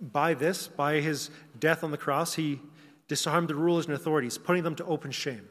by 0.00 0.34
this, 0.34 0.66
by 0.66 1.00
his 1.00 1.30
death 1.58 1.84
on 1.84 1.92
the 1.92 1.96
cross, 1.96 2.34
he 2.34 2.60
disarmed 3.06 3.48
the 3.48 3.54
rulers 3.54 3.86
and 3.86 3.94
authorities, 3.94 4.36
putting 4.38 4.64
them 4.64 4.74
to 4.74 4.84
open 4.84 5.12
shame. 5.12 5.48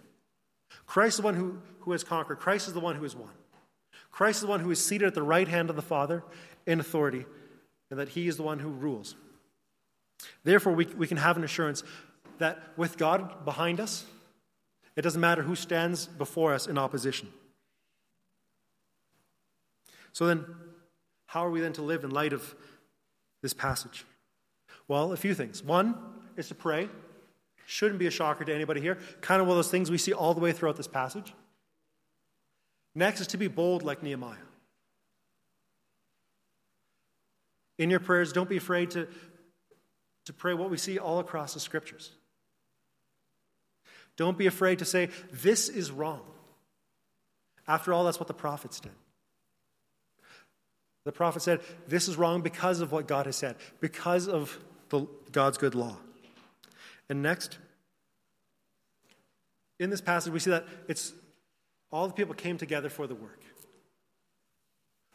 Christ 0.85 1.13
is 1.13 1.17
the 1.17 1.23
one 1.23 1.35
who, 1.35 1.59
who 1.79 1.93
has 1.93 2.03
conquered. 2.03 2.39
Christ 2.39 2.67
is 2.67 2.73
the 2.73 2.81
one 2.81 2.95
who 2.95 3.03
has 3.03 3.15
won. 3.15 3.31
Christ 4.11 4.37
is 4.37 4.41
the 4.41 4.47
one 4.47 4.59
who 4.59 4.69
is 4.69 4.83
seated 4.83 5.07
at 5.07 5.13
the 5.13 5.23
right 5.23 5.47
hand 5.47 5.69
of 5.69 5.77
the 5.77 5.81
Father 5.81 6.23
in 6.67 6.81
authority, 6.81 7.25
and 7.89 7.99
that 7.99 8.09
he 8.09 8.27
is 8.27 8.35
the 8.35 8.43
one 8.43 8.59
who 8.59 8.69
rules. 8.69 9.15
Therefore, 10.43 10.73
we, 10.73 10.85
we 10.85 11.07
can 11.07 11.17
have 11.17 11.37
an 11.37 11.43
assurance 11.43 11.83
that 12.39 12.61
with 12.75 12.97
God 12.97 13.45
behind 13.45 13.79
us, 13.79 14.05
it 14.97 15.03
doesn't 15.03 15.21
matter 15.21 15.41
who 15.41 15.55
stands 15.55 16.05
before 16.05 16.53
us 16.53 16.67
in 16.67 16.77
opposition. 16.77 17.29
So 20.11 20.25
then, 20.25 20.45
how 21.27 21.45
are 21.45 21.49
we 21.49 21.61
then 21.61 21.73
to 21.73 21.81
live 21.81 22.03
in 22.03 22.11
light 22.11 22.33
of 22.33 22.55
this 23.45 23.53
passage? 23.53 24.05
Well, 24.87 25.13
a 25.13 25.17
few 25.17 25.35
things. 25.35 25.63
One 25.63 25.95
is 26.35 26.47
to 26.47 26.55
pray. 26.55 26.89
Shouldn't 27.67 27.99
be 27.99 28.07
a 28.07 28.11
shocker 28.11 28.43
to 28.43 28.53
anybody 28.53 28.81
here. 28.81 28.97
Kind 29.21 29.39
of 29.39 29.47
one 29.47 29.55
of 29.55 29.63
those 29.63 29.69
things 29.69 29.91
we 29.91 29.99
see 29.99 30.13
all 30.13 30.33
the 30.33 30.39
way 30.39 30.51
throughout 30.51 30.77
this 30.77 30.87
passage. 30.87 31.31
Next 32.95 33.21
is 33.21 33.27
to 33.27 33.37
be 33.37 33.47
bold 33.47 33.83
like 33.83 34.01
Nehemiah. 34.01 34.37
In 37.77 37.91
your 37.91 37.99
prayers, 37.99 38.33
don't 38.33 38.49
be 38.49 38.57
afraid 38.57 38.91
to, 38.91 39.07
to 40.25 40.33
pray 40.33 40.55
what 40.55 40.71
we 40.71 40.77
see 40.77 40.97
all 40.97 41.19
across 41.19 41.53
the 41.53 41.59
scriptures. 41.59 42.11
Don't 44.17 44.39
be 44.39 44.47
afraid 44.47 44.79
to 44.79 44.85
say, 44.85 45.09
This 45.31 45.69
is 45.69 45.91
wrong. 45.91 46.21
After 47.67 47.93
all, 47.93 48.05
that's 48.05 48.19
what 48.19 48.27
the 48.27 48.33
prophets 48.33 48.79
did. 48.79 48.91
The 51.05 51.11
prophet 51.11 51.41
said, 51.41 51.61
This 51.87 52.07
is 52.07 52.17
wrong 52.17 52.41
because 52.41 52.81
of 52.81 52.91
what 52.91 53.07
God 53.07 53.27
has 53.27 53.37
said, 53.37 53.55
because 53.79 54.27
of 54.27 54.59
the, 54.89 55.07
God's 55.31 55.57
good 55.57 55.75
law. 55.75 55.97
And 57.09 57.21
next, 57.21 57.59
in 59.79 59.89
this 59.89 60.01
passage, 60.01 60.33
we 60.33 60.39
see 60.39 60.49
that 60.49 60.65
it's 60.87 61.13
all 61.91 62.07
the 62.07 62.13
people 62.13 62.33
came 62.33 62.57
together 62.57 62.89
for 62.89 63.07
the 63.07 63.15
work. 63.15 63.41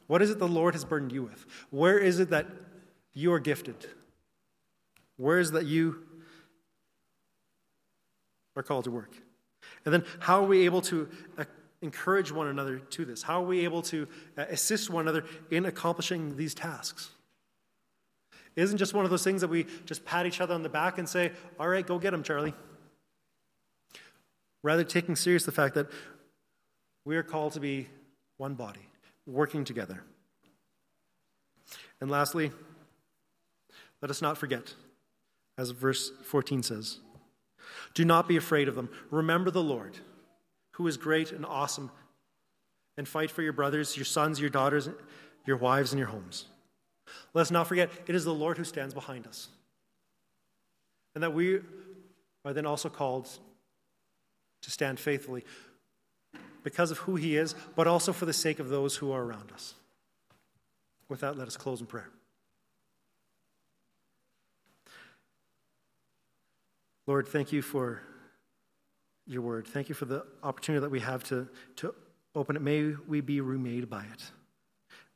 What 0.07 0.23
is 0.23 0.31
it 0.31 0.39
the 0.39 0.49
Lord 0.49 0.75
has 0.75 0.85
burdened 0.85 1.13
you 1.13 1.23
with? 1.23 1.45
Where 1.71 1.99
is 1.99 2.21
it 2.21 2.31
that 2.31 2.47
you 3.13 3.33
are 3.33 3.41
gifted? 3.41 3.87
Where 5.17 5.39
is 5.39 5.51
it 5.51 5.53
that 5.55 5.67
you 5.67 6.03
are 8.57 8.63
called 8.63 8.85
to 8.85 8.91
work? 8.91 9.15
And 9.85 9.93
then, 9.93 10.05
how 10.21 10.43
are 10.43 10.47
we 10.47 10.65
able 10.65 10.83
to 10.83 11.09
encourage 11.83 12.31
one 12.31 12.47
another 12.47 12.79
to 12.79 13.05
this? 13.05 13.23
How 13.23 13.43
are 13.43 13.47
we 13.47 13.65
able 13.65 13.83
to 13.83 14.07
uh, 14.37 14.43
assist 14.51 14.91
one 14.91 15.03
another 15.03 15.25
in 15.51 15.67
accomplishing 15.67 16.37
these 16.37 16.55
tasks? 16.55 17.11
It 18.57 18.63
isn't 18.63 18.79
just 18.79 18.95
one 18.95 19.05
of 19.05 19.11
those 19.11 19.25
things 19.25 19.41
that 19.41 19.49
we 19.49 19.67
just 19.87 20.05
pat 20.05 20.27
each 20.27 20.41
other 20.41 20.55
on 20.55 20.63
the 20.63 20.69
back 20.69 20.99
and 20.99 21.09
say, 21.09 21.33
All 21.59 21.69
right, 21.69 21.87
go 21.87 21.99
get 21.99 22.13
him, 22.13 22.23
Charlie. 22.23 22.55
Rather, 24.63 24.85
taking 24.85 25.17
serious 25.17 25.45
the 25.45 25.53
fact 25.53 25.75
that 25.75 25.87
we 27.05 27.17
are 27.17 27.23
called 27.23 27.55
to 27.55 27.61
be 27.61 27.89
one 28.37 28.55
body, 28.55 28.87
working 29.27 29.65
together. 29.65 30.03
And 32.01 32.11
lastly, 32.11 32.53
let 34.03 34.11
us 34.11 34.21
not 34.21 34.37
forget, 34.37 34.75
as 35.57 35.71
verse 35.71 36.11
14 36.25 36.63
says, 36.63 36.99
do 37.95 38.05
not 38.05 38.29
be 38.29 38.37
afraid 38.37 38.69
of 38.69 38.75
them. 38.75 38.89
Remember 39.11 39.51
the 39.51 39.63
Lord, 39.63 39.99
who 40.81 40.87
is 40.87 40.97
great 40.97 41.31
and 41.31 41.45
awesome, 41.45 41.91
and 42.97 43.07
fight 43.07 43.31
for 43.31 43.43
your 43.43 43.53
brothers, 43.53 43.99
your 43.99 44.07
sons, 44.07 44.41
your 44.41 44.49
daughters, 44.49 44.89
your 45.45 45.59
wives, 45.59 45.93
and 45.93 45.99
your 45.99 46.09
homes. 46.09 46.47
Let 47.35 47.43
us 47.43 47.51
not 47.51 47.67
forget, 47.67 47.91
it 48.07 48.15
is 48.15 48.25
the 48.25 48.33
Lord 48.33 48.57
who 48.57 48.65
stands 48.65 48.95
behind 48.95 49.27
us. 49.27 49.49
And 51.15 51.23
that 51.23 51.35
we 51.35 51.61
are 52.47 52.55
then 52.55 52.65
also 52.65 52.89
called 52.89 53.29
to 54.63 54.71
stand 54.71 54.99
faithfully 54.99 55.45
because 56.63 56.91
of 56.91 56.97
who 56.97 57.17
He 57.17 57.37
is, 57.37 57.55
but 57.77 57.87
also 57.87 58.15
for 58.15 58.25
the 58.25 58.33
sake 58.33 58.59
of 58.59 58.71
those 58.71 58.97
who 58.97 59.13
are 59.13 59.23
around 59.23 59.53
us. 59.53 59.75
With 61.11 61.21
that, 61.21 61.37
let 61.37 61.47
us 61.47 61.59
close 61.59 61.83
in 61.83 61.87
prayer. 61.87 62.09
Lord, 67.07 67.29
thank 67.29 67.53
you 67.53 67.61
for 67.61 68.01
your 69.31 69.43
word. 69.43 69.67
Thank 69.67 69.89
you 69.89 69.95
for 69.95 70.07
the 70.07 70.27
opportunity 70.43 70.81
that 70.81 70.91
we 70.91 71.01
have 71.01 71.23
to, 71.25 71.49
to 71.77 71.95
open 72.35 72.57
it. 72.57 72.63
May 72.63 72.95
we 73.07 73.21
be 73.21 73.41
remade 73.41 73.89
by 73.89 74.03
it. 74.13 74.31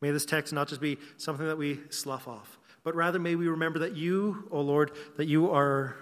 May 0.00 0.10
this 0.10 0.24
text 0.24 0.52
not 0.52 0.68
just 0.68 0.80
be 0.80 0.98
something 1.16 1.46
that 1.46 1.58
we 1.58 1.80
slough 1.90 2.28
off, 2.28 2.58
but 2.84 2.94
rather 2.94 3.18
may 3.18 3.34
we 3.34 3.48
remember 3.48 3.80
that 3.80 3.96
you, 3.96 4.48
O 4.50 4.58
oh 4.58 4.60
Lord, 4.60 4.92
that 5.16 5.26
you 5.26 5.50
are 5.50 5.96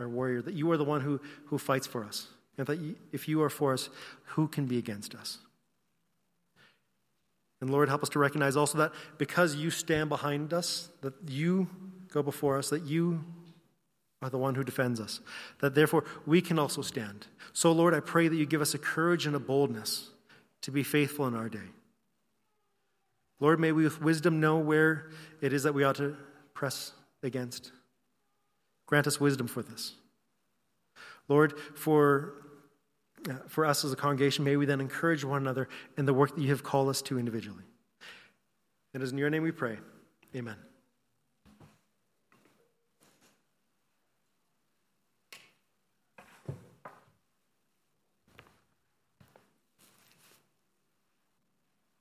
our 0.00 0.08
warrior, 0.08 0.42
that 0.42 0.54
you 0.54 0.70
are 0.72 0.76
the 0.76 0.84
one 0.84 1.00
who, 1.02 1.20
who 1.46 1.58
fights 1.58 1.86
for 1.86 2.04
us. 2.04 2.28
And 2.58 2.66
that 2.66 2.96
if 3.12 3.28
you 3.28 3.42
are 3.42 3.50
for 3.50 3.72
us, 3.72 3.88
who 4.24 4.48
can 4.48 4.66
be 4.66 4.78
against 4.78 5.14
us? 5.14 5.38
And 7.60 7.70
Lord, 7.70 7.88
help 7.88 8.02
us 8.02 8.08
to 8.10 8.18
recognize 8.18 8.56
also 8.56 8.78
that 8.78 8.92
because 9.18 9.54
you 9.54 9.70
stand 9.70 10.08
behind 10.08 10.52
us, 10.52 10.88
that 11.00 11.14
you 11.28 11.68
go 12.12 12.22
before 12.22 12.58
us, 12.58 12.70
that 12.70 12.82
you 12.82 13.24
are 14.22 14.30
the 14.30 14.38
one 14.38 14.54
who 14.54 14.64
defends 14.64 15.00
us, 15.00 15.20
that 15.60 15.74
therefore 15.74 16.04
we 16.24 16.40
can 16.40 16.58
also 16.58 16.80
stand. 16.80 17.26
So, 17.52 17.72
Lord, 17.72 17.92
I 17.92 18.00
pray 18.00 18.28
that 18.28 18.36
you 18.36 18.46
give 18.46 18.62
us 18.62 18.72
a 18.72 18.78
courage 18.78 19.26
and 19.26 19.34
a 19.34 19.40
boldness 19.40 20.10
to 20.62 20.70
be 20.70 20.82
faithful 20.82 21.26
in 21.26 21.34
our 21.34 21.48
day. 21.48 21.58
Lord, 23.40 23.58
may 23.58 23.72
we 23.72 23.82
with 23.82 24.00
wisdom 24.00 24.38
know 24.38 24.58
where 24.58 25.10
it 25.40 25.52
is 25.52 25.64
that 25.64 25.74
we 25.74 25.82
ought 25.82 25.96
to 25.96 26.16
press 26.54 26.92
against. 27.24 27.72
Grant 28.86 29.08
us 29.08 29.18
wisdom 29.18 29.48
for 29.48 29.62
this. 29.62 29.94
Lord, 31.28 31.58
for, 31.74 32.34
uh, 33.28 33.34
for 33.48 33.66
us 33.66 33.84
as 33.84 33.92
a 33.92 33.96
congregation, 33.96 34.44
may 34.44 34.56
we 34.56 34.66
then 34.66 34.80
encourage 34.80 35.24
one 35.24 35.42
another 35.42 35.68
in 35.96 36.06
the 36.06 36.14
work 36.14 36.36
that 36.36 36.40
you 36.40 36.50
have 36.50 36.62
called 36.62 36.88
us 36.88 37.02
to 37.02 37.18
individually. 37.18 37.64
It 38.94 39.02
is 39.02 39.10
in 39.10 39.18
your 39.18 39.30
name 39.30 39.42
we 39.42 39.50
pray. 39.50 39.78
Amen. 40.36 40.56